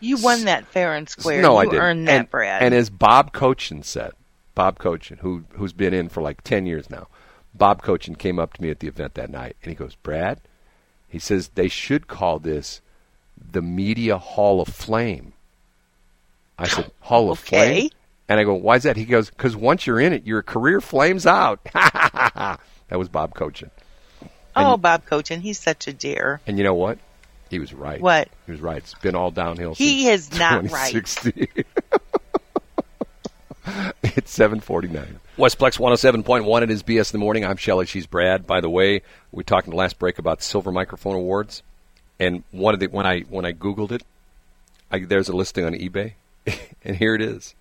You 0.00 0.16
won 0.18 0.44
that 0.44 0.66
fair 0.66 0.94
and 0.94 1.08
square. 1.08 1.42
No, 1.42 1.54
you 1.54 1.58
I 1.58 1.64
didn't. 1.64 1.80
earned 1.80 2.08
that, 2.08 2.20
and, 2.20 2.30
Brad. 2.30 2.62
And 2.62 2.74
as 2.74 2.88
Bob 2.88 3.32
Cochin 3.32 3.82
said, 3.82 4.12
Bob 4.54 4.78
Cochin, 4.78 5.18
who 5.18 5.44
who's 5.54 5.72
been 5.72 5.94
in 5.94 6.08
for 6.08 6.22
like 6.22 6.42
ten 6.42 6.66
years 6.66 6.88
now, 6.88 7.08
Bob 7.54 7.82
Cochin 7.82 8.14
came 8.14 8.38
up 8.38 8.54
to 8.54 8.62
me 8.62 8.70
at 8.70 8.80
the 8.80 8.88
event 8.88 9.14
that 9.14 9.30
night 9.30 9.56
and 9.62 9.70
he 9.70 9.74
goes, 9.74 9.96
Brad, 9.96 10.40
he 11.08 11.18
says 11.18 11.48
they 11.48 11.68
should 11.68 12.06
call 12.06 12.38
this 12.38 12.80
the 13.36 13.62
Media 13.62 14.18
Hall 14.18 14.60
of 14.60 14.68
Flame. 14.68 15.32
I 16.58 16.68
said, 16.68 16.90
Hall 17.00 17.30
of 17.30 17.40
okay. 17.40 17.80
Flame? 17.80 17.90
And 18.28 18.38
I 18.38 18.44
go, 18.44 18.54
why 18.54 18.76
is 18.76 18.82
that? 18.82 18.96
He 18.96 19.06
goes, 19.06 19.30
because 19.30 19.56
once 19.56 19.86
you're 19.86 20.00
in 20.00 20.12
it, 20.12 20.26
your 20.26 20.42
career 20.42 20.82
flames 20.82 21.24
out. 21.24 21.60
that 21.72 22.58
was 22.90 23.08
Bob 23.08 23.34
Cochin. 23.34 23.70
Oh, 24.66 24.76
Bob 24.76 25.06
Cochin, 25.06 25.40
he's 25.40 25.58
such 25.58 25.86
a 25.86 25.92
dear. 25.92 26.40
And 26.46 26.58
you 26.58 26.64
know 26.64 26.74
what? 26.74 26.98
He 27.50 27.58
was 27.58 27.72
right. 27.72 28.00
What? 28.00 28.28
He 28.46 28.52
was 28.52 28.60
right. 28.60 28.78
It's 28.78 28.94
been 28.94 29.14
all 29.14 29.30
downhill. 29.30 29.74
He 29.74 30.08
is 30.08 30.38
not 30.38 30.70
right. 30.70 30.94
it's 34.02 34.30
seven 34.30 34.60
forty 34.60 34.88
nine. 34.88 35.20
Westplex 35.36 35.78
one 35.78 35.90
hundred 35.90 35.94
oh 35.94 35.96
seven 35.96 36.22
point 36.22 36.44
one. 36.44 36.62
It 36.62 36.70
is 36.70 36.82
BS 36.82 37.12
in 37.12 37.20
the 37.20 37.24
morning. 37.24 37.44
I'm 37.44 37.56
Shelly. 37.56 37.86
She's 37.86 38.06
Brad. 38.06 38.46
By 38.46 38.60
the 38.60 38.68
way, 38.68 39.02
we 39.32 39.44
talked 39.44 39.66
in 39.66 39.70
the 39.70 39.76
last 39.76 39.98
break 39.98 40.18
about 40.18 40.42
Silver 40.42 40.70
Microphone 40.70 41.14
Awards, 41.14 41.62
and 42.18 42.44
one 42.50 42.74
of 42.74 42.80
the 42.80 42.88
when 42.88 43.06
I 43.06 43.20
when 43.20 43.46
I 43.46 43.52
googled 43.52 43.92
it, 43.92 44.02
I, 44.90 44.98
there's 45.00 45.28
a 45.28 45.36
listing 45.36 45.64
on 45.64 45.72
eBay, 45.72 46.14
and 46.84 46.96
here 46.96 47.14
it 47.14 47.22
is. 47.22 47.54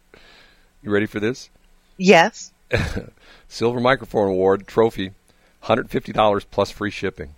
You 0.83 0.91
ready 0.91 1.05
for 1.05 1.19
this? 1.19 1.49
Yes. 1.97 2.51
Silver 3.47 3.79
Microphone 3.79 4.27
Award 4.29 4.67
trophy 4.67 5.11
$150 5.67 6.45
plus 6.49 6.71
free 6.71 6.91
shipping. 6.91 7.35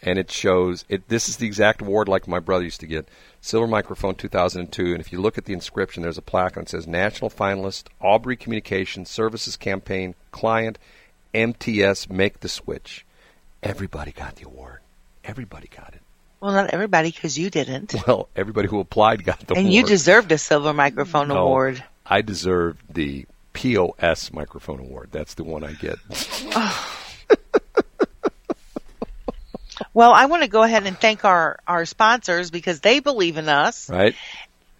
And 0.00 0.18
it 0.18 0.30
shows 0.30 0.84
it. 0.88 1.08
This 1.08 1.28
is 1.28 1.38
the 1.38 1.46
exact 1.46 1.80
award 1.80 2.08
like 2.08 2.28
my 2.28 2.38
brother 2.38 2.62
used 2.62 2.80
to 2.80 2.86
get. 2.86 3.08
Silver 3.40 3.66
Microphone 3.66 4.14
2002. 4.14 4.92
And 4.92 5.00
if 5.00 5.12
you 5.12 5.20
look 5.20 5.36
at 5.36 5.44
the 5.44 5.52
inscription, 5.52 6.04
there's 6.04 6.18
a 6.18 6.22
plaque 6.22 6.56
and 6.56 6.66
it 6.66 6.70
says 6.70 6.86
National 6.86 7.30
Finalist, 7.30 7.84
Aubrey 8.00 8.36
Communications 8.36 9.10
Services 9.10 9.56
Campaign, 9.56 10.14
Client, 10.30 10.78
MTS, 11.34 12.08
Make 12.08 12.40
the 12.40 12.48
Switch. 12.48 13.04
Everybody 13.60 14.12
got 14.12 14.36
the 14.36 14.46
award. 14.46 14.78
Everybody 15.24 15.68
got 15.68 15.94
it. 15.94 16.00
Well, 16.40 16.52
not 16.52 16.70
everybody, 16.70 17.10
because 17.10 17.36
you 17.36 17.50
didn't. 17.50 17.94
Well, 18.06 18.28
everybody 18.36 18.68
who 18.68 18.78
applied 18.78 19.24
got 19.24 19.40
the 19.40 19.42
and 19.42 19.50
award. 19.50 19.64
And 19.64 19.74
you 19.74 19.82
deserved 19.82 20.30
a 20.30 20.38
Silver 20.38 20.72
Microphone 20.72 21.28
no, 21.28 21.38
Award. 21.38 21.82
I 22.06 22.22
deserved 22.22 22.80
the 22.94 23.26
POS 23.52 24.32
Microphone 24.32 24.78
Award. 24.78 25.08
That's 25.10 25.34
the 25.34 25.42
one 25.42 25.64
I 25.64 25.72
get. 25.72 25.98
Oh. 26.54 27.07
Well, 29.94 30.12
I 30.12 30.26
want 30.26 30.42
to 30.42 30.48
go 30.48 30.62
ahead 30.62 30.86
and 30.86 30.98
thank 30.98 31.24
our, 31.24 31.58
our 31.66 31.84
sponsors 31.86 32.50
because 32.50 32.80
they 32.80 33.00
believe 33.00 33.36
in 33.36 33.48
us. 33.48 33.88
Right. 33.88 34.14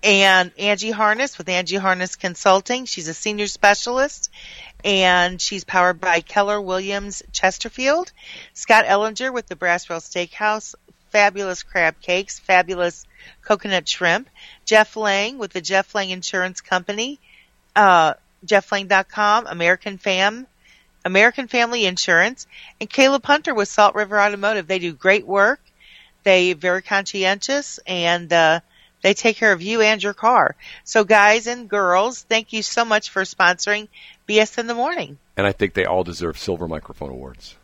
And 0.02 0.52
Angie 0.58 0.92
Harness 0.92 1.38
with 1.38 1.48
Angie 1.48 1.76
Harness 1.76 2.16
Consulting. 2.16 2.84
She's 2.84 3.08
a 3.08 3.14
senior 3.14 3.48
specialist 3.48 4.30
and 4.84 5.40
she's 5.40 5.64
powered 5.64 6.00
by 6.00 6.20
Keller 6.20 6.60
Williams 6.60 7.22
Chesterfield. 7.32 8.12
Scott 8.54 8.84
Ellinger 8.84 9.32
with 9.32 9.48
the 9.48 9.56
Braswell 9.56 10.00
Steakhouse. 10.00 10.74
Fabulous 11.10 11.62
crab 11.62 12.00
cakes, 12.00 12.38
fabulous 12.38 13.06
coconut 13.42 13.88
shrimp. 13.88 14.28
Jeff 14.66 14.94
Lang 14.94 15.38
with 15.38 15.52
the 15.52 15.60
Jeff 15.60 15.94
Lang 15.94 16.10
Insurance 16.10 16.60
Company. 16.60 17.18
Uh, 17.74 18.14
JeffLang.com, 18.46 19.46
American 19.46 19.98
Fam, 19.98 20.46
American 21.08 21.48
Family 21.48 21.86
Insurance, 21.86 22.46
and 22.80 22.88
Caleb 22.88 23.24
Hunter 23.24 23.54
with 23.54 23.68
Salt 23.68 23.94
River 23.94 24.20
Automotive. 24.20 24.66
They 24.66 24.78
do 24.78 24.92
great 24.92 25.26
work. 25.26 25.60
They 26.22 26.52
very 26.52 26.82
conscientious 26.82 27.80
and 27.86 28.30
uh, 28.30 28.60
they 29.02 29.14
take 29.14 29.36
care 29.36 29.52
of 29.52 29.62
you 29.62 29.80
and 29.80 30.02
your 30.02 30.12
car. 30.12 30.54
So 30.84 31.04
guys 31.04 31.46
and 31.46 31.68
girls, 31.68 32.22
thank 32.22 32.52
you 32.52 32.62
so 32.62 32.84
much 32.84 33.08
for 33.08 33.22
sponsoring 33.22 33.88
BS 34.28 34.58
in 34.58 34.66
the 34.66 34.74
morning. 34.74 35.18
And 35.36 35.46
I 35.46 35.52
think 35.52 35.72
they 35.72 35.86
all 35.86 36.04
deserve 36.04 36.38
silver 36.38 36.68
microphone 36.68 37.10
awards. 37.10 37.56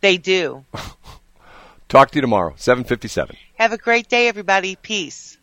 They 0.00 0.16
do. 0.16 0.64
Talk 1.88 2.10
to 2.10 2.16
you 2.16 2.22
tomorrow, 2.22 2.54
757. 2.56 3.36
Have 3.56 3.72
a 3.72 3.78
great 3.78 4.08
day, 4.08 4.28
everybody. 4.28 4.76
Peace. 4.76 5.37